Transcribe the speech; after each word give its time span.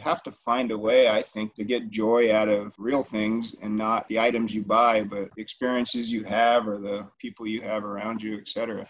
have 0.00 0.22
to 0.24 0.32
find 0.32 0.70
a 0.70 0.78
way, 0.78 1.08
I 1.08 1.22
think, 1.22 1.54
to 1.54 1.64
get 1.64 1.90
joy 1.90 2.34
out 2.34 2.48
of 2.48 2.74
real 2.78 3.02
things 3.02 3.54
and 3.62 3.76
not 3.76 4.08
the 4.08 4.18
items 4.18 4.54
you 4.54 4.62
buy, 4.62 5.02
but 5.02 5.34
the 5.34 5.42
experiences 5.42 6.10
you 6.10 6.24
have 6.24 6.66
or 6.66 6.78
the 6.78 7.06
people 7.18 7.46
you 7.46 7.60
have 7.60 7.84
around 7.84 8.22
you, 8.22 8.38
etc. 8.38 8.88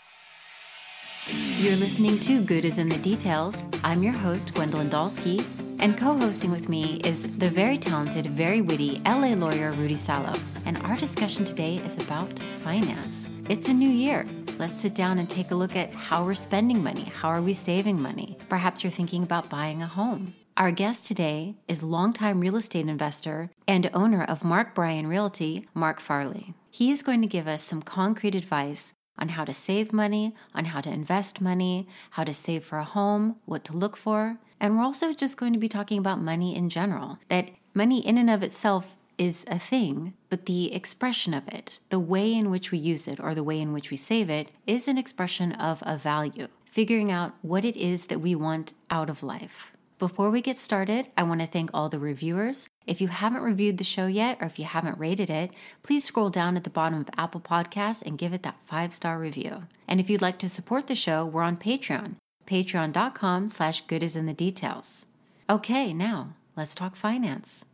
You're 1.59 1.77
listening 1.77 2.19
to 2.21 2.43
God 2.43 2.65
is 2.65 2.79
in 2.79 2.89
the 2.89 2.97
Details. 2.99 3.63
I'm 3.85 4.03
your 4.03 4.15
host, 4.15 4.55
Gwendolyn 4.55 4.89
Dolske, 4.89 5.45
and 5.79 5.97
co 5.97 6.17
hosting 6.17 6.51
with 6.51 6.69
me 6.69 7.01
is 7.05 7.25
the 7.39 7.51
very 7.51 7.79
talented, 7.79 8.27
very 8.27 8.63
witty 8.63 9.01
LA 9.05 9.35
lawyer 9.35 9.73
Rudy 9.73 9.97
Salo. 9.97 10.33
And 10.65 10.79
our 10.79 10.97
discussion 10.97 11.45
today 11.45 11.77
is 11.77 11.99
about 11.99 12.39
finance. 12.39 13.31
It's 13.49 13.69
a 13.69 13.73
new 13.73 13.89
year. 13.89 14.27
Let's 14.59 14.75
sit 14.75 14.95
down 14.95 15.19
and 15.19 15.29
take 15.29 15.51
a 15.51 15.55
look 15.55 15.77
at 15.77 15.93
how 15.93 16.25
we're 16.25 16.35
spending 16.35 16.83
money. 16.83 17.05
How 17.05 17.29
are 17.29 17.43
we 17.43 17.53
saving 17.53 18.01
money? 18.01 18.37
Perhaps 18.49 18.83
you're 18.83 18.91
thinking 18.91 19.23
about 19.23 19.49
buying 19.49 19.83
a 19.83 19.87
home. 19.87 20.35
Our 20.61 20.73
guest 20.73 21.07
today 21.07 21.55
is 21.69 21.83
longtime 21.83 22.39
real 22.39 22.55
estate 22.55 22.87
investor 22.87 23.49
and 23.67 23.91
owner 23.95 24.23
of 24.23 24.45
Mark 24.45 24.75
Bryan 24.75 25.07
Realty, 25.07 25.67
Mark 25.73 26.01
Farley. 26.01 26.53
He 26.71 26.91
is 26.91 27.03
going 27.03 27.23
to 27.23 27.27
give 27.27 27.49
us 27.49 27.65
some 27.65 27.81
concrete 27.81 28.35
advice 28.35 28.93
on 29.19 29.31
how 29.31 29.47
to 29.47 29.55
save 29.55 29.91
money, 29.91 30.35
on 30.55 30.67
how 30.67 30.83
to 30.83 30.91
invest 30.91 31.41
money, 31.41 31.89
how 32.11 32.25
to 32.25 32.35
save 32.35 32.63
for 32.63 32.77
a 32.77 32.85
home, 32.85 33.37
what 33.47 33.65
to 33.65 33.73
look 33.73 33.97
for. 33.97 34.37
And 34.61 34.77
we're 34.77 34.85
also 34.85 35.15
just 35.15 35.39
going 35.39 35.55
to 35.55 35.59
be 35.59 35.67
talking 35.67 35.97
about 35.97 36.21
money 36.21 36.55
in 36.55 36.69
general. 36.69 37.19
That 37.31 37.49
money 37.73 38.07
in 38.07 38.19
and 38.19 38.29
of 38.29 38.43
itself 38.43 38.99
is 39.17 39.47
a 39.49 39.59
thing, 39.59 40.13
but 40.29 40.45
the 40.45 40.75
expression 40.75 41.33
of 41.33 41.49
it, 41.49 41.79
the 41.89 41.99
way 41.99 42.35
in 42.35 42.51
which 42.51 42.71
we 42.71 42.77
use 42.77 43.09
it 43.09 43.19
or 43.19 43.35
the 43.35 43.43
way 43.43 43.59
in 43.59 43.73
which 43.73 43.91
we 43.91 43.97
save 43.97 44.29
it, 44.29 44.51
is 44.67 44.89
an 44.89 44.99
expression 44.99 45.53
of 45.53 45.83
a 45.87 45.97
value. 45.97 46.49
Figuring 46.67 47.11
out 47.11 47.33
what 47.41 47.65
it 47.65 47.79
is 47.79 48.09
that 48.09 48.21
we 48.21 48.35
want 48.35 48.75
out 48.91 49.09
of 49.09 49.23
life. 49.23 49.73
Before 50.01 50.31
we 50.31 50.41
get 50.41 50.59
started, 50.59 51.09
I 51.15 51.25
want 51.25 51.43
to 51.43 51.47
thank 51.47 51.69
all 51.75 51.91
the 51.91 51.99
reviewers. 51.99 52.71
If 52.87 53.03
you 53.03 53.09
haven't 53.09 53.43
reviewed 53.43 53.77
the 53.77 53.85
show 53.85 54.07
yet 54.07 54.39
or 54.41 54.47
if 54.47 54.59
you 54.59 54.65
haven't 54.65 54.99
rated 54.99 55.29
it, 55.29 55.51
please 55.83 56.05
scroll 56.05 56.31
down 56.31 56.57
at 56.57 56.65
the 56.65 56.71
bottom 56.71 56.99
of 57.03 57.11
Apple 57.19 57.43
Podcasts 57.43 58.01
and 58.01 58.17
give 58.17 58.33
it 58.33 58.43
that 58.43 58.57
five 58.65 58.95
star 58.95 59.19
review. 59.19 59.65
And 59.87 60.01
if 60.01 60.09
you'd 60.09 60.23
like 60.23 60.39
to 60.39 60.49
support 60.49 60.87
the 60.87 60.95
show, 60.95 61.27
we're 61.27 61.43
on 61.43 61.59
Patreon, 61.59 62.15
patreon.com 62.47 63.49
slash 63.49 63.83
good 63.83 64.03
is 64.03 64.17
in 64.17 64.25
the 64.25 64.33
details. 64.33 65.05
Okay, 65.51 65.93
now 65.93 66.35
let's 66.57 66.75
talk 66.75 66.97
finance. 66.97 67.67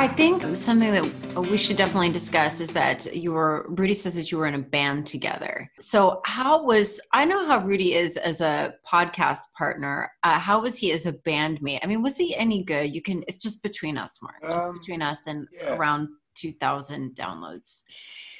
I 0.00 0.08
think 0.08 0.56
something 0.56 0.92
that 0.92 1.50
we 1.50 1.58
should 1.58 1.76
definitely 1.76 2.08
discuss 2.08 2.60
is 2.60 2.72
that 2.72 3.14
you 3.14 3.32
were 3.32 3.66
Rudy 3.68 3.92
says 3.92 4.14
that 4.14 4.32
you 4.32 4.38
were 4.38 4.46
in 4.46 4.54
a 4.54 4.58
band 4.58 5.06
together. 5.06 5.70
So 5.78 6.22
how 6.24 6.64
was 6.64 7.02
I 7.12 7.26
know 7.26 7.46
how 7.46 7.62
Rudy 7.62 7.92
is 7.96 8.16
as 8.16 8.40
a 8.40 8.76
podcast 8.90 9.40
partner. 9.54 10.10
Uh, 10.22 10.38
how 10.38 10.62
was 10.62 10.78
he 10.78 10.92
as 10.92 11.04
a 11.04 11.12
bandmate? 11.12 11.80
I 11.82 11.86
mean, 11.86 12.02
was 12.02 12.16
he 12.16 12.34
any 12.34 12.62
good? 12.62 12.94
You 12.94 13.02
can. 13.02 13.22
It's 13.28 13.36
just 13.36 13.62
between 13.62 13.98
us, 13.98 14.20
Mark. 14.22 14.40
Just 14.50 14.68
um, 14.68 14.72
between 14.72 15.02
us 15.02 15.26
and 15.26 15.46
yeah. 15.52 15.76
around 15.76 16.08
two 16.34 16.54
thousand 16.54 17.14
downloads. 17.14 17.82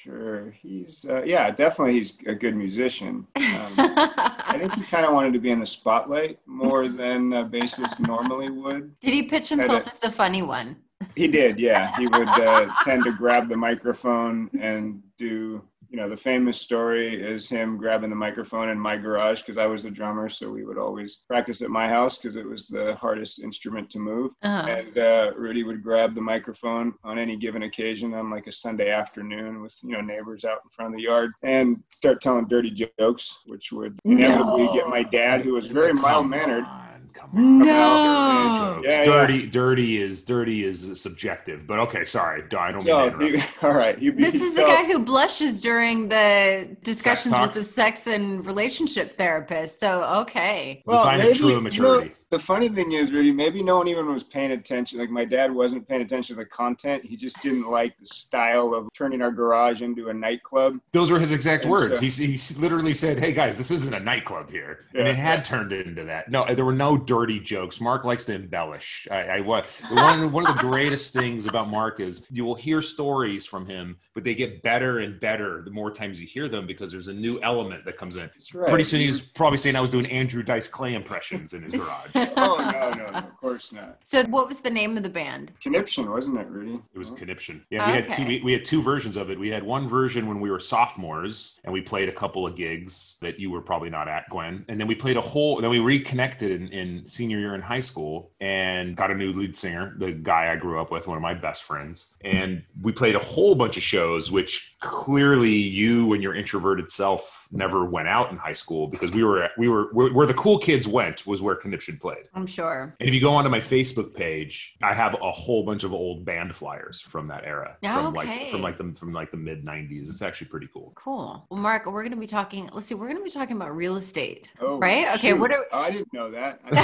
Sure, 0.02 0.54
he's 0.62 1.04
uh, 1.10 1.22
yeah, 1.26 1.50
definitely 1.50 1.92
he's 1.92 2.16
a 2.24 2.34
good 2.34 2.56
musician. 2.56 3.26
Um, 3.36 3.74
I 3.76 4.56
think 4.58 4.72
he 4.76 4.82
kind 4.84 5.04
of 5.04 5.12
wanted 5.12 5.34
to 5.34 5.38
be 5.38 5.50
in 5.50 5.60
the 5.60 5.66
spotlight 5.66 6.38
more 6.46 6.88
than 7.02 7.34
a 7.34 7.44
bassist 7.44 8.00
normally 8.00 8.48
would. 8.48 8.98
Did 9.00 9.12
he 9.12 9.24
pitch 9.24 9.50
himself 9.50 9.86
as 9.86 9.98
the 9.98 10.10
funny 10.10 10.40
one? 10.40 10.76
He 11.14 11.28
did, 11.28 11.58
yeah. 11.58 11.96
He 11.96 12.06
would 12.06 12.28
uh, 12.28 12.68
tend 12.82 13.04
to 13.04 13.12
grab 13.12 13.48
the 13.48 13.56
microphone 13.56 14.50
and 14.60 15.02
do, 15.18 15.62
you 15.88 15.96
know, 15.96 16.08
the 16.08 16.16
famous 16.16 16.60
story 16.60 17.20
is 17.20 17.48
him 17.48 17.76
grabbing 17.76 18.10
the 18.10 18.16
microphone 18.16 18.68
in 18.68 18.78
my 18.78 18.96
garage 18.96 19.40
because 19.40 19.58
I 19.58 19.66
was 19.66 19.82
the 19.82 19.90
drummer. 19.90 20.28
So 20.28 20.50
we 20.50 20.64
would 20.64 20.78
always 20.78 21.20
practice 21.26 21.62
at 21.62 21.70
my 21.70 21.88
house 21.88 22.16
because 22.16 22.36
it 22.36 22.46
was 22.46 22.68
the 22.68 22.94
hardest 22.94 23.40
instrument 23.40 23.90
to 23.90 23.98
move. 23.98 24.32
Uh-huh. 24.42 24.68
And 24.68 24.98
uh, 24.98 25.32
Rudy 25.36 25.64
would 25.64 25.82
grab 25.82 26.14
the 26.14 26.20
microphone 26.20 26.94
on 27.02 27.18
any 27.18 27.36
given 27.36 27.64
occasion 27.64 28.14
on 28.14 28.30
like 28.30 28.46
a 28.46 28.52
Sunday 28.52 28.90
afternoon 28.90 29.62
with, 29.62 29.78
you 29.82 29.92
know, 29.92 30.00
neighbors 30.00 30.44
out 30.44 30.60
in 30.64 30.70
front 30.70 30.94
of 30.94 30.98
the 30.98 31.04
yard 31.04 31.32
and 31.42 31.82
start 31.88 32.20
telling 32.20 32.46
dirty 32.46 32.70
jokes, 32.98 33.40
which 33.46 33.72
would 33.72 33.98
inevitably 34.04 34.66
no. 34.66 34.74
get 34.74 34.88
my 34.88 35.02
dad, 35.02 35.40
who 35.40 35.54
was 35.54 35.66
very 35.66 35.92
mild 35.92 36.28
mannered 36.28 36.64
come 37.12 37.30
on. 37.34 37.58
No. 37.58 38.80
Yeah, 38.84 39.04
dirty, 39.04 39.34
yeah. 39.34 39.50
dirty 39.50 40.00
is 40.00 40.22
dirty 40.22 40.64
is 40.64 41.00
subjective. 41.00 41.66
But 41.66 41.78
okay, 41.80 42.04
sorry, 42.04 42.42
I 42.56 42.72
don't 42.72 42.80
so, 42.80 43.10
mean 43.16 43.36
he, 43.36 43.42
All 43.62 43.72
right, 43.72 43.98
he, 43.98 44.10
this 44.10 44.34
he, 44.34 44.40
is 44.40 44.54
the 44.54 44.62
guy 44.62 44.84
who 44.84 44.98
blushes 44.98 45.60
during 45.60 46.08
the 46.08 46.76
discussions 46.82 47.38
with 47.38 47.54
the 47.54 47.62
sex 47.62 48.06
and 48.06 48.44
relationship 48.44 49.16
therapist. 49.16 49.80
So 49.80 50.02
okay, 50.22 50.82
well, 50.86 51.04
sign 51.04 51.18
maybe, 51.18 51.30
of 51.30 51.36
true 51.38 51.60
maturity. 51.60 52.06
You 52.06 52.10
know, 52.10 52.19
the 52.30 52.38
funny 52.38 52.68
thing 52.68 52.92
is, 52.92 53.10
Rudy, 53.10 53.32
maybe 53.32 53.60
no 53.60 53.78
one 53.78 53.88
even 53.88 54.06
was 54.06 54.22
paying 54.22 54.52
attention. 54.52 55.00
Like 55.00 55.10
my 55.10 55.24
dad 55.24 55.52
wasn't 55.52 55.88
paying 55.88 56.02
attention 56.02 56.36
to 56.36 56.42
the 56.42 56.48
content. 56.48 57.04
He 57.04 57.16
just 57.16 57.42
didn't 57.42 57.68
like 57.68 57.98
the 57.98 58.06
style 58.06 58.72
of 58.72 58.88
turning 58.94 59.20
our 59.20 59.32
garage 59.32 59.82
into 59.82 60.10
a 60.10 60.14
nightclub. 60.14 60.78
Those 60.92 61.10
were 61.10 61.18
his 61.18 61.32
exact 61.32 61.64
and 61.64 61.72
words. 61.72 61.98
So, 61.98 62.22
he, 62.22 62.36
he 62.36 62.54
literally 62.60 62.94
said, 62.94 63.18
"Hey 63.18 63.32
guys, 63.32 63.58
this 63.58 63.72
isn't 63.72 63.92
a 63.92 63.98
nightclub 63.98 64.48
here," 64.48 64.86
yeah, 64.94 65.00
and 65.00 65.08
it 65.08 65.16
had 65.16 65.40
yeah. 65.40 65.42
turned 65.42 65.72
into 65.72 66.04
that. 66.04 66.30
No, 66.30 66.54
there 66.54 66.64
were 66.64 66.72
no 66.72 66.96
dirty 66.96 67.40
jokes. 67.40 67.80
Mark 67.80 68.04
likes 68.04 68.24
to 68.26 68.34
embellish. 68.34 69.08
I, 69.10 69.22
I 69.22 69.40
one 69.40 70.30
one 70.30 70.46
of 70.46 70.56
the 70.56 70.60
greatest 70.60 71.12
things 71.12 71.46
about 71.46 71.68
Mark 71.68 71.98
is 71.98 72.26
you 72.30 72.44
will 72.44 72.54
hear 72.54 72.80
stories 72.80 73.44
from 73.44 73.66
him, 73.66 73.96
but 74.14 74.22
they 74.22 74.36
get 74.36 74.62
better 74.62 75.00
and 75.00 75.18
better 75.18 75.62
the 75.64 75.70
more 75.72 75.90
times 75.90 76.20
you 76.20 76.28
hear 76.28 76.48
them 76.48 76.64
because 76.64 76.92
there's 76.92 77.08
a 77.08 77.12
new 77.12 77.40
element 77.42 77.84
that 77.84 77.96
comes 77.96 78.16
in. 78.16 78.30
Right. 78.54 78.68
Pretty 78.68 78.84
soon 78.84 79.00
he's 79.00 79.20
probably 79.20 79.58
saying 79.58 79.74
I 79.74 79.80
was 79.80 79.90
doing 79.90 80.06
Andrew 80.06 80.44
Dice 80.44 80.68
Clay 80.68 80.94
impressions 80.94 81.54
in 81.54 81.64
his 81.64 81.72
garage. 81.72 82.19
Oh 82.36 82.70
no, 82.72 82.90
no, 82.94 83.10
no, 83.10 83.18
of 83.18 83.36
course 83.36 83.72
not. 83.72 83.98
So, 84.04 84.24
what 84.24 84.48
was 84.48 84.60
the 84.60 84.70
name 84.70 84.96
of 84.96 85.02
the 85.02 85.08
band? 85.08 85.52
Conniption, 85.62 86.10
wasn't 86.10 86.38
it, 86.38 86.48
Rudy? 86.48 86.80
It 86.94 86.98
was 86.98 87.10
Conniption. 87.10 87.64
Yeah, 87.70 87.86
we 87.86 87.92
okay. 87.92 88.02
had 88.02 88.10
two. 88.10 88.26
We, 88.26 88.42
we, 88.42 88.52
had 88.52 88.64
two 88.64 88.82
versions 88.82 89.16
of 89.16 89.30
it. 89.30 89.38
We 89.38 89.48
had 89.48 89.62
one 89.62 89.88
version 89.88 90.26
when 90.26 90.40
we 90.40 90.50
were 90.50 90.60
sophomores, 90.60 91.58
and 91.64 91.72
we 91.72 91.80
played 91.80 92.08
a 92.08 92.12
couple 92.12 92.46
of 92.46 92.56
gigs 92.56 93.16
that 93.20 93.38
you 93.38 93.50
were 93.50 93.60
probably 93.60 93.90
not 93.90 94.08
at, 94.08 94.28
Gwen. 94.30 94.64
And 94.68 94.80
then 94.80 94.86
we 94.86 94.94
played 94.94 95.16
a 95.16 95.20
whole. 95.20 95.60
Then 95.60 95.70
we 95.70 95.78
reconnected 95.78 96.50
in, 96.50 96.68
in 96.68 97.06
senior 97.06 97.38
year 97.38 97.54
in 97.54 97.60
high 97.60 97.80
school 97.80 98.30
and 98.40 98.96
got 98.96 99.10
a 99.10 99.14
new 99.14 99.32
lead 99.32 99.56
singer, 99.56 99.94
the 99.98 100.12
guy 100.12 100.52
I 100.52 100.56
grew 100.56 100.80
up 100.80 100.90
with, 100.90 101.06
one 101.06 101.16
of 101.16 101.22
my 101.22 101.34
best 101.34 101.64
friends, 101.64 102.14
and 102.22 102.62
we 102.82 102.92
played 102.92 103.14
a 103.14 103.20
whole 103.20 103.54
bunch 103.54 103.76
of 103.76 103.82
shows, 103.82 104.30
which 104.30 104.76
clearly 104.80 105.52
you 105.52 106.12
and 106.12 106.22
your 106.22 106.34
introverted 106.34 106.90
self 106.90 107.48
never 107.52 107.84
went 107.84 108.08
out 108.08 108.30
in 108.30 108.36
high 108.36 108.52
school 108.52 108.86
because 108.86 109.10
we 109.10 109.24
were 109.24 109.48
we 109.58 109.68
were 109.68 109.92
where 109.92 110.26
the 110.26 110.34
cool 110.34 110.58
kids 110.58 110.86
went 110.86 111.26
was 111.26 111.42
where 111.42 111.54
Conniption 111.54 111.96
played. 111.98 112.09
I'm 112.34 112.46
sure. 112.46 112.94
And 113.00 113.08
if 113.08 113.14
you 113.14 113.20
go 113.20 113.34
onto 113.34 113.50
my 113.50 113.60
Facebook 113.60 114.14
page, 114.14 114.74
I 114.82 114.94
have 114.94 115.14
a 115.20 115.30
whole 115.30 115.64
bunch 115.64 115.84
of 115.84 115.92
old 115.92 116.24
band 116.24 116.54
flyers 116.54 117.00
from 117.00 117.26
that 117.26 117.44
era. 117.44 117.76
Oh, 117.84 117.94
from 117.94 118.16
okay. 118.16 118.40
like 118.40 118.50
from 118.50 118.62
like 118.62 118.78
the 118.78 118.92
from 118.94 119.12
like 119.12 119.30
the 119.30 119.36
mid 119.36 119.64
90s. 119.64 120.08
It's 120.08 120.22
actually 120.22 120.48
pretty 120.48 120.68
cool. 120.72 120.92
Cool. 120.94 121.46
Well, 121.50 121.60
Mark, 121.60 121.86
we're 121.86 122.02
going 122.02 122.12
to 122.12 122.16
be 122.16 122.26
talking. 122.26 122.68
Let's 122.72 122.86
see. 122.86 122.94
We're 122.94 123.06
going 123.06 123.18
to 123.18 123.24
be 123.24 123.30
talking 123.30 123.56
about 123.56 123.76
real 123.76 123.96
estate. 123.96 124.52
Oh, 124.60 124.78
right? 124.78 125.08
Okay. 125.14 125.30
Shoot. 125.30 125.40
What 125.40 125.52
are? 125.52 125.66
Oh, 125.72 125.78
I 125.78 125.90
didn't 125.90 126.12
know 126.12 126.30
that. 126.30 126.60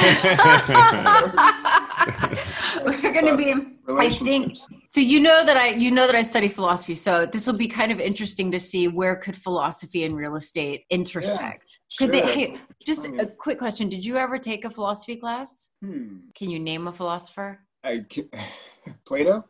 we're 2.85 3.13
going 3.13 3.27
to 3.27 3.37
be. 3.37 3.55
I 3.89 4.11
think 4.11 4.59
so 4.97 5.03
you 5.03 5.21
know 5.21 5.45
that 5.45 5.59
I 5.59 5.69
you 5.75 5.91
know 5.91 6.07
that 6.07 6.17
I 6.17 6.23
study 6.23 6.49
philosophy, 6.49 6.95
so 6.95 7.27
this 7.27 7.47
will 7.47 7.59
be 7.59 7.69
kind 7.69 7.93
of 7.93 8.01
interesting 8.01 8.51
to 8.53 8.59
see 8.59 8.89
where 8.89 9.15
could 9.15 9.37
philosophy 9.37 10.05
and 10.05 10.17
real 10.17 10.37
estate 10.37 10.87
intersect. 10.89 11.81
Yeah, 11.91 12.07
could 12.07 12.15
sure. 12.15 12.23
they 12.23 12.33
hey, 12.33 12.57
just 12.87 13.05
a 13.05 13.27
quick 13.27 13.59
question, 13.59 13.91
did 13.91 14.07
you 14.07 14.17
ever 14.17 14.39
take 14.39 14.65
a 14.65 14.71
philosophy 14.71 15.17
class? 15.17 15.71
Hmm. 15.84 16.21
Can 16.34 16.49
you 16.49 16.59
name 16.59 16.89
a 16.89 16.95
philosopher? 16.95 17.61
I 17.84 18.07
Plato? 19.05 19.45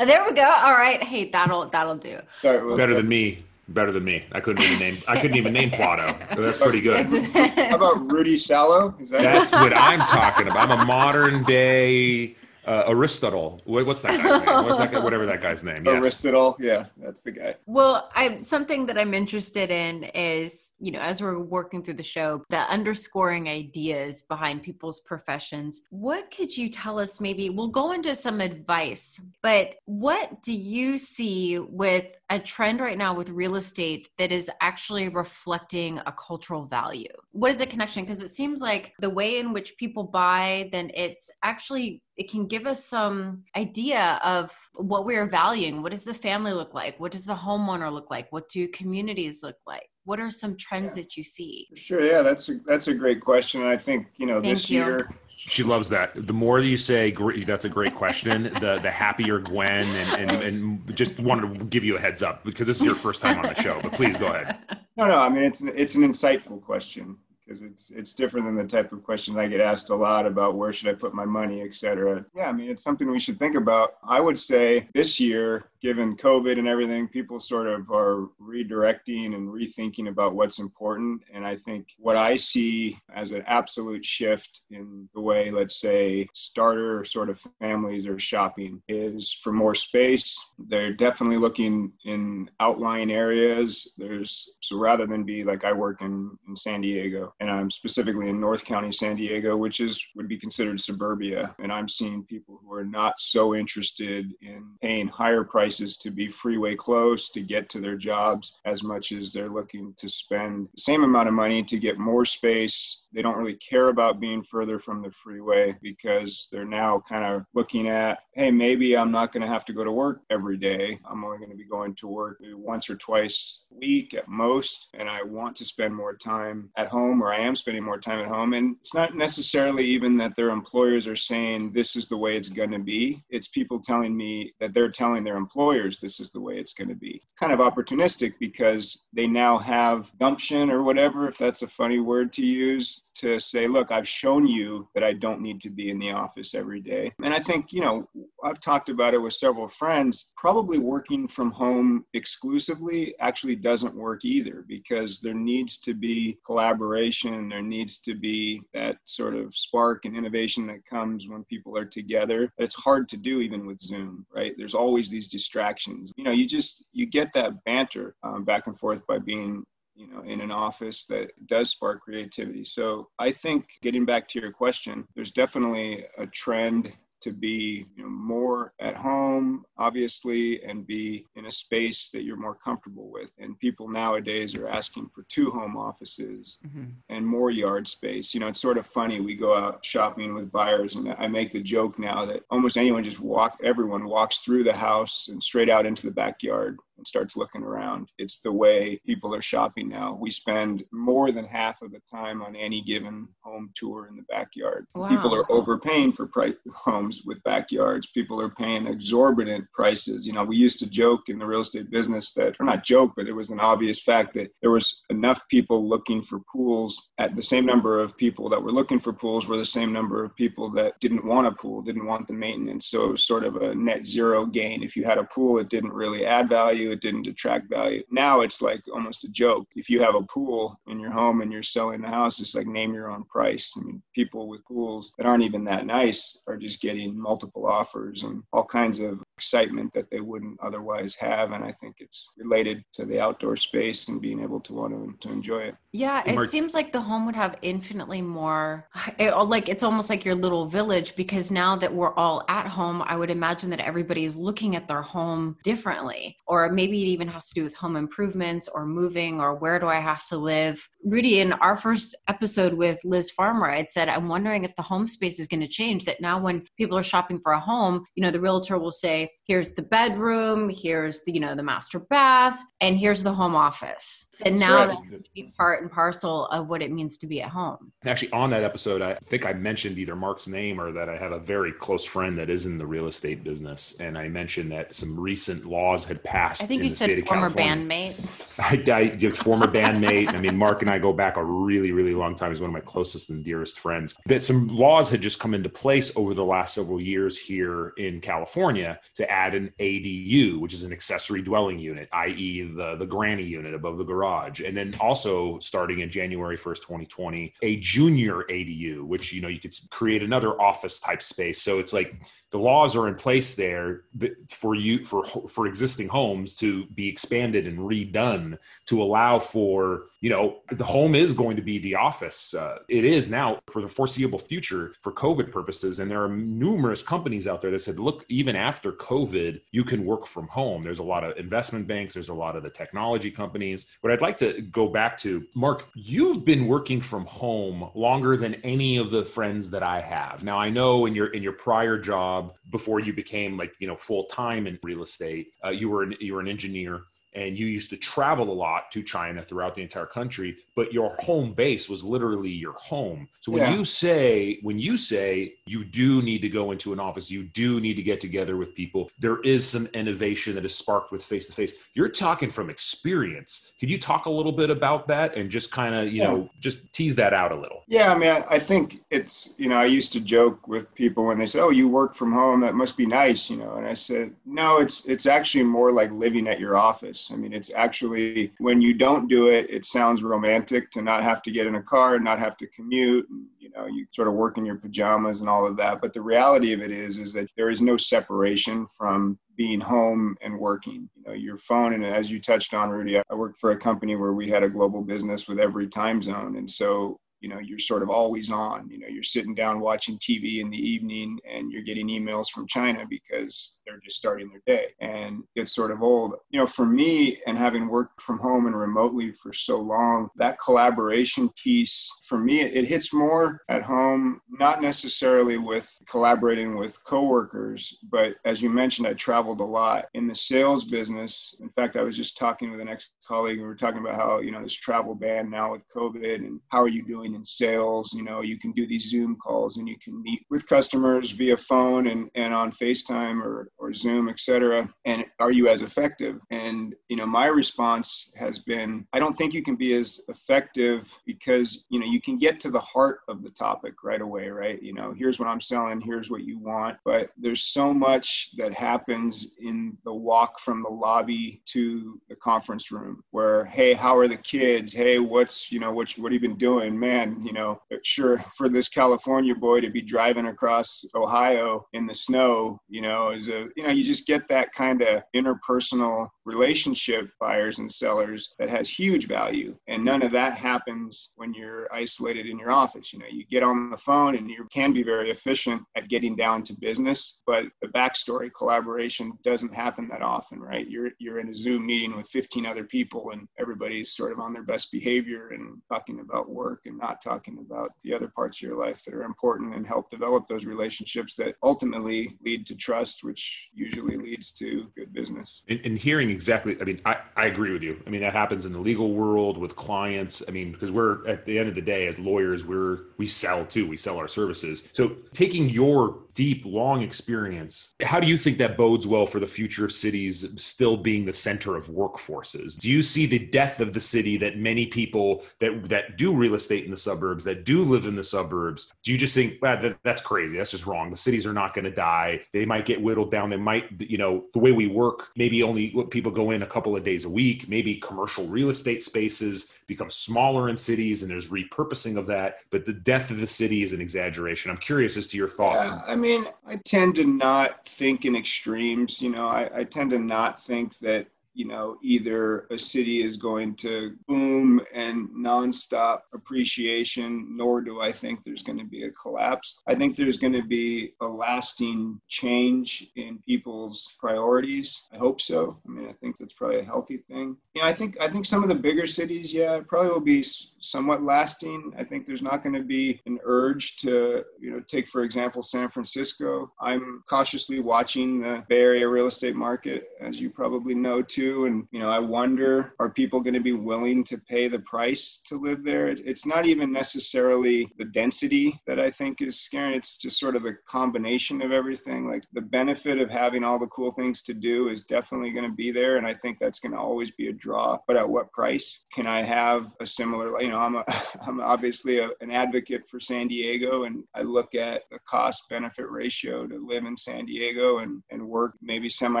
Oh, 0.00 0.04
there 0.04 0.22
we 0.22 0.34
go. 0.34 0.44
All 0.44 0.74
right. 0.74 1.02
Hey, 1.02 1.30
that'll 1.30 1.70
that'll 1.70 1.96
do. 1.96 2.20
Sorry, 2.42 2.76
Better 2.76 2.94
than 2.94 3.08
me. 3.08 3.38
Better 3.68 3.90
than 3.90 4.04
me. 4.04 4.26
I 4.32 4.40
couldn't 4.40 4.62
even 4.64 4.78
name. 4.78 5.02
I 5.08 5.18
couldn't 5.18 5.38
even 5.38 5.54
name 5.54 5.70
Plato. 5.78 6.14
that's 6.36 6.58
pretty 6.58 6.82
good. 6.82 7.06
How 7.32 7.76
about 7.76 8.12
Rudy 8.12 8.36
Salo? 8.36 8.94
That 9.08 9.22
that's 9.22 9.54
what 9.54 9.72
I'm 9.72 10.00
talking 10.00 10.46
about. 10.48 10.70
I'm 10.70 10.80
a 10.80 10.84
modern 10.84 11.42
day 11.44 12.36
uh, 12.66 12.84
Aristotle. 12.88 13.60
What's 13.64 14.02
that 14.02 14.22
guy's 14.22 14.46
name? 14.46 14.64
What's 14.64 14.78
that 14.78 14.92
guy, 14.92 14.98
whatever 14.98 15.26
that 15.26 15.40
guy's 15.40 15.64
name? 15.64 15.84
Yes. 15.84 15.94
Aristotle. 15.94 16.56
Yeah, 16.58 16.86
that's 16.96 17.20
the 17.20 17.32
guy. 17.32 17.54
Well, 17.66 18.10
I 18.14 18.38
something 18.38 18.86
that 18.86 18.98
I'm 18.98 19.14
interested 19.14 19.70
in 19.70 20.04
is 20.04 20.72
you 20.78 20.92
know 20.92 20.98
as 20.98 21.20
we're 21.20 21.38
working 21.38 21.82
through 21.82 21.94
the 21.94 22.02
show, 22.02 22.42
the 22.50 22.58
underscoring 22.70 23.48
ideas 23.48 24.22
behind 24.22 24.62
people's 24.62 25.00
professions. 25.00 25.82
What 25.90 26.30
could 26.30 26.56
you 26.56 26.68
tell 26.68 26.98
us? 26.98 27.20
Maybe 27.20 27.50
we'll 27.50 27.68
go 27.68 27.92
into 27.92 28.14
some 28.14 28.40
advice, 28.40 29.20
but 29.42 29.76
what 29.86 30.42
do 30.42 30.52
you 30.52 30.98
see 30.98 31.58
with 31.58 32.06
a 32.30 32.38
trend 32.38 32.80
right 32.80 32.98
now 32.98 33.14
with 33.14 33.28
real 33.30 33.56
estate 33.56 34.08
that 34.18 34.32
is 34.32 34.50
actually 34.60 35.08
reflecting 35.08 36.00
a 36.06 36.12
cultural 36.12 36.66
value? 36.66 37.08
What 37.32 37.52
is 37.52 37.60
a 37.60 37.66
connection? 37.66 38.04
Because 38.04 38.22
it 38.22 38.30
seems 38.30 38.60
like 38.60 38.92
the 38.98 39.10
way 39.10 39.38
in 39.38 39.52
which 39.52 39.76
people 39.76 40.04
buy, 40.04 40.68
then 40.72 40.90
it's 40.94 41.30
actually 41.42 42.02
it 42.16 42.30
can 42.30 42.46
give 42.46 42.66
us 42.66 42.84
some 42.84 43.42
idea 43.56 44.20
of 44.22 44.56
what 44.74 45.04
we're 45.04 45.26
valuing. 45.26 45.82
What 45.82 45.90
does 45.90 46.04
the 46.04 46.14
family 46.14 46.52
look 46.52 46.74
like? 46.74 46.98
What 47.00 47.12
does 47.12 47.24
the 47.24 47.34
homeowner 47.34 47.92
look 47.92 48.10
like? 48.10 48.30
What 48.30 48.48
do 48.48 48.68
communities 48.68 49.42
look 49.42 49.56
like? 49.66 49.88
What 50.04 50.20
are 50.20 50.30
some 50.30 50.56
trends 50.56 50.96
yeah. 50.96 51.02
that 51.02 51.16
you 51.16 51.22
see? 51.22 51.68
Sure. 51.74 52.04
Yeah, 52.04 52.22
that's 52.22 52.48
a, 52.48 52.54
that's 52.66 52.88
a 52.88 52.94
great 52.94 53.20
question. 53.20 53.62
I 53.62 53.76
think, 53.76 54.08
you 54.16 54.26
know, 54.26 54.40
Thank 54.40 54.54
this 54.54 54.70
you. 54.70 54.84
year, 54.84 55.08
she 55.36 55.62
loves 55.62 55.88
that. 55.88 56.10
The 56.14 56.32
more 56.32 56.60
you 56.60 56.76
say, 56.76 57.10
that's 57.44 57.64
a 57.64 57.68
great 57.68 57.94
question. 57.94 58.44
the 58.60 58.78
the 58.80 58.90
happier 58.90 59.40
Gwen, 59.40 59.86
and, 59.88 60.30
and 60.30 60.42
and 60.42 60.96
just 60.96 61.18
wanted 61.18 61.58
to 61.58 61.64
give 61.64 61.84
you 61.84 61.96
a 61.96 62.00
heads 62.00 62.22
up 62.22 62.44
because 62.44 62.66
this 62.66 62.80
is 62.80 62.86
your 62.86 62.94
first 62.94 63.20
time 63.20 63.38
on 63.38 63.46
the 63.52 63.60
show. 63.60 63.80
But 63.82 63.92
please 63.92 64.16
go 64.16 64.26
ahead. 64.26 64.58
No, 64.96 65.08
no. 65.08 65.18
I 65.18 65.28
mean, 65.28 65.42
it's 65.42 65.60
it's 65.60 65.96
an 65.96 66.02
insightful 66.02 66.62
question 66.62 67.16
because 67.44 67.62
it's 67.62 67.90
it's 67.90 68.12
different 68.12 68.46
than 68.46 68.54
the 68.54 68.64
type 68.64 68.92
of 68.92 69.02
questions 69.02 69.36
I 69.36 69.48
get 69.48 69.60
asked 69.60 69.90
a 69.90 69.94
lot 69.94 70.26
about 70.26 70.56
where 70.56 70.72
should 70.72 70.88
I 70.88 70.94
put 70.94 71.14
my 71.14 71.24
money, 71.24 71.62
et 71.62 71.74
cetera. 71.74 72.24
Yeah, 72.34 72.44
I 72.44 72.52
mean 72.52 72.70
it's 72.70 72.82
something 72.82 73.10
we 73.10 73.18
should 73.18 73.38
think 73.38 73.56
about. 73.56 73.94
I 74.08 74.20
would 74.20 74.38
say 74.38 74.88
this 74.94 75.18
year, 75.18 75.64
given 75.84 76.16
COVID 76.16 76.58
and 76.58 76.66
everything, 76.66 77.06
people 77.06 77.38
sort 77.38 77.66
of 77.66 77.90
are 77.90 78.30
redirecting 78.40 79.34
and 79.34 79.50
rethinking 79.50 80.08
about 80.08 80.34
what's 80.34 80.58
important. 80.58 81.20
And 81.30 81.46
I 81.46 81.58
think 81.58 81.88
what 81.98 82.16
I 82.16 82.38
see 82.38 82.98
as 83.14 83.32
an 83.32 83.44
absolute 83.46 84.02
shift 84.02 84.62
in 84.70 85.06
the 85.14 85.20
way, 85.20 85.50
let's 85.50 85.78
say, 85.78 86.26
starter 86.32 87.04
sort 87.04 87.28
of 87.28 87.38
families 87.60 88.06
are 88.06 88.18
shopping 88.18 88.82
is 88.88 89.38
for 89.42 89.52
more 89.52 89.74
space. 89.74 90.54
They're 90.56 90.94
definitely 90.94 91.36
looking 91.36 91.92
in 92.06 92.48
outlying 92.60 93.10
areas. 93.10 93.92
There's 93.98 94.54
so 94.62 94.78
rather 94.78 95.04
than 95.04 95.22
be 95.22 95.44
like 95.44 95.66
I 95.66 95.72
work 95.74 96.00
in, 96.00 96.30
in 96.48 96.56
San 96.56 96.80
Diego, 96.80 97.34
and 97.40 97.50
I'm 97.50 97.70
specifically 97.70 98.30
in 98.30 98.40
North 98.40 98.64
County, 98.64 98.90
San 98.90 99.16
Diego, 99.16 99.54
which 99.54 99.80
is 99.80 100.02
would 100.16 100.28
be 100.28 100.38
considered 100.38 100.80
suburbia. 100.80 101.54
And 101.58 101.70
I'm 101.70 101.90
seeing 101.90 102.24
people 102.24 102.58
who 102.64 102.72
are 102.72 102.86
not 102.86 103.20
so 103.20 103.54
interested 103.54 104.32
in 104.40 104.64
paying 104.80 105.08
higher 105.08 105.44
prices 105.44 105.73
to 105.78 106.10
be 106.10 106.28
freeway 106.28 106.74
close 106.74 107.30
to 107.30 107.40
get 107.40 107.68
to 107.70 107.80
their 107.80 107.96
jobs 107.96 108.60
as 108.64 108.82
much 108.82 109.12
as 109.12 109.32
they're 109.32 109.48
looking 109.48 109.94
to 109.96 110.08
spend. 110.08 110.68
The 110.74 110.80
same 110.80 111.04
amount 111.04 111.28
of 111.28 111.34
money 111.34 111.62
to 111.64 111.78
get 111.78 111.98
more 111.98 112.24
space 112.24 113.03
they 113.14 113.22
don't 113.22 113.36
really 113.36 113.54
care 113.54 113.88
about 113.88 114.20
being 114.20 114.42
further 114.42 114.78
from 114.78 115.00
the 115.00 115.10
freeway 115.10 115.76
because 115.80 116.48
they're 116.50 116.64
now 116.64 117.02
kind 117.08 117.24
of 117.24 117.44
looking 117.54 117.88
at, 117.88 118.18
hey, 118.32 118.50
maybe 118.50 118.96
I'm 118.96 119.12
not 119.12 119.32
going 119.32 119.42
to 119.42 119.48
have 119.48 119.64
to 119.66 119.72
go 119.72 119.84
to 119.84 119.92
work 119.92 120.22
every 120.30 120.56
day. 120.56 120.98
I'm 121.08 121.24
only 121.24 121.38
going 121.38 121.50
to 121.50 121.56
be 121.56 121.64
going 121.64 121.94
to 121.96 122.08
work 122.08 122.38
once 122.54 122.90
or 122.90 122.96
twice 122.96 123.66
a 123.72 123.78
week 123.78 124.14
at 124.14 124.28
most. 124.28 124.88
And 124.94 125.08
I 125.08 125.22
want 125.22 125.56
to 125.56 125.64
spend 125.64 125.94
more 125.94 126.16
time 126.16 126.70
at 126.76 126.88
home, 126.88 127.22
or 127.22 127.32
I 127.32 127.38
am 127.38 127.54
spending 127.54 127.84
more 127.84 128.00
time 128.00 128.18
at 128.18 128.28
home. 128.28 128.54
And 128.54 128.76
it's 128.80 128.94
not 128.94 129.14
necessarily 129.14 129.84
even 129.84 130.16
that 130.18 130.34
their 130.34 130.50
employers 130.50 131.06
are 131.06 131.16
saying 131.16 131.72
this 131.72 131.94
is 131.94 132.08
the 132.08 132.18
way 132.18 132.36
it's 132.36 132.48
going 132.48 132.72
to 132.72 132.80
be. 132.80 133.22
It's 133.30 133.48
people 133.48 133.78
telling 133.78 134.16
me 134.16 134.54
that 134.58 134.74
they're 134.74 134.90
telling 134.90 135.22
their 135.22 135.36
employers 135.36 135.98
this 135.98 136.18
is 136.18 136.30
the 136.30 136.40
way 136.40 136.58
it's 136.58 136.74
going 136.74 136.88
to 136.88 136.94
be. 136.96 137.22
Kind 137.38 137.52
of 137.52 137.60
opportunistic 137.60 138.34
because 138.40 139.08
they 139.12 139.26
now 139.28 139.58
have 139.58 140.10
gumption 140.18 140.70
or 140.70 140.82
whatever, 140.82 141.28
if 141.28 141.38
that's 141.38 141.62
a 141.62 141.68
funny 141.68 142.00
word 142.00 142.32
to 142.34 142.44
use, 142.44 143.03
to 143.16 143.38
say, 143.38 143.66
look, 143.66 143.90
I've 143.90 144.08
shown 144.08 144.46
you 144.46 144.88
that 144.94 145.04
I 145.04 145.12
don't 145.12 145.40
need 145.40 145.60
to 145.62 145.70
be 145.70 145.90
in 145.90 145.98
the 145.98 146.10
office 146.10 146.54
every 146.54 146.80
day. 146.80 147.12
And 147.22 147.32
I 147.32 147.38
think, 147.38 147.72
you 147.72 147.80
know, 147.80 148.08
I've 148.42 148.60
talked 148.60 148.88
about 148.88 149.14
it 149.14 149.18
with 149.18 149.34
several 149.34 149.68
friends. 149.68 150.32
Probably 150.36 150.78
working 150.78 151.28
from 151.28 151.50
home 151.50 152.04
exclusively 152.14 153.14
actually 153.20 153.56
doesn't 153.56 153.94
work 153.94 154.24
either 154.24 154.64
because 154.68 155.20
there 155.20 155.34
needs 155.34 155.78
to 155.80 155.94
be 155.94 156.38
collaboration. 156.44 157.48
There 157.48 157.62
needs 157.62 157.98
to 158.00 158.14
be 158.14 158.62
that 158.74 158.98
sort 159.06 159.34
of 159.34 159.54
spark 159.54 160.04
and 160.04 160.16
innovation 160.16 160.66
that 160.66 160.84
comes 160.84 161.28
when 161.28 161.44
people 161.44 161.76
are 161.78 161.84
together. 161.84 162.52
It's 162.58 162.74
hard 162.74 163.08
to 163.10 163.16
do 163.16 163.40
even 163.40 163.66
with 163.66 163.80
Zoom, 163.80 164.26
right? 164.34 164.54
There's 164.58 164.74
always 164.74 165.10
these 165.10 165.28
distractions. 165.28 166.12
You 166.16 166.24
know, 166.24 166.32
you 166.32 166.46
just, 166.46 166.84
you 166.92 167.06
get 167.06 167.32
that 167.34 167.62
banter 167.64 168.16
um, 168.22 168.44
back 168.44 168.66
and 168.66 168.78
forth 168.78 169.06
by 169.06 169.18
being 169.18 169.64
you 169.94 170.08
know 170.08 170.22
in 170.22 170.40
an 170.40 170.50
office 170.50 171.06
that 171.06 171.30
does 171.46 171.70
spark 171.70 172.00
creativity 172.02 172.64
so 172.64 173.08
i 173.18 173.30
think 173.30 173.66
getting 173.82 174.04
back 174.04 174.28
to 174.28 174.40
your 174.40 174.52
question 174.52 175.06
there's 175.14 175.30
definitely 175.30 176.04
a 176.18 176.26
trend 176.26 176.92
to 177.24 177.32
be 177.32 177.86
you 177.96 178.02
know, 178.02 178.10
more 178.10 178.74
at 178.80 178.94
home, 178.94 179.64
obviously, 179.78 180.62
and 180.62 180.86
be 180.86 181.26
in 181.36 181.46
a 181.46 181.50
space 181.50 182.10
that 182.10 182.22
you're 182.22 182.36
more 182.36 182.54
comfortable 182.54 183.10
with. 183.10 183.32
And 183.38 183.58
people 183.58 183.88
nowadays 183.88 184.54
are 184.54 184.68
asking 184.68 185.08
for 185.08 185.24
two 185.30 185.50
home 185.50 185.74
offices 185.74 186.58
mm-hmm. 186.66 186.90
and 187.08 187.26
more 187.26 187.50
yard 187.50 187.88
space. 187.88 188.34
You 188.34 188.40
know, 188.40 188.48
it's 188.48 188.60
sort 188.60 188.76
of 188.76 188.86
funny. 188.86 189.20
We 189.20 189.36
go 189.36 189.56
out 189.56 189.84
shopping 189.84 190.34
with 190.34 190.52
buyers, 190.52 190.96
and 190.96 191.16
I 191.18 191.26
make 191.26 191.50
the 191.50 191.62
joke 191.62 191.98
now 191.98 192.26
that 192.26 192.42
almost 192.50 192.76
anyone 192.76 193.02
just 193.02 193.20
walk, 193.20 193.58
everyone 193.64 194.04
walks 194.04 194.40
through 194.40 194.64
the 194.64 194.76
house 194.76 195.28
and 195.28 195.42
straight 195.42 195.70
out 195.70 195.86
into 195.86 196.06
the 196.06 196.12
backyard 196.12 196.78
and 196.96 197.06
starts 197.06 197.36
looking 197.36 197.62
around. 197.62 198.08
It's 198.18 198.40
the 198.40 198.52
way 198.52 199.00
people 199.06 199.34
are 199.34 199.42
shopping 199.42 199.88
now. 199.88 200.16
We 200.20 200.30
spend 200.30 200.84
more 200.92 201.32
than 201.32 201.44
half 201.44 201.82
of 201.82 201.92
the 201.92 202.00
time 202.10 202.42
on 202.42 202.56
any 202.56 202.80
given 202.82 203.28
home 203.42 203.70
tour 203.74 204.06
in 204.08 204.16
the 204.16 204.22
backyard. 204.28 204.86
Wow. 204.94 205.08
People 205.08 205.34
are 205.34 205.50
overpaying 205.50 206.12
for 206.12 206.26
price 206.26 206.54
homes 206.74 207.22
with 207.24 207.42
backyards. 207.44 208.08
People 208.08 208.40
are 208.40 208.50
paying 208.50 208.86
exorbitant 208.86 209.66
prices. 209.72 210.26
You 210.26 210.32
know, 210.32 210.44
we 210.44 210.56
used 210.56 210.78
to 210.80 210.86
joke 210.86 211.28
in 211.28 211.38
the 211.38 211.46
real 211.46 211.60
estate 211.60 211.90
business 211.90 212.32
that, 212.34 212.54
or 212.60 212.66
not 212.66 212.84
joke, 212.84 213.12
but 213.16 213.26
it 213.26 213.32
was 213.32 213.50
an 213.50 213.60
obvious 213.60 214.00
fact 214.00 214.34
that 214.34 214.50
there 214.60 214.70
was 214.70 215.04
enough 215.10 215.42
people 215.48 215.86
looking 215.88 216.22
for 216.22 216.40
pools 216.52 217.12
at 217.18 217.36
the 217.36 217.42
same 217.42 217.66
number 217.66 218.00
of 218.00 218.16
people 218.16 218.48
that 218.48 218.62
were 218.62 218.72
looking 218.72 219.00
for 219.00 219.12
pools 219.12 219.46
were 219.46 219.56
the 219.56 219.64
same 219.64 219.92
number 219.92 220.24
of 220.24 220.34
people 220.36 220.70
that 220.70 220.98
didn't 221.00 221.24
want 221.24 221.46
a 221.46 221.52
pool, 221.52 221.82
didn't 221.82 222.06
want 222.06 222.26
the 222.26 222.34
maintenance. 222.34 222.86
So 222.88 223.04
it 223.04 223.10
was 223.12 223.26
sort 223.26 223.44
of 223.44 223.56
a 223.56 223.74
net 223.74 224.06
zero 224.06 224.46
gain. 224.46 224.82
If 224.82 224.96
you 224.96 225.04
had 225.04 225.18
a 225.18 225.24
pool, 225.24 225.58
it 225.58 225.68
didn't 225.68 225.92
really 225.92 226.24
add 226.24 226.48
value 226.48 226.83
value, 226.84 226.94
it 226.94 227.00
didn't 227.00 227.22
detract 227.22 227.68
value. 227.68 228.02
Now 228.10 228.40
it's 228.40 228.62
like 228.62 228.82
almost 228.92 229.24
a 229.24 229.28
joke. 229.28 229.68
If 229.74 229.88
you 229.88 230.00
have 230.00 230.14
a 230.14 230.22
pool 230.22 230.78
in 230.86 231.00
your 231.00 231.10
home 231.10 231.40
and 231.40 231.52
you're 231.52 231.62
selling 231.62 232.02
the 232.02 232.08
house, 232.08 232.40
it's 232.40 232.54
like 232.54 232.66
name 232.66 232.94
your 232.94 233.10
own 233.10 233.24
price. 233.24 233.72
I 233.76 233.80
mean, 233.80 234.02
people 234.14 234.48
with 234.48 234.64
pools 234.64 235.12
that 235.16 235.26
aren't 235.26 235.44
even 235.44 235.64
that 235.64 235.86
nice 235.86 236.42
are 236.46 236.56
just 236.56 236.80
getting 236.80 237.18
multiple 237.18 237.66
offers 237.66 238.22
and 238.22 238.42
all 238.52 238.64
kinds 238.64 239.00
of 239.00 239.22
excitement 239.36 239.92
that 239.94 240.10
they 240.10 240.20
wouldn't 240.20 240.60
otherwise 240.60 241.14
have. 241.16 241.52
And 241.52 241.64
I 241.64 241.72
think 241.72 241.96
it's 241.98 242.32
related 242.36 242.84
to 242.92 243.04
the 243.04 243.20
outdoor 243.20 243.56
space 243.56 244.08
and 244.08 244.20
being 244.20 244.42
able 244.42 244.60
to 244.60 244.74
want 244.74 244.92
to, 244.92 245.28
to 245.28 245.32
enjoy 245.32 245.62
it. 245.62 245.76
Yeah, 245.94 246.24
it 246.26 246.34
Mark- 246.34 246.48
seems 246.48 246.74
like 246.74 246.90
the 246.90 247.00
home 247.00 247.24
would 247.24 247.36
have 247.36 247.54
infinitely 247.62 248.20
more, 248.20 248.88
it, 249.16 249.28
oh, 249.28 249.44
like 249.44 249.68
it's 249.68 249.84
almost 249.84 250.10
like 250.10 250.24
your 250.24 250.34
little 250.34 250.66
village 250.66 251.14
because 251.14 251.52
now 251.52 251.76
that 251.76 251.94
we're 251.94 252.12
all 252.14 252.44
at 252.48 252.66
home, 252.66 253.00
I 253.06 253.14
would 253.14 253.30
imagine 253.30 253.70
that 253.70 253.78
everybody 253.78 254.24
is 254.24 254.36
looking 254.36 254.74
at 254.74 254.88
their 254.88 255.02
home 255.02 255.56
differently. 255.62 256.36
Or 256.48 256.68
maybe 256.68 257.00
it 257.00 257.06
even 257.06 257.28
has 257.28 257.46
to 257.46 257.54
do 257.54 257.62
with 257.62 257.76
home 257.76 257.94
improvements 257.94 258.66
or 258.66 258.86
moving 258.86 259.40
or 259.40 259.54
where 259.54 259.78
do 259.78 259.86
I 259.86 260.00
have 260.00 260.24
to 260.30 260.36
live. 260.36 260.88
Rudy, 261.04 261.38
in 261.38 261.52
our 261.52 261.76
first 261.76 262.16
episode 262.26 262.74
with 262.74 262.98
Liz 263.04 263.30
Farmer, 263.30 263.70
I 263.70 263.86
said, 263.88 264.08
I'm 264.08 264.26
wondering 264.26 264.64
if 264.64 264.74
the 264.74 264.82
home 264.82 265.06
space 265.06 265.38
is 265.38 265.46
going 265.46 265.60
to 265.60 265.68
change. 265.68 266.06
That 266.06 266.20
now 266.20 266.40
when 266.40 266.66
people 266.76 266.98
are 266.98 267.04
shopping 267.04 267.38
for 267.38 267.52
a 267.52 267.60
home, 267.60 268.04
you 268.16 268.22
know, 268.24 268.32
the 268.32 268.40
realtor 268.40 268.78
will 268.78 268.90
say, 268.90 269.30
here's 269.46 269.74
the 269.74 269.82
bedroom, 269.82 270.70
here's 270.70 271.22
the, 271.22 271.32
you 271.32 271.38
know, 271.38 271.54
the 271.54 271.62
master 271.62 272.00
bath, 272.00 272.58
and 272.80 272.98
here's 272.98 273.22
the 273.22 273.34
home 273.34 273.54
office 273.54 274.26
and 274.42 274.58
now 274.58 274.86
that's 274.86 275.10
to 275.10 275.24
be 275.34 275.52
part 275.56 275.82
and 275.82 275.90
parcel 275.90 276.46
of 276.46 276.68
what 276.68 276.82
it 276.82 276.90
means 276.90 277.16
to 277.18 277.26
be 277.26 277.42
at 277.42 277.50
home. 277.50 277.92
Actually 278.04 278.32
on 278.32 278.50
that 278.50 278.62
episode 278.62 279.02
i 279.02 279.14
think 279.24 279.46
i 279.46 279.52
mentioned 279.52 279.98
either 279.98 280.16
mark's 280.16 280.46
name 280.46 280.80
or 280.80 280.92
that 280.92 281.08
i 281.08 281.16
have 281.16 281.32
a 281.32 281.38
very 281.38 281.72
close 281.72 282.04
friend 282.04 282.36
that 282.38 282.50
is 282.50 282.66
in 282.66 282.78
the 282.78 282.86
real 282.86 283.06
estate 283.06 283.44
business. 283.44 283.96
And 284.00 284.18
i 284.18 284.28
mentioned 284.28 284.72
that 284.72 284.94
some 284.94 285.18
recent 285.18 285.64
laws 285.64 286.04
had 286.04 286.22
passed 286.22 286.62
i 286.62 286.66
think 286.66 286.82
you 286.82 286.90
said 286.90 287.26
former 287.26 287.50
bandmate. 287.50 288.14
I, 288.58 288.92
I 288.92 289.30
former 289.32 289.66
bandmate. 289.66 290.28
I 290.28 290.38
mean 290.38 290.56
mark 290.56 290.82
and 290.82 290.90
i 290.90 290.98
go 290.98 291.12
back 291.12 291.36
a 291.36 291.44
really 291.44 291.92
really 291.92 292.14
long 292.14 292.34
time. 292.34 292.50
He's 292.50 292.60
one 292.60 292.70
of 292.70 292.74
my 292.74 292.80
closest 292.80 293.30
and 293.30 293.44
dearest 293.44 293.78
friends. 293.78 294.14
That 294.26 294.42
some 294.42 294.68
laws 294.68 295.10
had 295.10 295.20
just 295.20 295.38
come 295.38 295.54
into 295.54 295.68
place 295.68 296.12
over 296.16 296.34
the 296.34 296.44
last 296.44 296.74
several 296.74 297.00
years 297.00 297.38
here 297.38 297.92
in 297.96 298.20
california 298.20 298.98
to 299.14 299.30
add 299.30 299.54
an 299.54 299.72
adu 299.80 300.58
which 300.58 300.72
is 300.72 300.84
an 300.84 300.92
accessory 300.92 301.42
dwelling 301.42 301.78
unit 301.78 302.08
i.e 302.12 302.62
the 302.62 302.96
the 302.96 303.06
granny 303.06 303.44
unit 303.44 303.74
above 303.74 303.98
the 303.98 304.04
garage 304.04 304.23
garage. 304.24 304.60
And 304.60 304.76
then 304.76 304.94
also 305.00 305.58
starting 305.58 306.00
in 306.00 306.10
January 306.10 306.56
1st, 306.56 306.76
2020, 306.76 307.54
a 307.62 307.76
junior 307.76 308.44
ADU, 308.50 309.02
which, 309.02 309.32
you 309.32 309.40
know, 309.40 309.48
you 309.48 309.60
could 309.60 309.74
create 309.90 310.22
another 310.22 310.60
office 310.60 311.00
type 311.00 311.22
space. 311.22 311.60
So 311.62 311.78
it's 311.78 311.92
like 311.92 312.14
the 312.50 312.58
laws 312.58 312.96
are 312.96 313.08
in 313.08 313.14
place 313.14 313.54
there 313.54 314.04
for 314.50 314.74
you, 314.74 315.04
for, 315.04 315.24
for 315.24 315.66
existing 315.66 316.08
homes 316.08 316.54
to 316.56 316.86
be 316.86 317.08
expanded 317.08 317.66
and 317.66 317.78
redone 317.78 318.58
to 318.86 319.02
allow 319.02 319.38
for, 319.38 320.04
you 320.20 320.30
know, 320.30 320.60
the 320.72 320.84
home 320.84 321.14
is 321.14 321.32
going 321.32 321.56
to 321.56 321.62
be 321.62 321.78
the 321.78 321.94
office. 321.94 322.54
Uh, 322.54 322.78
it 322.88 323.04
is 323.04 323.30
now 323.30 323.58
for 323.70 323.82
the 323.82 323.88
foreseeable 323.88 324.38
future 324.38 324.94
for 325.00 325.12
COVID 325.12 325.50
purposes. 325.50 326.00
And 326.00 326.10
there 326.10 326.22
are 326.22 326.28
numerous 326.28 327.02
companies 327.02 327.46
out 327.46 327.60
there 327.60 327.70
that 327.70 327.80
said, 327.80 327.98
look, 327.98 328.24
even 328.28 328.56
after 328.56 328.92
COVID, 328.92 329.60
you 329.72 329.84
can 329.84 330.04
work 330.04 330.26
from 330.26 330.48
home. 330.48 330.82
There's 330.82 330.98
a 330.98 331.04
lot 331.04 331.24
of 331.24 331.36
investment 331.36 331.86
banks, 331.86 332.14
there's 332.14 332.28
a 332.28 332.34
lot 332.34 332.56
of 332.56 332.62
the 332.62 332.70
technology 332.70 333.30
companies. 333.30 333.98
But 334.02 334.12
I'd 334.14 334.20
like 334.20 334.36
to 334.38 334.62
go 334.62 334.86
back 334.86 335.18
to 335.18 335.44
Mark, 335.56 335.88
you've 335.96 336.44
been 336.44 336.68
working 336.68 337.00
from 337.00 337.26
home 337.26 337.90
longer 337.96 338.36
than 338.36 338.54
any 338.62 338.96
of 338.96 339.10
the 339.10 339.24
friends 339.24 339.70
that 339.72 339.82
I 339.82 340.00
have. 340.00 340.44
Now 340.44 340.56
I 340.56 340.70
know 340.70 341.06
in 341.06 341.16
your 341.16 341.32
in 341.32 341.42
your 341.42 341.54
prior 341.54 341.98
job 341.98 342.54
before 342.70 343.00
you 343.00 343.12
became 343.12 343.56
like, 343.56 343.74
you 343.80 343.88
know, 343.88 343.96
full 343.96 344.26
time 344.26 344.68
in 344.68 344.78
real 344.84 345.02
estate, 345.02 345.48
uh, 345.64 345.70
you 345.70 345.88
were 345.88 346.04
an, 346.04 346.14
you 346.20 346.34
were 346.34 346.40
an 346.40 346.46
engineer 346.46 347.02
and 347.34 347.58
you 347.58 347.66
used 347.66 347.90
to 347.90 347.96
travel 347.96 348.50
a 348.50 348.54
lot 348.54 348.90
to 348.92 349.02
China 349.02 349.42
throughout 349.42 349.74
the 349.74 349.82
entire 349.82 350.06
country, 350.06 350.56
but 350.76 350.92
your 350.92 351.14
home 351.20 351.52
base 351.52 351.88
was 351.88 352.04
literally 352.04 352.50
your 352.50 352.74
home. 352.74 353.28
So 353.40 353.52
when 353.52 353.62
yeah. 353.62 353.74
you 353.76 353.84
say 353.84 354.58
when 354.62 354.78
you 354.78 354.96
say 354.96 355.54
you 355.66 355.84
do 355.84 356.22
need 356.22 356.40
to 356.42 356.48
go 356.48 356.70
into 356.72 356.92
an 356.92 357.00
office, 357.00 357.30
you 357.30 357.44
do 357.44 357.80
need 357.80 357.94
to 357.94 358.02
get 358.02 358.20
together 358.20 358.56
with 358.56 358.74
people, 358.74 359.10
there 359.18 359.40
is 359.40 359.68
some 359.68 359.86
innovation 359.94 360.54
that 360.54 360.64
is 360.64 360.74
sparked 360.74 361.12
with 361.12 361.22
face 361.22 361.46
to 361.46 361.52
face. 361.52 361.74
You're 361.94 362.08
talking 362.08 362.50
from 362.50 362.70
experience. 362.70 363.72
Could 363.80 363.90
you 363.90 363.98
talk 363.98 364.26
a 364.26 364.30
little 364.30 364.52
bit 364.52 364.70
about 364.70 365.08
that 365.08 365.36
and 365.36 365.50
just 365.50 365.72
kind 365.72 365.94
of, 365.94 366.06
you 366.06 366.22
yeah. 366.22 366.30
know, 366.30 366.48
just 366.60 366.92
tease 366.92 367.16
that 367.16 367.32
out 367.32 367.52
a 367.52 367.56
little? 367.56 367.82
Yeah, 367.86 368.12
I 368.12 368.18
mean, 368.18 368.30
I, 368.30 368.44
I 368.50 368.58
think 368.58 369.00
it's, 369.10 369.54
you 369.58 369.68
know, 369.68 369.76
I 369.76 369.86
used 369.86 370.12
to 370.12 370.20
joke 370.20 370.66
with 370.68 370.94
people 370.94 371.26
when 371.26 371.38
they 371.38 371.46
said, 371.46 371.62
"Oh, 371.62 371.70
you 371.70 371.88
work 371.88 372.14
from 372.14 372.32
home, 372.32 372.60
that 372.60 372.74
must 372.74 372.96
be 372.96 373.06
nice," 373.06 373.50
you 373.50 373.56
know, 373.56 373.74
and 373.76 373.86
I 373.86 373.94
said, 373.94 374.34
"No, 374.46 374.78
it's 374.78 375.06
it's 375.06 375.26
actually 375.26 375.64
more 375.64 375.92
like 375.92 376.10
living 376.10 376.48
at 376.48 376.60
your 376.60 376.76
office. 376.76 377.23
I 377.32 377.36
mean, 377.36 377.52
it's 377.52 377.72
actually 377.74 378.52
when 378.58 378.80
you 378.80 378.94
don't 378.94 379.28
do 379.28 379.48
it, 379.48 379.66
it 379.70 379.84
sounds 379.84 380.22
romantic 380.22 380.90
to 380.92 381.02
not 381.02 381.22
have 381.22 381.42
to 381.42 381.50
get 381.50 381.66
in 381.66 381.76
a 381.76 381.82
car 381.82 382.16
and 382.16 382.24
not 382.24 382.38
have 382.38 382.56
to 382.58 382.66
commute. 382.68 383.28
And, 383.30 383.46
you 383.58 383.70
know, 383.70 383.86
you 383.86 384.06
sort 384.12 384.28
of 384.28 384.34
work 384.34 384.58
in 384.58 384.64
your 384.66 384.76
pajamas 384.76 385.40
and 385.40 385.48
all 385.48 385.66
of 385.66 385.76
that. 385.76 386.00
But 386.00 386.12
the 386.12 386.22
reality 386.22 386.72
of 386.72 386.80
it 386.80 386.90
is, 386.90 387.18
is 387.18 387.32
that 387.34 387.48
there 387.56 387.70
is 387.70 387.80
no 387.80 387.96
separation 387.96 388.86
from 388.96 389.38
being 389.56 389.80
home 389.80 390.36
and 390.42 390.58
working. 390.58 391.08
You 391.14 391.22
know, 391.26 391.32
your 391.32 391.58
phone, 391.58 391.94
and 391.94 392.04
as 392.04 392.30
you 392.30 392.40
touched 392.40 392.74
on, 392.74 392.90
Rudy, 392.90 393.18
I 393.18 393.34
worked 393.34 393.58
for 393.58 393.70
a 393.70 393.76
company 393.76 394.16
where 394.16 394.32
we 394.32 394.48
had 394.48 394.62
a 394.62 394.68
global 394.68 395.02
business 395.02 395.46
with 395.46 395.60
every 395.60 395.86
time 395.86 396.20
zone. 396.22 396.56
And 396.56 396.68
so 396.68 397.18
you 397.44 397.50
know 397.50 397.58
you're 397.58 397.78
sort 397.78 398.02
of 398.02 398.08
always 398.08 398.50
on 398.50 398.88
you 398.88 398.98
know 398.98 399.06
you're 399.06 399.22
sitting 399.22 399.54
down 399.54 399.78
watching 399.78 400.16
tv 400.16 400.60
in 400.60 400.70
the 400.70 400.78
evening 400.78 401.38
and 401.46 401.70
you're 401.70 401.82
getting 401.82 402.08
emails 402.08 402.48
from 402.48 402.66
china 402.66 403.04
because 403.10 403.82
they're 403.86 404.00
just 404.02 404.16
starting 404.16 404.48
their 404.48 404.62
day 404.66 404.86
and 405.00 405.42
it's 405.54 405.74
sort 405.74 405.90
of 405.90 406.02
old. 406.02 406.36
You 406.48 406.60
know 406.60 406.66
for 406.66 406.86
me 406.86 407.42
and 407.46 407.58
having 407.58 407.86
worked 407.86 408.22
from 408.22 408.38
home 408.38 408.66
and 408.66 408.74
remotely 408.74 409.32
for 409.32 409.52
so 409.52 409.78
long 409.78 410.30
that 410.36 410.58
collaboration 410.58 411.50
piece 411.62 412.10
for 412.26 412.38
me 412.38 412.60
it, 412.60 412.74
it 412.74 412.86
hits 412.86 413.12
more 413.12 413.60
at 413.68 413.82
home 413.82 414.40
not 414.48 414.80
necessarily 414.80 415.58
with 415.58 415.92
collaborating 416.08 416.76
with 416.76 416.96
coworkers 417.04 417.98
but 418.10 418.36
as 418.46 418.62
you 418.62 418.70
mentioned 418.70 419.06
i 419.06 419.12
traveled 419.12 419.60
a 419.60 419.64
lot 419.64 420.06
in 420.14 420.26
the 420.26 420.34
sales 420.34 420.84
business. 420.84 421.56
In 421.60 421.68
fact 421.70 421.96
i 421.96 422.02
was 422.02 422.16
just 422.16 422.38
talking 422.38 422.70
with 422.70 422.80
an 422.80 422.88
ex-colleague 422.88 423.58
and 423.58 423.62
we 423.62 423.68
were 423.68 423.74
talking 423.74 424.00
about 424.00 424.14
how 424.14 424.40
you 424.40 424.50
know 424.50 424.62
this 424.62 424.72
travel 424.72 425.14
ban 425.14 425.50
now 425.50 425.72
with 425.72 425.82
covid 425.94 426.36
and 426.36 426.58
how 426.68 426.80
are 426.80 426.88
you 426.88 427.04
doing 427.04 427.33
in 427.34 427.44
sales 427.44 428.12
you 428.12 428.22
know 428.22 428.40
you 428.40 428.58
can 428.58 428.72
do 428.72 428.86
these 428.86 429.10
zoom 429.10 429.36
calls 429.36 429.76
and 429.76 429.88
you 429.88 429.96
can 429.98 430.22
meet 430.22 430.44
with 430.50 430.66
customers 430.66 431.30
via 431.30 431.56
phone 431.56 432.06
and, 432.08 432.30
and 432.34 432.54
on 432.54 432.72
facetime 432.72 433.42
or, 433.42 433.70
or 433.78 433.92
zoom 433.92 434.28
et 434.28 434.40
cetera. 434.40 434.88
and 435.04 435.24
are 435.40 435.50
you 435.50 435.68
as 435.68 435.82
effective? 435.82 436.40
And 436.50 436.94
you 437.08 437.16
know 437.16 437.26
my 437.26 437.46
response 437.46 438.32
has 438.36 438.58
been 438.58 439.06
i 439.12 439.18
don't 439.18 439.36
think 439.36 439.54
you 439.54 439.62
can 439.62 439.76
be 439.76 439.94
as 439.94 440.20
effective 440.28 441.12
because 441.26 441.86
you 441.90 441.98
know 442.00 442.06
you 442.06 442.20
can 442.20 442.38
get 442.38 442.60
to 442.60 442.70
the 442.70 442.80
heart 442.80 443.20
of 443.28 443.42
the 443.42 443.50
topic 443.50 443.94
right 444.02 444.20
away 444.20 444.48
right? 444.48 444.82
You 444.82 444.92
know 444.92 445.12
here's 445.16 445.38
what 445.38 445.48
i'm 445.48 445.60
selling 445.60 446.00
here's 446.00 446.30
what 446.30 446.44
you 446.44 446.58
want. 446.58 446.96
But 447.04 447.30
there's 447.36 447.62
so 447.62 447.92
much 447.92 448.50
that 448.56 448.72
happens 448.72 449.54
in 449.60 449.96
the 450.04 450.14
walk 450.14 450.60
from 450.60 450.82
the 450.82 450.90
lobby 450.90 451.62
to 451.66 452.20
the 452.28 452.36
conference 452.36 452.90
room 452.90 453.22
where 453.30 453.64
hey 453.66 453.92
how 453.92 454.16
are 454.16 454.28
the 454.28 454.36
kids? 454.36 454.92
Hey 454.92 455.18
what's 455.18 455.70
you 455.72 455.80
know 455.80 455.92
what, 455.92 456.10
what 456.18 456.32
have 456.32 456.42
you 456.42 456.48
been 456.48 456.58
doing? 456.58 456.98
Man 456.98 457.23
you 457.44 457.52
know, 457.52 457.80
sure 458.02 458.38
for 458.56 458.68
this 458.68 458.88
California 458.88 459.54
boy 459.54 459.80
to 459.80 459.90
be 459.90 460.02
driving 460.02 460.46
across 460.46 461.04
Ohio 461.14 461.86
in 461.92 462.06
the 462.06 462.14
snow, 462.14 462.78
you 462.88 463.00
know, 463.00 463.30
is 463.30 463.48
a, 463.48 463.68
you 463.76 463.82
know, 463.82 463.90
you 463.90 464.04
just 464.04 464.26
get 464.26 464.48
that 464.48 464.72
kind 464.72 465.02
of 465.02 465.22
interpersonal 465.34 466.28
relationship 466.44 467.30
buyers 467.40 467.78
and 467.78 467.92
sellers 467.92 468.54
that 468.58 468.68
has 468.68 468.88
huge 468.88 469.26
value. 469.26 469.76
And 469.88 470.04
none 470.04 470.22
of 470.22 470.30
that 470.32 470.56
happens 470.56 471.32
when 471.36 471.54
you're 471.54 471.92
isolated 471.92 472.46
in 472.46 472.58
your 472.58 472.70
office. 472.70 473.12
You 473.12 473.20
know, 473.20 473.26
you 473.30 473.44
get 473.46 473.62
on 473.62 473.90
the 473.90 473.96
phone 473.96 474.36
and 474.36 474.50
you 474.50 474.66
can 474.72 474.92
be 474.92 475.02
very 475.02 475.30
efficient 475.30 475.82
at 475.96 476.08
getting 476.08 476.36
down 476.36 476.62
to 476.64 476.74
business, 476.74 477.42
but 477.46 477.64
the 477.80 477.88
backstory 477.88 478.50
collaboration 478.56 479.32
doesn't 479.42 479.72
happen 479.72 480.08
that 480.08 480.22
often, 480.22 480.60
right? 480.60 480.88
You're 480.88 481.10
you're 481.18 481.38
in 481.38 481.48
a 481.48 481.54
Zoom 481.54 481.86
meeting 481.86 482.16
with 482.16 482.28
15 482.28 482.66
other 482.66 482.84
people 482.84 483.30
and 483.30 483.48
everybody's 483.58 484.12
sort 484.12 484.32
of 484.32 484.40
on 484.40 484.52
their 484.52 484.62
best 484.62 484.90
behavior 484.92 485.48
and 485.48 485.80
talking 485.90 486.20
about 486.20 486.50
work 486.50 486.82
and 486.86 486.98
not 486.98 487.13
talking 487.22 487.58
about 487.58 487.92
the 488.02 488.12
other 488.14 488.28
parts 488.28 488.58
of 488.58 488.62
your 488.62 488.76
life 488.76 489.04
that 489.04 489.14
are 489.14 489.24
important 489.24 489.74
and 489.74 489.86
help 489.86 490.10
develop 490.10 490.48
those 490.48 490.64
relationships 490.64 491.34
that 491.36 491.56
ultimately 491.62 492.36
lead 492.44 492.66
to 492.66 492.74
trust, 492.74 493.24
which 493.24 493.68
usually 493.74 494.16
leads 494.16 494.52
to 494.52 494.90
good 494.96 495.12
business. 495.12 495.62
And, 495.68 495.80
and 495.84 495.98
hearing 495.98 496.30
exactly, 496.30 496.76
I 496.80 496.84
mean, 496.84 497.00
I, 497.04 497.18
I 497.36 497.46
agree 497.46 497.72
with 497.72 497.82
you. 497.82 498.02
I 498.06 498.10
mean, 498.10 498.22
that 498.22 498.32
happens 498.32 498.66
in 498.66 498.72
the 498.72 498.80
legal 498.80 499.12
world 499.12 499.58
with 499.58 499.76
clients. 499.76 500.42
I 500.48 500.50
mean, 500.50 500.72
because 500.72 500.90
we're 500.90 501.26
at 501.26 501.44
the 501.46 501.58
end 501.58 501.68
of 501.68 501.74
the 501.74 501.82
day, 501.82 502.06
as 502.06 502.18
lawyers, 502.18 502.64
we're, 502.64 503.00
we 503.16 503.26
sell 503.26 503.64
too, 503.64 503.86
we 503.88 503.96
sell 503.96 504.18
our 504.18 504.28
services. 504.28 504.88
So 504.92 505.16
taking 505.32 505.68
your 505.68 506.23
deep, 506.34 506.64
long 506.64 507.02
experience, 507.02 507.94
how 508.02 508.20
do 508.20 508.26
you 508.26 508.36
think 508.36 508.58
that 508.58 508.76
bodes 508.76 509.06
well 509.06 509.26
for 509.26 509.40
the 509.40 509.46
future 509.46 509.84
of 509.84 509.92
cities 509.92 510.46
still 510.62 510.96
being 510.96 511.24
the 511.24 511.32
center 511.32 511.76
of 511.76 511.86
workforces? 511.86 512.76
Do 512.76 512.90
you 512.90 513.02
see 513.02 513.26
the 513.26 513.38
death 513.38 513.80
of 513.80 513.92
the 513.92 514.00
city 514.00 514.36
that 514.38 514.58
many 514.58 514.86
people 514.86 515.44
that, 515.60 515.88
that 515.88 516.18
do 516.18 516.34
real 516.34 516.54
estate 516.54 516.84
in 516.84 516.90
the 516.90 516.96
suburbs, 516.96 517.44
that 517.44 517.64
do 517.64 517.84
live 517.84 518.06
in 518.06 518.16
the 518.16 518.24
suburbs, 518.24 518.92
do 519.02 519.12
you 519.12 519.18
just 519.18 519.34
think 519.34 519.58
ah, 519.62 519.76
that, 519.76 519.98
that's 520.02 520.22
crazy? 520.22 520.56
That's 520.56 520.70
just 520.70 520.86
wrong. 520.86 521.10
The 521.10 521.16
cities 521.16 521.46
are 521.46 521.52
not 521.52 521.74
going 521.74 521.84
to 521.84 521.90
die. 521.90 522.40
They 522.52 522.64
might 522.64 522.86
get 522.86 523.00
whittled 523.00 523.30
down. 523.30 523.50
They 523.50 523.56
might, 523.56 523.84
you 524.00 524.18
know, 524.18 524.44
the 524.52 524.58
way 524.58 524.72
we 524.72 524.86
work, 524.86 525.30
maybe 525.36 525.62
only 525.62 525.94
people 526.10 526.32
go 526.32 526.50
in 526.50 526.62
a 526.62 526.66
couple 526.66 526.96
of 526.96 527.04
days 527.04 527.24
a 527.24 527.30
week. 527.30 527.68
Maybe 527.68 527.96
commercial 527.96 528.46
real 528.46 528.70
estate 528.70 529.02
spaces 529.02 529.72
become 529.86 530.10
smaller 530.10 530.68
in 530.68 530.76
cities 530.76 531.22
and 531.22 531.30
there's 531.30 531.48
repurposing 531.48 532.16
of 532.16 532.26
that. 532.26 532.58
But 532.70 532.84
the 532.84 532.92
death 532.92 533.30
of 533.30 533.38
the 533.38 533.46
city 533.46 533.82
is 533.82 533.92
an 533.92 534.00
exaggeration. 534.00 534.70
I'm 534.70 534.78
curious 534.78 535.16
as 535.16 535.26
to 535.28 535.36
your 535.36 535.48
thoughts. 535.48 535.90
Yeah, 535.90 536.02
I 536.06 536.16
mean, 536.16 536.23
Mean, 536.24 536.46
I 536.66 536.76
tend 536.76 537.16
to 537.16 537.24
not 537.24 537.86
think 537.86 538.24
in 538.24 538.34
extremes. 538.34 539.20
You 539.20 539.28
know, 539.28 539.46
I, 539.46 539.80
I 539.80 539.84
tend 539.84 540.08
to 540.12 540.18
not 540.18 540.64
think 540.64 540.98
that 541.00 541.26
you 541.54 541.66
know, 541.66 541.96
either 542.02 542.66
a 542.70 542.78
city 542.78 543.22
is 543.22 543.36
going 543.36 543.76
to 543.76 544.16
boom 544.26 544.80
and 544.92 545.28
nonstop 545.30 546.20
appreciation, 546.34 547.56
nor 547.56 547.80
do 547.80 548.00
I 548.00 548.10
think 548.10 548.42
there's 548.42 548.64
going 548.64 548.78
to 548.78 548.84
be 548.84 549.04
a 549.04 549.10
collapse. 549.10 549.80
I 549.86 549.94
think 549.94 550.16
there's 550.16 550.36
going 550.36 550.52
to 550.54 550.64
be 550.64 551.14
a 551.22 551.26
lasting 551.26 552.20
change 552.28 553.08
in 553.14 553.38
people's 553.38 554.16
priorities. 554.18 555.06
I 555.12 555.18
hope 555.18 555.40
so. 555.40 555.80
I 555.86 555.90
mean, 555.90 556.08
I 556.08 556.12
think 556.14 556.38
that's 556.38 556.52
probably 556.52 556.80
a 556.80 556.84
healthy 556.84 557.18
thing. 557.18 557.56
Yeah, 557.74 557.86
I 557.86 557.92
think 557.92 558.20
I 558.20 558.28
think 558.28 558.46
some 558.46 558.62
of 558.62 558.68
the 558.68 558.74
bigger 558.74 559.06
cities, 559.06 559.54
yeah, 559.54 559.80
probably 559.86 560.10
will 560.10 560.20
be 560.20 560.44
somewhat 560.80 561.22
lasting. 561.22 561.94
I 561.96 562.04
think 562.04 562.26
there's 562.26 562.42
not 562.42 562.62
going 562.62 562.74
to 562.74 562.82
be 562.82 563.20
an 563.26 563.38
urge 563.44 563.96
to, 563.98 564.44
you 564.60 564.70
know, 564.72 564.80
take 564.88 565.06
for 565.06 565.22
example 565.22 565.62
San 565.62 565.88
Francisco. 565.88 566.72
I'm 566.80 567.22
cautiously 567.28 567.78
watching 567.78 568.40
the 568.40 568.64
Bay 568.68 568.80
Area 568.80 569.08
real 569.08 569.26
estate 569.26 569.56
market, 569.56 570.08
as 570.20 570.40
you 570.40 570.50
probably 570.50 570.94
know 570.94 571.22
too 571.22 571.43
and, 571.66 571.86
you 571.90 572.00
know, 572.00 572.10
I 572.10 572.18
wonder 572.18 572.94
are 572.98 573.10
people 573.10 573.40
going 573.40 573.54
to 573.54 573.60
be 573.60 573.72
willing 573.72 574.24
to 574.24 574.38
pay 574.38 574.68
the 574.68 574.80
price 574.80 575.40
to 575.46 575.56
live 575.56 575.84
there? 575.84 576.08
It's 576.08 576.46
not 576.46 576.66
even 576.66 576.92
necessarily 576.92 577.90
the 577.98 578.06
density 578.06 578.80
that 578.86 578.98
I 578.98 579.10
think 579.10 579.40
is 579.40 579.60
scary. 579.60 579.96
It's 579.96 580.16
just 580.16 580.38
sort 580.38 580.56
of 580.56 580.62
the 580.62 580.76
combination 580.88 581.62
of 581.62 581.72
everything. 581.72 582.26
Like 582.26 582.44
the 582.52 582.62
benefit 582.62 583.18
of 583.20 583.30
having 583.30 583.64
all 583.64 583.78
the 583.78 583.86
cool 583.88 584.12
things 584.12 584.42
to 584.42 584.54
do 584.54 584.88
is 584.88 585.04
definitely 585.04 585.52
going 585.52 585.68
to 585.68 585.76
be 585.76 585.90
there. 585.90 586.16
And 586.16 586.26
I 586.26 586.34
think 586.34 586.58
that's 586.58 586.80
going 586.80 586.92
to 586.92 586.98
always 586.98 587.30
be 587.32 587.48
a 587.48 587.52
draw. 587.52 587.98
But 588.06 588.16
at 588.16 588.28
what 588.28 588.52
price? 588.52 589.04
Can 589.12 589.26
I 589.26 589.42
have 589.42 589.94
a 590.00 590.06
similar, 590.06 590.60
you 590.60 590.70
know, 590.70 590.78
I'm, 590.78 590.96
a, 590.96 591.04
I'm 591.46 591.60
obviously 591.60 592.18
a, 592.18 592.30
an 592.40 592.50
advocate 592.50 593.08
for 593.08 593.20
San 593.20 593.48
Diego 593.48 594.04
and 594.04 594.24
I 594.34 594.42
look 594.42 594.74
at 594.74 595.02
the 595.10 595.18
cost 595.28 595.68
benefit 595.68 596.10
ratio 596.10 596.66
to 596.66 596.86
live 596.86 597.04
in 597.04 597.16
San 597.16 597.46
Diego 597.46 597.98
and, 597.98 598.22
and 598.30 598.48
work 598.48 598.74
maybe 598.80 599.08
semi 599.08 599.40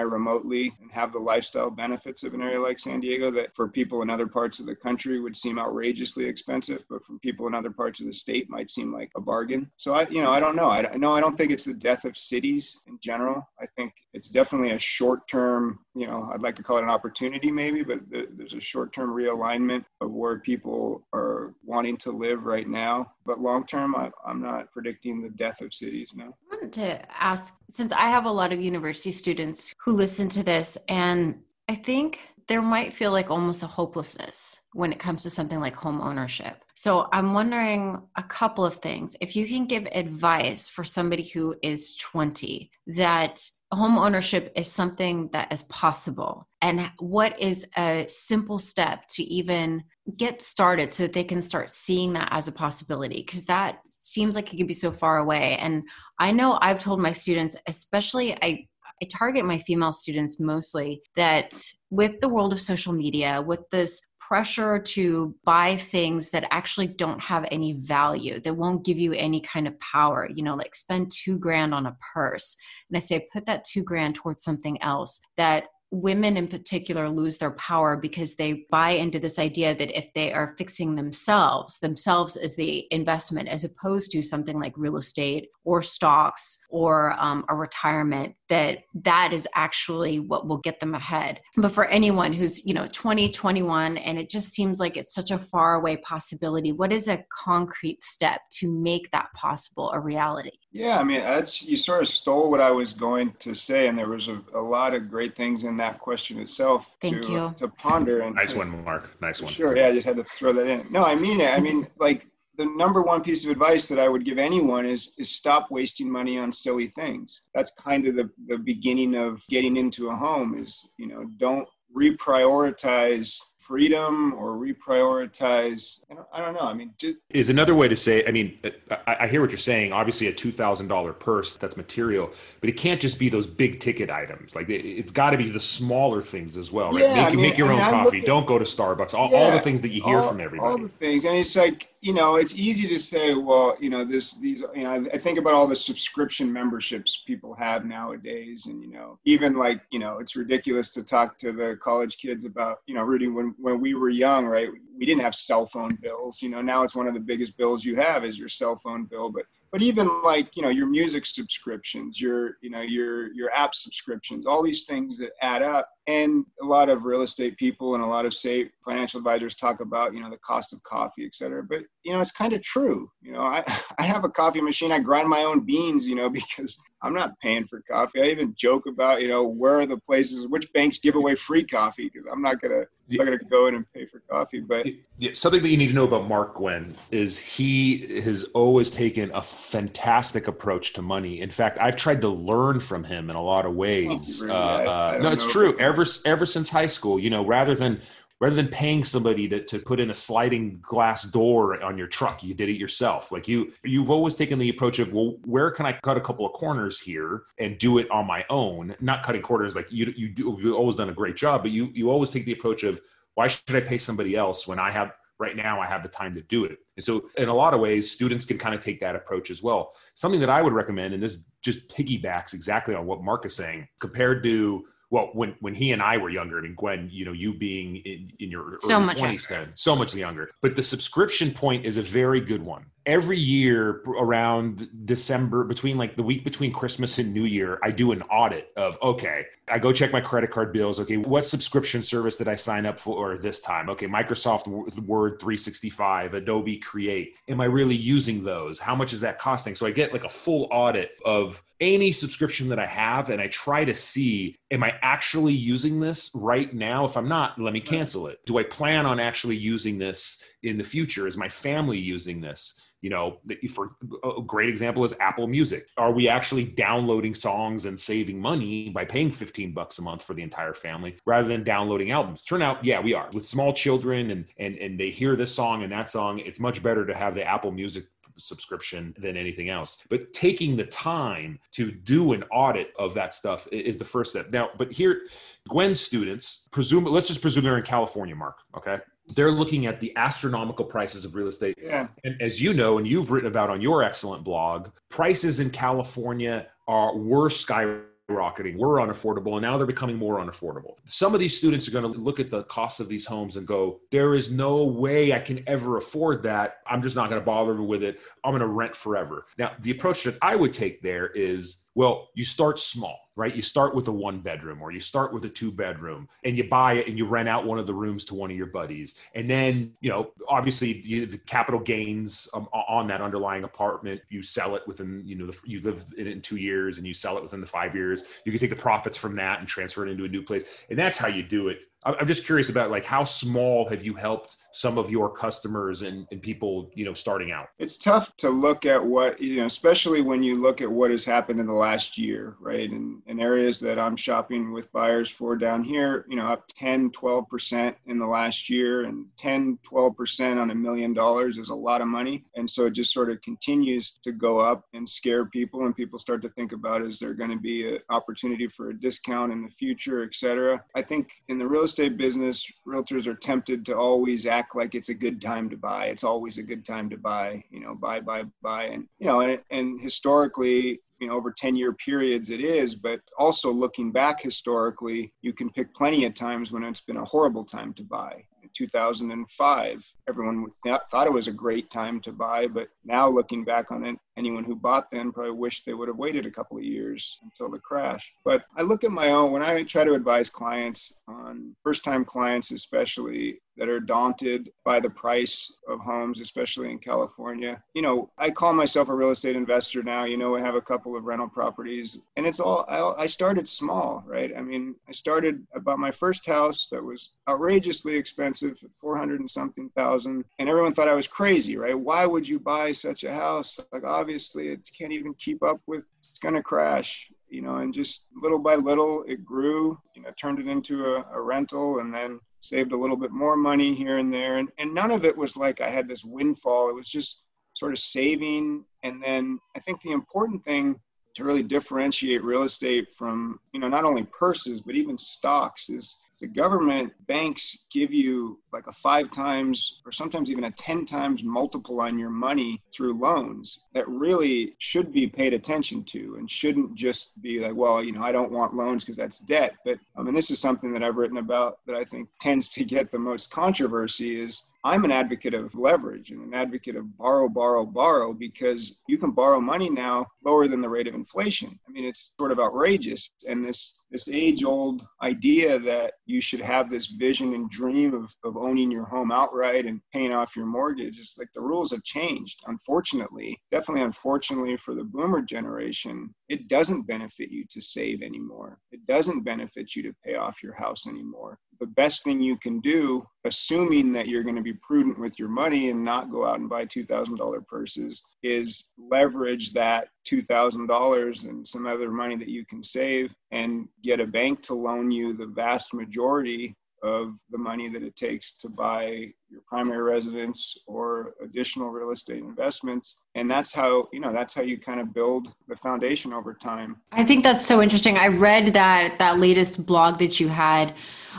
remotely 0.00 0.72
and 0.80 0.90
have 0.92 1.12
the 1.12 1.18
lifestyle 1.18 1.70
benefit 1.70 1.93
benefits 1.94 2.24
of 2.24 2.34
an 2.34 2.42
area 2.42 2.60
like 2.60 2.80
San 2.80 2.98
Diego 2.98 3.30
that 3.30 3.54
for 3.54 3.68
people 3.68 4.02
in 4.02 4.10
other 4.10 4.26
parts 4.26 4.58
of 4.58 4.66
the 4.66 4.74
country 4.74 5.20
would 5.20 5.36
seem 5.36 5.60
outrageously 5.60 6.24
expensive, 6.24 6.82
but 6.90 7.04
for 7.04 7.16
people 7.20 7.46
in 7.46 7.54
other 7.54 7.70
parts 7.70 8.00
of 8.00 8.06
the 8.06 8.12
state 8.12 8.50
might 8.50 8.68
seem 8.68 8.92
like 8.92 9.12
a 9.16 9.20
bargain. 9.20 9.70
So 9.76 9.94
I, 9.94 10.08
you 10.08 10.20
know, 10.20 10.30
I 10.32 10.40
don't 10.40 10.56
know. 10.56 10.68
I 10.68 10.96
know 10.96 11.12
I 11.12 11.20
don't 11.20 11.38
think 11.38 11.52
it's 11.52 11.64
the 11.64 11.72
death 11.72 12.04
of 12.04 12.16
cities 12.16 12.80
in 12.88 12.98
general. 13.00 13.46
I 13.60 13.66
think 13.76 13.92
it's 14.12 14.28
definitely 14.28 14.72
a 14.72 14.78
short-term, 14.78 15.78
you 15.94 16.08
know, 16.08 16.28
I'd 16.32 16.42
like 16.42 16.56
to 16.56 16.64
call 16.64 16.78
it 16.78 16.82
an 16.82 16.90
opportunity 16.90 17.52
maybe, 17.52 17.84
but 17.84 18.00
there's 18.10 18.54
a 18.54 18.60
short-term 18.60 19.10
realignment 19.10 19.84
of 20.00 20.10
where 20.10 20.40
people 20.40 21.06
are 21.14 21.54
wanting 21.62 21.96
to 21.98 22.10
live 22.10 22.44
right 22.44 22.68
now. 22.68 23.12
But 23.24 23.40
long 23.40 23.66
term, 23.66 23.94
I'm 24.26 24.42
not 24.42 24.72
predicting 24.72 25.22
the 25.22 25.30
death 25.30 25.60
of 25.60 25.72
cities. 25.72 26.10
No. 26.14 26.24
I 26.24 26.56
wanted 26.56 26.72
to 26.74 27.22
ask, 27.22 27.54
since 27.70 27.92
I 27.92 28.08
have 28.08 28.24
a 28.24 28.30
lot 28.30 28.52
of 28.52 28.60
university 28.60 29.12
students 29.12 29.72
who 29.78 29.92
listen 29.92 30.28
to 30.30 30.42
this, 30.42 30.76
and 30.88 31.36
I 31.68 31.74
think 31.74 32.20
there 32.46 32.62
might 32.62 32.92
feel 32.92 33.10
like 33.10 33.30
almost 33.30 33.62
a 33.62 33.66
hopelessness 33.66 34.58
when 34.72 34.92
it 34.92 34.98
comes 34.98 35.22
to 35.22 35.30
something 35.30 35.60
like 35.60 35.74
home 35.74 36.00
ownership. 36.00 36.62
So 36.74 37.08
I'm 37.12 37.32
wondering 37.32 38.02
a 38.16 38.22
couple 38.22 38.66
of 38.66 38.76
things. 38.76 39.16
If 39.20 39.34
you 39.34 39.46
can 39.46 39.66
give 39.66 39.86
advice 39.92 40.68
for 40.68 40.84
somebody 40.84 41.22
who 41.22 41.56
is 41.62 41.96
20 41.96 42.70
that 42.88 43.42
home 43.74 43.98
ownership 43.98 44.52
is 44.56 44.70
something 44.70 45.28
that 45.32 45.52
is 45.52 45.62
possible 45.64 46.48
and 46.62 46.90
what 46.98 47.38
is 47.40 47.66
a 47.76 48.04
simple 48.08 48.58
step 48.58 49.06
to 49.08 49.22
even 49.24 49.82
get 50.16 50.40
started 50.40 50.92
so 50.92 51.02
that 51.02 51.12
they 51.12 51.24
can 51.24 51.42
start 51.42 51.70
seeing 51.70 52.12
that 52.12 52.28
as 52.30 52.46
a 52.46 52.52
possibility 52.52 53.22
because 53.22 53.44
that 53.46 53.78
seems 53.88 54.34
like 54.34 54.52
it 54.52 54.56
could 54.56 54.66
be 54.66 54.72
so 54.72 54.90
far 54.90 55.18
away 55.18 55.56
and 55.58 55.82
i 56.20 56.30
know 56.30 56.58
i've 56.60 56.78
told 56.78 57.00
my 57.00 57.10
students 57.10 57.56
especially 57.66 58.34
i 58.42 58.66
I 59.02 59.06
target 59.10 59.44
my 59.44 59.58
female 59.58 59.92
students 59.92 60.38
mostly 60.38 61.02
that 61.16 61.60
with 61.90 62.20
the 62.20 62.28
world 62.28 62.52
of 62.52 62.60
social 62.60 62.92
media, 62.92 63.42
with 63.42 63.68
this 63.70 64.00
pressure 64.26 64.78
to 64.78 65.34
buy 65.44 65.76
things 65.76 66.30
that 66.30 66.46
actually 66.50 66.86
don't 66.86 67.20
have 67.20 67.46
any 67.50 67.74
value, 67.74 68.40
that 68.40 68.56
won't 68.56 68.84
give 68.84 68.98
you 68.98 69.12
any 69.12 69.40
kind 69.40 69.66
of 69.66 69.78
power, 69.80 70.28
you 70.34 70.42
know, 70.42 70.54
like 70.54 70.74
spend 70.74 71.10
two 71.12 71.38
grand 71.38 71.74
on 71.74 71.86
a 71.86 71.96
purse. 72.14 72.56
And 72.88 72.96
I 72.96 73.00
say, 73.00 73.28
put 73.32 73.46
that 73.46 73.64
two 73.64 73.82
grand 73.82 74.14
towards 74.14 74.42
something 74.42 74.80
else 74.82 75.20
that 75.36 75.64
women 75.94 76.36
in 76.36 76.48
particular 76.48 77.08
lose 77.08 77.38
their 77.38 77.52
power 77.52 77.96
because 77.96 78.34
they 78.34 78.66
buy 78.70 78.90
into 78.90 79.18
this 79.18 79.38
idea 79.38 79.74
that 79.74 79.96
if 79.96 80.12
they 80.14 80.32
are 80.32 80.54
fixing 80.58 80.94
themselves, 80.96 81.78
themselves 81.78 82.36
as 82.36 82.56
the 82.56 82.86
investment, 82.90 83.48
as 83.48 83.62
opposed 83.62 84.10
to 84.10 84.22
something 84.22 84.58
like 84.58 84.72
real 84.76 84.96
estate 84.96 85.48
or 85.64 85.82
stocks 85.82 86.58
or 86.68 87.14
um, 87.18 87.44
a 87.48 87.54
retirement, 87.54 88.34
that 88.48 88.78
that 88.94 89.32
is 89.32 89.48
actually 89.54 90.20
what 90.20 90.46
will 90.46 90.58
get 90.58 90.80
them 90.80 90.94
ahead. 90.94 91.40
But 91.56 91.72
for 91.72 91.86
anyone 91.86 92.32
who's, 92.32 92.64
you 92.66 92.74
know, 92.74 92.86
20, 92.92 93.30
21, 93.30 93.96
and 93.98 94.18
it 94.18 94.28
just 94.28 94.52
seems 94.52 94.80
like 94.80 94.96
it's 94.96 95.14
such 95.14 95.30
a 95.30 95.38
far 95.38 95.74
away 95.74 95.96
possibility, 95.98 96.72
what 96.72 96.92
is 96.92 97.08
a 97.08 97.24
concrete 97.32 98.02
step 98.02 98.40
to 98.58 98.70
make 98.70 99.10
that 99.12 99.32
possible 99.34 99.90
a 99.92 100.00
reality? 100.00 100.50
Yeah, 100.72 100.98
I 100.98 101.04
mean, 101.04 101.20
that's 101.20 101.66
you 101.66 101.76
sort 101.76 102.02
of 102.02 102.08
stole 102.08 102.50
what 102.50 102.60
I 102.60 102.70
was 102.70 102.92
going 102.92 103.32
to 103.38 103.54
say, 103.54 103.86
and 103.88 103.96
there 103.96 104.08
was 104.08 104.28
a, 104.28 104.42
a 104.54 104.60
lot 104.60 104.92
of 104.92 105.08
great 105.08 105.36
things 105.36 105.64
in 105.64 105.76
that 105.76 106.00
question 106.00 106.40
itself 106.40 106.96
Thank 107.00 107.22
to, 107.22 107.32
you. 107.32 107.54
to 107.58 107.68
ponder. 107.68 108.22
And 108.22 108.34
nice 108.34 108.54
one, 108.54 108.84
Mark. 108.84 109.16
Nice 109.22 109.40
one. 109.40 109.52
Sure. 109.52 109.76
Yeah, 109.76 109.88
I 109.88 109.92
just 109.92 110.06
had 110.06 110.16
to 110.16 110.24
throw 110.24 110.52
that 110.52 110.66
in. 110.66 110.86
No, 110.90 111.04
I 111.04 111.14
mean 111.14 111.40
it. 111.40 111.54
I 111.54 111.60
mean, 111.60 111.86
like 111.98 112.26
the 112.56 112.66
number 112.66 113.02
one 113.02 113.22
piece 113.22 113.44
of 113.44 113.50
advice 113.50 113.88
that 113.88 113.98
I 113.98 114.08
would 114.08 114.24
give 114.24 114.38
anyone 114.38 114.86
is 114.86 115.14
is 115.18 115.30
stop 115.30 115.70
wasting 115.70 116.10
money 116.10 116.38
on 116.38 116.52
silly 116.52 116.88
things. 116.88 117.46
That's 117.54 117.72
kind 117.72 118.06
of 118.06 118.16
the, 118.16 118.30
the 118.46 118.58
beginning 118.58 119.14
of 119.14 119.42
getting 119.48 119.76
into 119.76 120.08
a 120.08 120.14
home 120.14 120.54
is, 120.54 120.90
you 120.98 121.06
know, 121.06 121.24
don't 121.38 121.68
reprioritize 121.96 123.38
freedom 123.64 124.34
or 124.34 124.58
reprioritize 124.58 126.04
I 126.10 126.14
don't, 126.14 126.26
I 126.34 126.40
don't 126.40 126.52
know. 126.52 126.66
I 126.66 126.74
mean 126.74 126.92
just, 126.98 127.14
is 127.30 127.48
another 127.48 127.74
way 127.74 127.88
to 127.88 127.96
say 127.96 128.22
i 128.26 128.30
mean 128.30 128.58
uh, 128.62 128.96
I, 129.06 129.16
I, 129.20 129.28
hear 129.28 129.40
what 129.40 129.50
you're 129.50 129.56
saying. 129.56 129.90
Obviously 129.90 130.26
a 130.26 130.34
$2000 130.34 131.18
purse 131.18 131.56
that's 131.56 131.76
material 131.76 132.30
but 132.60 132.68
it 132.68 132.76
can't 132.76 133.00
just 133.00 133.18
be 133.18 133.30
those 133.30 133.46
big 133.46 133.80
ticket 133.80 134.10
items. 134.10 134.54
Like 134.54 134.68
it, 134.68 135.00
has 135.00 135.10
got 135.10 135.30
to 135.30 135.38
be 135.38 135.48
the 135.48 135.60
smaller 135.60 136.20
things 136.20 136.58
as 136.58 136.70
well 136.72 136.92
right? 136.92 137.00
Yeah, 137.00 137.14
make, 137.14 137.26
I 137.26 137.30
mean, 137.30 137.40
make 137.40 137.58
your 137.58 137.72
I 137.72 137.76
own 137.76 137.90
coffee. 137.90 138.18
at, 138.18 138.26
don't 138.26 138.46
go 138.46 138.58
to 138.58 138.66
starbucks. 138.66 139.14
All, 139.14 139.30
yeah, 139.30 139.38
all 139.38 139.50
the 139.50 139.60
things 139.60 139.80
that 139.80 139.90
you 139.90 140.02
hear 140.02 140.18
all, 140.18 140.28
from 140.28 140.40
everybody. 140.40 140.70
all 140.70 140.78
the 140.78 140.88
things. 140.88 141.24
And 141.24 141.36
it's 141.36 141.56
like 141.56 141.93
you 142.04 142.12
know 142.12 142.36
it's 142.36 142.54
easy 142.54 142.86
to 142.86 143.00
say 143.00 143.32
well 143.32 143.78
you 143.80 143.88
know 143.88 144.04
this 144.04 144.34
these 144.34 144.62
you 144.74 144.82
know 144.82 145.08
i 145.14 145.16
think 145.16 145.38
about 145.38 145.54
all 145.54 145.66
the 145.66 145.74
subscription 145.74 146.52
memberships 146.52 147.22
people 147.26 147.54
have 147.54 147.86
nowadays 147.86 148.66
and 148.66 148.82
you 148.82 148.90
know 148.90 149.18
even 149.24 149.54
like 149.54 149.80
you 149.90 149.98
know 149.98 150.18
it's 150.18 150.36
ridiculous 150.36 150.90
to 150.90 151.02
talk 151.02 151.38
to 151.38 151.50
the 151.50 151.78
college 151.82 152.18
kids 152.18 152.44
about 152.44 152.80
you 152.86 152.94
know 152.94 153.02
rudy 153.02 153.26
when 153.26 153.54
when 153.56 153.80
we 153.80 153.94
were 153.94 154.10
young 154.10 154.44
right 154.44 154.68
we 154.98 155.06
didn't 155.06 155.22
have 155.22 155.34
cell 155.34 155.66
phone 155.66 155.96
bills 156.02 156.42
you 156.42 156.50
know 156.50 156.60
now 156.60 156.82
it's 156.82 156.94
one 156.94 157.08
of 157.08 157.14
the 157.14 157.20
biggest 157.20 157.56
bills 157.56 157.86
you 157.86 157.96
have 157.96 158.22
is 158.22 158.38
your 158.38 158.50
cell 158.50 158.76
phone 158.76 159.06
bill 159.06 159.30
but 159.30 159.46
but 159.74 159.82
even 159.82 160.08
like 160.22 160.56
you 160.56 160.62
know 160.62 160.68
your 160.68 160.86
music 160.86 161.26
subscriptions 161.26 162.20
your 162.20 162.58
you 162.62 162.70
know 162.70 162.80
your 162.80 163.32
your 163.32 163.50
app 163.56 163.74
subscriptions 163.74 164.46
all 164.46 164.62
these 164.62 164.84
things 164.84 165.18
that 165.18 165.32
add 165.42 165.62
up. 165.62 165.90
And 166.06 166.44
a 166.62 166.64
lot 166.64 166.90
of 166.90 167.06
real 167.06 167.22
estate 167.22 167.56
people 167.56 167.96
and 167.96 168.04
a 168.04 168.06
lot 168.06 168.24
of 168.24 168.34
say 168.34 168.70
financial 168.84 169.18
advisors 169.18 169.56
talk 169.56 169.80
about 169.80 170.14
you 170.14 170.20
know 170.20 170.30
the 170.30 170.38
cost 170.38 170.72
of 170.72 170.80
coffee 170.84 171.26
et 171.26 171.34
cetera. 171.34 171.64
But 171.64 171.80
you 172.04 172.12
know 172.12 172.20
it's 172.20 172.30
kind 172.30 172.52
of 172.52 172.62
true. 172.62 173.10
You 173.20 173.32
know 173.32 173.40
i 173.40 173.64
i 173.98 174.04
have 174.04 174.22
a 174.22 174.28
coffee 174.28 174.60
machine. 174.60 174.92
I 174.92 175.00
grind 175.00 175.28
my 175.28 175.42
own 175.42 175.66
beans 175.66 176.06
you 176.06 176.14
know 176.14 176.30
because 176.40 176.80
i'm 177.02 177.12
not 177.12 177.36
paying 177.40 177.66
for 177.66 177.82
coffee. 177.90 178.22
I 178.22 178.26
even 178.26 178.54
joke 178.56 178.86
about 178.86 179.22
you 179.22 179.28
know 179.28 179.44
where 179.44 179.80
are 179.80 179.86
the 179.86 179.98
places 179.98 180.46
which 180.46 180.72
banks 180.72 180.98
give 180.98 181.16
away 181.16 181.34
free 181.34 181.64
coffee 181.64 182.08
because 182.08 182.26
i'm 182.30 182.42
not 182.42 182.60
gonna 182.60 182.84
I'm 183.10 183.16
not 183.16 183.24
gonna 183.24 183.38
go 183.38 183.66
in 183.66 183.74
and 183.74 183.92
pay 183.92 184.06
for 184.06 184.20
coffee 184.30 184.60
but 184.60 184.86
yeah, 185.18 185.30
something 185.34 185.62
that 185.62 185.68
you 185.68 185.76
need 185.76 185.88
to 185.88 185.92
know 185.92 186.04
about 186.04 186.28
mark 186.28 186.54
gwen 186.54 186.94
is 187.10 187.38
he 187.38 188.20
has 188.20 188.44
always 188.54 188.90
taken 188.90 189.30
a 189.34 189.42
fantastic 189.42 190.48
approach 190.48 190.92
to 190.94 191.02
money. 191.02 191.40
In 191.40 191.50
fact 191.50 191.78
i've 191.78 191.96
tried 191.96 192.20
to 192.22 192.28
learn 192.28 192.80
from 192.80 193.04
him 193.04 193.30
in 193.30 193.36
a 193.36 193.42
lot 193.42 193.66
of 193.66 193.74
ways. 193.74 194.42
uh, 194.42 194.52
uh, 194.54 195.18
no 195.22 195.30
it's 195.30 195.50
true. 195.50 195.76
ever 195.78 196.04
ever 196.24 196.46
since 196.46 196.70
high 196.70 196.86
school 196.86 197.18
you 197.18 197.30
know 197.30 197.44
rather 197.44 197.74
than 197.74 198.00
rather 198.44 198.56
than 198.56 198.68
paying 198.68 199.02
somebody 199.02 199.48
to, 199.48 199.64
to 199.64 199.78
put 199.78 199.98
in 199.98 200.10
a 200.10 200.14
sliding 200.14 200.78
glass 200.82 201.22
door 201.22 201.82
on 201.82 201.96
your 201.96 202.06
truck 202.06 202.42
you 202.42 202.52
did 202.52 202.68
it 202.68 202.76
yourself. 202.76 203.32
Like 203.32 203.48
you 203.48 203.72
you've 203.82 204.10
always 204.10 204.34
taken 204.34 204.58
the 204.58 204.68
approach 204.68 204.98
of 204.98 205.14
well 205.14 205.38
where 205.46 205.70
can 205.70 205.86
i 205.86 205.98
cut 206.04 206.18
a 206.18 206.20
couple 206.20 206.44
of 206.44 206.52
corners 206.52 207.00
here 207.00 207.44
and 207.58 207.78
do 207.78 207.96
it 207.96 208.10
on 208.10 208.26
my 208.26 208.44
own? 208.50 208.94
Not 209.00 209.22
cutting 209.22 209.40
corners 209.40 209.74
like 209.74 209.90
you 209.90 210.12
you 210.14 210.28
do, 210.28 210.58
you've 210.60 210.74
always 210.74 210.94
done 210.96 211.08
a 211.08 211.14
great 211.14 211.36
job 211.36 211.62
but 211.62 211.70
you 211.70 211.90
you 211.94 212.10
always 212.10 212.28
take 212.28 212.44
the 212.44 212.52
approach 212.52 212.84
of 212.84 213.00
why 213.32 213.46
should 213.46 213.74
i 213.74 213.80
pay 213.80 213.96
somebody 213.96 214.36
else 214.36 214.68
when 214.68 214.78
i 214.78 214.90
have 214.90 215.12
right 215.38 215.56
now 215.56 215.80
i 215.80 215.86
have 215.86 216.02
the 216.02 216.08
time 216.10 216.34
to 216.34 216.42
do 216.42 216.66
it? 216.66 216.76
And 216.96 217.04
so 217.04 217.30
in 217.38 217.48
a 217.48 217.54
lot 217.54 217.72
of 217.72 217.80
ways 217.80 218.10
students 218.10 218.44
can 218.44 218.58
kind 218.58 218.74
of 218.74 218.82
take 218.82 219.00
that 219.00 219.16
approach 219.16 219.50
as 219.50 219.62
well. 219.62 219.94
Something 220.12 220.40
that 220.40 220.50
i 220.50 220.60
would 220.60 220.74
recommend 220.74 221.14
and 221.14 221.22
this 221.22 221.38
just 221.62 221.88
piggybacks 221.88 222.52
exactly 222.52 222.94
on 222.94 223.06
what 223.06 223.22
mark 223.22 223.46
is 223.46 223.56
saying 223.56 223.88
compared 224.00 224.42
to 224.42 224.84
well, 225.14 225.30
when 225.32 225.54
when 225.60 225.76
he 225.76 225.92
and 225.92 226.02
I 226.02 226.16
were 226.16 226.28
younger, 226.28 226.58
I 226.58 226.62
mean, 226.62 226.74
Gwen, 226.74 227.08
you 227.12 227.24
know, 227.24 227.30
you 227.30 227.54
being 227.54 227.98
in, 227.98 228.32
in 228.40 228.50
your 228.50 228.78
so 228.80 228.96
early 228.96 229.06
much 229.06 229.18
20s 229.18 229.48
then, 229.48 229.70
so 229.76 229.94
much 229.94 230.12
younger. 230.12 230.50
But 230.60 230.74
the 230.74 230.82
subscription 230.82 231.52
point 231.52 231.86
is 231.86 231.98
a 231.98 232.02
very 232.02 232.40
good 232.40 232.64
one. 232.64 232.86
Every 233.06 233.38
year 233.38 234.02
around 234.08 234.88
December, 235.04 235.62
between 235.62 235.98
like 235.98 236.16
the 236.16 236.24
week 236.24 236.42
between 236.42 236.72
Christmas 236.72 237.20
and 237.20 237.32
New 237.32 237.44
Year, 237.44 237.78
I 237.80 237.92
do 237.92 238.10
an 238.10 238.22
audit 238.22 238.72
of 238.76 238.98
okay, 239.00 239.46
I 239.68 239.78
go 239.78 239.92
check 239.92 240.12
my 240.12 240.20
credit 240.20 240.50
card 240.50 240.72
bills. 240.72 241.00
Okay, 241.00 241.16
what 241.16 241.46
subscription 241.46 242.02
service 242.02 242.36
did 242.36 242.48
I 242.48 242.54
sign 242.54 242.86
up 242.86 242.98
for 242.98 243.38
this 243.38 243.60
time? 243.60 243.88
Okay, 243.90 244.06
Microsoft 244.06 244.66
Word 244.66 245.40
365, 245.40 246.34
Adobe 246.34 246.78
Create. 246.78 247.36
Am 247.48 247.60
I 247.60 247.64
really 247.66 247.96
using 247.96 248.44
those? 248.44 248.78
How 248.78 248.94
much 248.94 249.12
is 249.12 249.20
that 249.20 249.38
costing? 249.38 249.74
So 249.74 249.86
I 249.86 249.90
get 249.90 250.12
like 250.12 250.24
a 250.24 250.28
full 250.28 250.68
audit 250.70 251.12
of 251.24 251.62
any 251.80 252.12
subscription 252.12 252.68
that 252.68 252.78
I 252.78 252.86
have 252.86 253.30
and 253.30 253.40
I 253.40 253.48
try 253.48 253.84
to 253.84 253.94
see 253.94 254.56
am 254.70 254.82
I 254.82 254.94
actually 255.02 255.52
using 255.52 256.00
this 256.00 256.30
right 256.34 256.72
now? 256.72 257.04
If 257.04 257.16
I'm 257.16 257.28
not, 257.28 257.60
let 257.60 257.72
me 257.72 257.80
cancel 257.80 258.26
it. 258.26 258.38
Do 258.46 258.58
I 258.58 258.64
plan 258.64 259.06
on 259.06 259.20
actually 259.20 259.56
using 259.56 259.98
this 259.98 260.42
in 260.62 260.78
the 260.78 260.84
future? 260.84 261.26
Is 261.26 261.36
my 261.36 261.48
family 261.48 261.98
using 261.98 262.40
this? 262.40 262.90
You 263.02 263.10
know, 263.10 263.40
for 263.70 263.96
a 264.24 264.40
great 264.40 264.70
example 264.70 265.04
is 265.04 265.14
Apple 265.20 265.46
Music. 265.46 265.86
Are 265.98 266.10
we 266.10 266.26
actually 266.26 266.64
downloading 266.64 267.34
songs 267.34 267.84
and 267.84 268.00
saving 268.00 268.40
money 268.40 268.88
by 268.88 269.04
paying 269.04 269.30
15 269.54 269.72
bucks 269.72 269.98
a 269.98 270.02
month 270.02 270.22
for 270.22 270.34
the 270.34 270.42
entire 270.42 270.74
family 270.74 271.16
rather 271.24 271.46
than 271.46 271.62
downloading 271.62 272.10
albums? 272.10 272.44
Turn 272.44 272.60
out, 272.60 272.84
yeah, 272.84 273.00
we 273.00 273.14
are. 273.14 273.28
With 273.32 273.46
small 273.46 273.72
children 273.72 274.30
and 274.32 274.46
and 274.58 274.76
and 274.78 274.98
they 274.98 275.10
hear 275.10 275.36
this 275.36 275.54
song 275.54 275.84
and 275.84 275.92
that 275.92 276.10
song, 276.10 276.40
it's 276.40 276.58
much 276.58 276.82
better 276.82 277.06
to 277.06 277.14
have 277.14 277.34
the 277.34 277.44
Apple 277.44 277.70
Music 277.70 278.04
subscription 278.36 279.14
than 279.16 279.36
anything 279.36 279.68
else. 279.68 280.04
But 280.10 280.32
taking 280.32 280.76
the 280.76 280.86
time 280.86 281.60
to 281.72 281.92
do 281.92 282.32
an 282.32 282.42
audit 282.50 282.92
of 282.98 283.14
that 283.14 283.32
stuff 283.32 283.68
is 283.70 283.96
the 283.96 284.04
first 284.04 284.32
step. 284.32 284.50
Now, 284.50 284.70
but 284.76 284.90
here, 284.90 285.22
Gwen's 285.68 286.00
students, 286.00 286.68
presume, 286.72 287.04
let's 287.04 287.28
just 287.28 287.40
presume 287.40 287.62
they're 287.62 287.78
in 287.78 287.84
California, 287.84 288.34
Mark, 288.34 288.58
okay? 288.76 288.98
They're 289.36 289.52
looking 289.52 289.86
at 289.86 290.00
the 290.00 290.12
astronomical 290.16 290.84
prices 290.84 291.24
of 291.24 291.36
real 291.36 291.46
estate. 291.46 291.78
Yeah. 291.80 292.08
And 292.24 292.42
as 292.42 292.60
you 292.60 292.74
know, 292.74 292.98
and 292.98 293.06
you've 293.06 293.30
written 293.30 293.48
about 293.48 293.70
on 293.70 293.80
your 293.80 294.02
excellent 294.02 294.42
blog, 294.42 294.88
prices 295.08 295.60
in 295.60 295.70
California 295.70 296.66
are 296.88 297.16
were 297.16 297.48
skyrocketing 297.48 298.08
skyrocketing, 298.28 298.76
were 298.76 298.96
unaffordable, 298.96 299.52
and 299.52 299.62
now 299.62 299.76
they're 299.76 299.86
becoming 299.86 300.16
more 300.16 300.38
unaffordable. 300.38 300.96
Some 301.04 301.34
of 301.34 301.40
these 301.40 301.56
students 301.56 301.88
are 301.88 301.90
going 301.90 302.12
to 302.12 302.18
look 302.18 302.40
at 302.40 302.50
the 302.50 302.64
cost 302.64 303.00
of 303.00 303.08
these 303.08 303.26
homes 303.26 303.56
and 303.56 303.66
go, 303.66 304.00
there 304.10 304.34
is 304.34 304.50
no 304.50 304.84
way 304.84 305.32
I 305.32 305.38
can 305.38 305.62
ever 305.66 305.98
afford 305.98 306.42
that. 306.44 306.78
I'm 306.86 307.02
just 307.02 307.16
not 307.16 307.28
going 307.28 307.40
to 307.40 307.44
bother 307.44 307.82
with 307.82 308.02
it. 308.02 308.20
I'm 308.42 308.52
going 308.52 308.60
to 308.60 308.66
rent 308.66 308.94
forever. 308.94 309.46
Now, 309.58 309.72
the 309.80 309.90
approach 309.90 310.24
that 310.24 310.36
I 310.42 310.56
would 310.56 310.72
take 310.72 311.02
there 311.02 311.28
is 311.28 311.83
well, 311.94 312.28
you 312.34 312.44
start 312.44 312.80
small, 312.80 313.30
right? 313.36 313.54
You 313.54 313.62
start 313.62 313.94
with 313.94 314.08
a 314.08 314.12
one 314.12 314.40
bedroom 314.40 314.82
or 314.82 314.90
you 314.90 315.00
start 315.00 315.32
with 315.32 315.44
a 315.44 315.48
two 315.48 315.70
bedroom 315.70 316.28
and 316.42 316.56
you 316.56 316.68
buy 316.68 316.94
it 316.94 317.08
and 317.08 317.16
you 317.16 317.26
rent 317.26 317.48
out 317.48 317.66
one 317.66 317.78
of 317.78 317.86
the 317.86 317.94
rooms 317.94 318.24
to 318.26 318.34
one 318.34 318.50
of 318.50 318.56
your 318.56 318.66
buddies. 318.66 319.14
And 319.34 319.48
then, 319.48 319.92
you 320.00 320.10
know, 320.10 320.32
obviously 320.48 321.00
you, 321.00 321.26
the 321.26 321.38
capital 321.38 321.80
gains 321.80 322.48
um, 322.54 322.68
on 322.72 323.06
that 323.08 323.20
underlying 323.20 323.64
apartment, 323.64 324.22
you 324.28 324.42
sell 324.42 324.74
it 324.74 324.82
within, 324.86 325.22
you 325.24 325.36
know, 325.36 325.46
the, 325.46 325.58
you 325.64 325.80
live 325.80 326.04
in 326.18 326.26
it 326.26 326.32
in 326.32 326.40
two 326.40 326.56
years 326.56 326.98
and 326.98 327.06
you 327.06 327.14
sell 327.14 327.36
it 327.36 327.42
within 327.42 327.60
the 327.60 327.66
five 327.66 327.94
years. 327.94 328.24
You 328.44 328.50
can 328.50 328.60
take 328.60 328.70
the 328.70 328.76
profits 328.76 329.16
from 329.16 329.36
that 329.36 329.60
and 329.60 329.68
transfer 329.68 330.06
it 330.06 330.10
into 330.10 330.24
a 330.24 330.28
new 330.28 330.42
place. 330.42 330.64
And 330.90 330.98
that's 330.98 331.18
how 331.18 331.28
you 331.28 331.42
do 331.42 331.68
it 331.68 331.78
I'm 332.04 332.26
just 332.26 332.44
curious 332.44 332.68
about 332.68 332.90
like 332.90 333.04
how 333.04 333.24
small 333.24 333.88
have 333.88 334.04
you 334.04 334.14
helped 334.14 334.56
some 334.72 334.98
of 334.98 335.10
your 335.10 335.30
customers 335.30 336.02
and, 336.02 336.26
and 336.30 336.42
people, 336.42 336.90
you 336.94 337.04
know, 337.04 337.14
starting 337.14 337.50
out? 337.50 337.68
It's 337.78 337.96
tough 337.96 338.36
to 338.38 338.50
look 338.50 338.84
at 338.84 339.02
what, 339.02 339.40
you 339.40 339.60
know, 339.60 339.66
especially 339.66 340.20
when 340.20 340.42
you 340.42 340.56
look 340.56 340.82
at 340.82 340.90
what 340.90 341.10
has 341.12 341.24
happened 341.24 341.60
in 341.60 341.66
the 341.66 341.72
last 341.72 342.18
year, 342.18 342.56
right? 342.60 342.90
And 342.90 343.22
in 343.26 343.40
areas 343.40 343.80
that 343.80 343.98
I'm 343.98 344.16
shopping 344.16 344.72
with 344.72 344.92
buyers 344.92 345.30
for 345.30 345.56
down 345.56 345.82
here, 345.82 346.26
you 346.28 346.36
know, 346.36 346.44
up 346.46 346.64
10, 346.76 347.10
12% 347.12 347.94
in 348.06 348.18
the 348.18 348.26
last 348.26 348.68
year 348.68 349.04
and 349.04 349.26
10, 349.38 349.78
12% 349.90 350.60
on 350.60 350.70
a 350.72 350.74
million 350.74 351.14
dollars 351.14 351.56
is 351.56 351.70
a 351.70 351.74
lot 351.74 352.02
of 352.02 352.08
money. 352.08 352.44
And 352.54 352.68
so 352.68 352.86
it 352.86 352.92
just 352.92 353.14
sort 353.14 353.30
of 353.30 353.40
continues 353.40 354.18
to 354.24 354.32
go 354.32 354.58
up 354.58 354.84
and 354.92 355.08
scare 355.08 355.46
people 355.46 355.86
and 355.86 355.96
people 355.96 356.18
start 356.18 356.42
to 356.42 356.50
think 356.50 356.72
about 356.72 357.02
is 357.02 357.18
there 357.18 357.32
going 357.32 357.50
to 357.50 357.58
be 357.60 357.94
an 357.94 358.00
opportunity 358.10 358.66
for 358.66 358.90
a 358.90 359.00
discount 359.00 359.52
in 359.52 359.62
the 359.62 359.70
future, 359.70 360.22
et 360.24 360.34
cetera. 360.34 360.84
I 360.94 361.00
think 361.00 361.30
in 361.48 361.58
the 361.58 361.66
real 361.66 361.84
estate 361.84 361.93
business, 362.16 362.70
realtors 362.86 363.26
are 363.26 363.34
tempted 363.34 363.86
to 363.86 363.96
always 363.96 364.46
act 364.46 364.64
act 364.64 364.74
like 364.74 364.94
it's 364.94 365.10
a 365.10 365.14
good 365.14 365.40
time 365.40 365.68
to 365.68 365.76
buy. 365.76 366.06
It's 366.06 366.24
always 366.24 366.58
a 366.58 366.62
good 366.62 366.84
time 366.84 367.10
to 367.10 367.16
buy, 367.16 367.62
you 367.70 367.80
know, 367.80 367.94
buy, 367.94 368.20
buy, 368.20 368.44
buy. 368.62 368.84
And, 368.84 369.06
you 369.18 369.26
know, 369.26 369.40
and, 369.40 369.60
and 369.70 370.00
historically, 370.00 371.00
you 371.20 371.28
know, 371.28 371.34
over 371.34 371.52
10 371.52 371.76
year 371.76 371.92
periods 371.92 372.50
it 372.50 372.60
is, 372.60 372.94
but 372.94 373.20
also 373.38 373.70
looking 373.70 374.10
back 374.10 374.40
historically, 374.40 375.32
you 375.42 375.52
can 375.52 375.70
pick 375.70 375.94
plenty 375.94 376.24
of 376.24 376.34
times 376.34 376.72
when 376.72 376.82
it's 376.82 377.02
been 377.02 377.18
a 377.18 377.24
horrible 377.24 377.64
time 377.64 377.92
to 377.94 378.02
buy. 378.02 378.42
In 378.62 378.70
2005. 378.74 380.04
Everyone 380.28 380.66
thought 381.10 381.26
it 381.26 381.32
was 381.32 381.48
a 381.48 381.52
great 381.52 381.90
time 381.90 382.20
to 382.20 382.32
buy, 382.32 382.66
but 382.66 382.88
now 383.04 383.28
looking 383.28 383.64
back 383.64 383.90
on 383.90 384.04
it, 384.04 384.16
anyone 384.36 384.64
who 384.64 384.74
bought 384.74 385.10
then 385.10 385.32
probably 385.32 385.52
wished 385.52 385.86
they 385.86 385.94
would 385.94 386.08
have 386.08 386.16
waited 386.16 386.46
a 386.46 386.50
couple 386.50 386.76
of 386.76 386.84
years 386.84 387.38
until 387.42 387.70
the 387.70 387.78
crash. 387.78 388.32
But 388.44 388.64
I 388.76 388.82
look 388.82 389.04
at 389.04 389.10
my 389.10 389.30
own, 389.30 389.52
when 389.52 389.62
I 389.62 389.82
try 389.84 390.04
to 390.04 390.14
advise 390.14 390.48
clients 390.50 391.14
on 391.28 391.74
first 391.82 392.04
time 392.04 392.24
clients, 392.24 392.70
especially 392.70 393.60
that 393.76 393.88
are 393.88 394.00
daunted 394.00 394.70
by 394.84 395.00
the 395.00 395.10
price 395.10 395.78
of 395.88 395.98
homes, 396.00 396.40
especially 396.40 396.90
in 396.90 396.98
California. 396.98 397.82
You 397.94 398.02
know, 398.02 398.30
I 398.38 398.50
call 398.50 398.72
myself 398.72 399.08
a 399.08 399.14
real 399.14 399.30
estate 399.30 399.56
investor 399.56 400.02
now. 400.02 400.24
You 400.24 400.36
know, 400.36 400.56
I 400.56 400.60
have 400.60 400.74
a 400.74 400.80
couple 400.80 401.16
of 401.16 401.24
rental 401.24 401.48
properties, 401.48 402.18
and 402.36 402.46
it's 402.46 402.60
all, 402.60 402.84
I, 402.88 403.26
started 403.26 403.68
small, 403.68 404.22
right? 404.26 404.52
I 404.56 404.62
mean, 404.62 404.94
I 405.08 405.12
started 405.12 405.66
about 405.74 405.98
my 405.98 406.12
first 406.12 406.46
house 406.46 406.88
that 406.90 407.02
was 407.02 407.30
outrageously 407.48 408.14
expensive, 408.14 408.78
400 408.98 409.40
and 409.40 409.50
something 409.50 409.90
thousand, 409.96 410.44
and 410.58 410.68
everyone 410.68 410.94
thought 410.94 411.08
I 411.08 411.14
was 411.14 411.26
crazy, 411.26 411.76
right? 411.76 411.98
Why 411.98 412.26
would 412.26 412.46
you 412.46 412.60
buy 412.60 412.92
such 412.92 413.24
a 413.24 413.34
house? 413.34 413.80
Like, 413.92 414.04
obviously, 414.24 414.68
it 414.68 414.88
can't 414.98 415.12
even 415.12 415.34
keep 415.34 415.62
up 415.62 415.80
with, 415.86 416.04
it's 416.18 416.38
going 416.38 416.54
to 416.54 416.62
crash 416.62 417.30
you 417.54 417.62
know, 417.62 417.76
and 417.76 417.94
just 417.94 418.26
little 418.34 418.58
by 418.58 418.74
little 418.74 419.22
it 419.28 419.44
grew, 419.44 419.96
you 420.16 420.22
know, 420.22 420.30
turned 420.36 420.58
it 420.58 420.66
into 420.66 421.06
a, 421.06 421.24
a 421.32 421.40
rental 421.40 422.00
and 422.00 422.12
then 422.12 422.40
saved 422.60 422.90
a 422.90 422.96
little 422.96 423.16
bit 423.16 423.30
more 423.30 423.56
money 423.56 423.94
here 423.94 424.18
and 424.18 424.34
there. 424.34 424.56
And, 424.56 424.70
and 424.78 424.92
none 424.92 425.12
of 425.12 425.24
it 425.24 425.36
was 425.36 425.56
like 425.56 425.80
I 425.80 425.88
had 425.88 426.08
this 426.08 426.24
windfall. 426.24 426.90
It 426.90 426.96
was 426.96 427.08
just 427.08 427.46
sort 427.74 427.92
of 427.92 428.00
saving. 428.00 428.84
And 429.04 429.22
then 429.22 429.60
I 429.76 429.80
think 429.80 430.00
the 430.00 430.10
important 430.10 430.64
thing 430.64 430.98
to 431.36 431.44
really 431.44 431.62
differentiate 431.62 432.42
real 432.42 432.64
estate 432.64 433.06
from, 433.16 433.60
you 433.72 433.78
know, 433.78 433.88
not 433.88 434.04
only 434.04 434.24
purses, 434.36 434.80
but 434.80 434.96
even 434.96 435.16
stocks 435.16 435.88
is 435.88 436.16
the 436.40 436.46
government 436.46 437.12
banks 437.26 437.86
give 437.92 438.12
you 438.12 438.60
like 438.72 438.86
a 438.86 438.92
five 438.92 439.30
times 439.30 440.00
or 440.04 440.12
sometimes 440.12 440.50
even 440.50 440.64
a 440.64 440.70
10 440.72 441.06
times 441.06 441.42
multiple 441.42 442.00
on 442.00 442.18
your 442.18 442.30
money 442.30 442.82
through 442.92 443.18
loans 443.18 443.86
that 443.92 444.08
really 444.08 444.74
should 444.78 445.12
be 445.12 445.26
paid 445.26 445.54
attention 445.54 446.04
to 446.04 446.36
and 446.38 446.50
shouldn't 446.50 446.94
just 446.94 447.40
be 447.40 447.60
like 447.60 447.74
well 447.74 448.02
you 448.02 448.12
know 448.12 448.22
i 448.22 448.32
don't 448.32 448.52
want 448.52 448.74
loans 448.74 449.04
because 449.04 449.16
that's 449.16 449.38
debt. 449.40 449.74
But 449.84 449.98
i 450.16 450.22
mean 450.22 450.34
this 450.34 450.50
is 450.50 450.58
something 450.58 450.92
that 450.92 451.02
i've 451.02 451.16
written 451.16 451.38
about 451.38 451.78
that 451.86 451.96
i 451.96 452.04
think 452.04 452.28
tends 452.40 452.68
to 452.70 452.84
get 452.84 453.10
the 453.10 453.18
most 453.18 453.50
controversy 453.50 454.40
is 454.40 454.64
I'm 454.86 455.06
an 455.06 455.12
advocate 455.12 455.54
of 455.54 455.74
leverage 455.74 456.30
and 456.30 456.42
an 456.42 456.52
advocate 456.52 456.94
of 456.94 457.16
borrow, 457.16 457.48
borrow, 457.48 457.86
borrow 457.86 458.34
because 458.34 459.00
you 459.08 459.16
can 459.16 459.30
borrow 459.30 459.58
money 459.58 459.88
now 459.88 460.26
lower 460.44 460.68
than 460.68 460.82
the 460.82 460.88
rate 460.90 461.08
of 461.08 461.14
inflation. 461.14 461.80
I 461.88 461.90
mean, 461.90 462.04
it's 462.04 462.34
sort 462.38 462.52
of 462.52 462.60
outrageous. 462.60 463.30
And 463.48 463.64
this 463.64 464.04
this 464.10 464.28
age 464.28 464.62
old 464.62 465.06
idea 465.22 465.78
that 465.78 466.14
you 466.26 466.42
should 466.42 466.60
have 466.60 466.90
this 466.90 467.06
vision 467.06 467.54
and 467.54 467.70
dream 467.70 468.12
of, 468.12 468.30
of 468.44 468.58
owning 468.58 468.90
your 468.90 469.06
home 469.06 469.32
outright 469.32 469.86
and 469.86 470.02
paying 470.12 470.34
off 470.34 470.54
your 470.54 470.66
mortgage, 470.66 471.18
it's 471.18 471.38
like 471.38 471.48
the 471.54 471.62
rules 471.62 471.90
have 471.90 472.04
changed. 472.04 472.60
Unfortunately, 472.66 473.58
definitely 473.72 474.02
unfortunately 474.02 474.76
for 474.76 474.94
the 474.94 475.04
boomer 475.04 475.40
generation, 475.40 476.34
it 476.50 476.68
doesn't 476.68 477.06
benefit 477.06 477.50
you 477.50 477.64
to 477.70 477.80
save 477.80 478.22
anymore. 478.22 478.78
It 478.92 479.06
doesn't 479.06 479.44
benefit 479.44 479.96
you 479.96 480.02
to 480.02 480.14
pay 480.22 480.34
off 480.34 480.62
your 480.62 480.74
house 480.74 481.06
anymore 481.06 481.58
the 481.84 481.90
best 481.90 482.24
thing 482.24 482.40
you 482.40 482.56
can 482.56 482.80
do, 482.80 483.26
assuming 483.44 484.10
that 484.10 484.26
you're 484.26 484.42
going 484.42 484.56
to 484.56 484.62
be 484.62 484.72
prudent 484.72 485.18
with 485.18 485.38
your 485.38 485.50
money 485.50 485.90
and 485.90 486.02
not 486.02 486.30
go 486.30 486.46
out 486.46 486.58
and 486.58 486.66
buy 486.66 486.86
$2,000 486.86 487.66
purses, 487.66 488.22
is 488.42 488.92
leverage 488.96 489.74
that 489.74 490.08
$2,000 490.26 491.44
and 491.44 491.68
some 491.68 491.86
other 491.86 492.10
money 492.10 492.36
that 492.36 492.48
you 492.48 492.64
can 492.64 492.82
save 492.82 493.34
and 493.50 493.86
get 494.02 494.18
a 494.18 494.26
bank 494.26 494.62
to 494.62 494.72
loan 494.72 495.10
you 495.10 495.34
the 495.34 495.48
vast 495.48 495.92
majority 495.92 496.74
of 497.04 497.34
the 497.50 497.58
money 497.58 497.88
that 497.88 498.02
it 498.02 498.16
takes 498.16 498.54
to 498.54 498.68
buy 498.68 499.30
your 499.50 499.60
primary 499.66 500.02
residence 500.02 500.78
or 500.86 501.34
additional 501.42 501.90
real 501.90 502.10
estate 502.10 502.42
investments. 502.42 503.20
And 503.34 503.48
that's 503.48 503.72
how 503.72 504.08
you 504.12 504.20
know 504.20 504.32
that's 504.32 504.54
how 504.54 504.62
you 504.62 504.78
kind 504.78 505.00
of 505.00 505.12
build 505.12 505.48
the 505.68 505.76
foundation 505.76 506.32
over 506.32 506.54
time. 506.54 506.96
I 507.12 507.22
think 507.22 507.44
that's 507.44 507.64
so 507.64 507.82
interesting. 507.82 508.16
I 508.16 508.28
read 508.28 508.68
that 508.72 509.16
that 509.18 509.38
latest 509.38 509.84
blog 509.84 510.18
that 510.18 510.40
you 510.40 510.48
had 510.48 510.94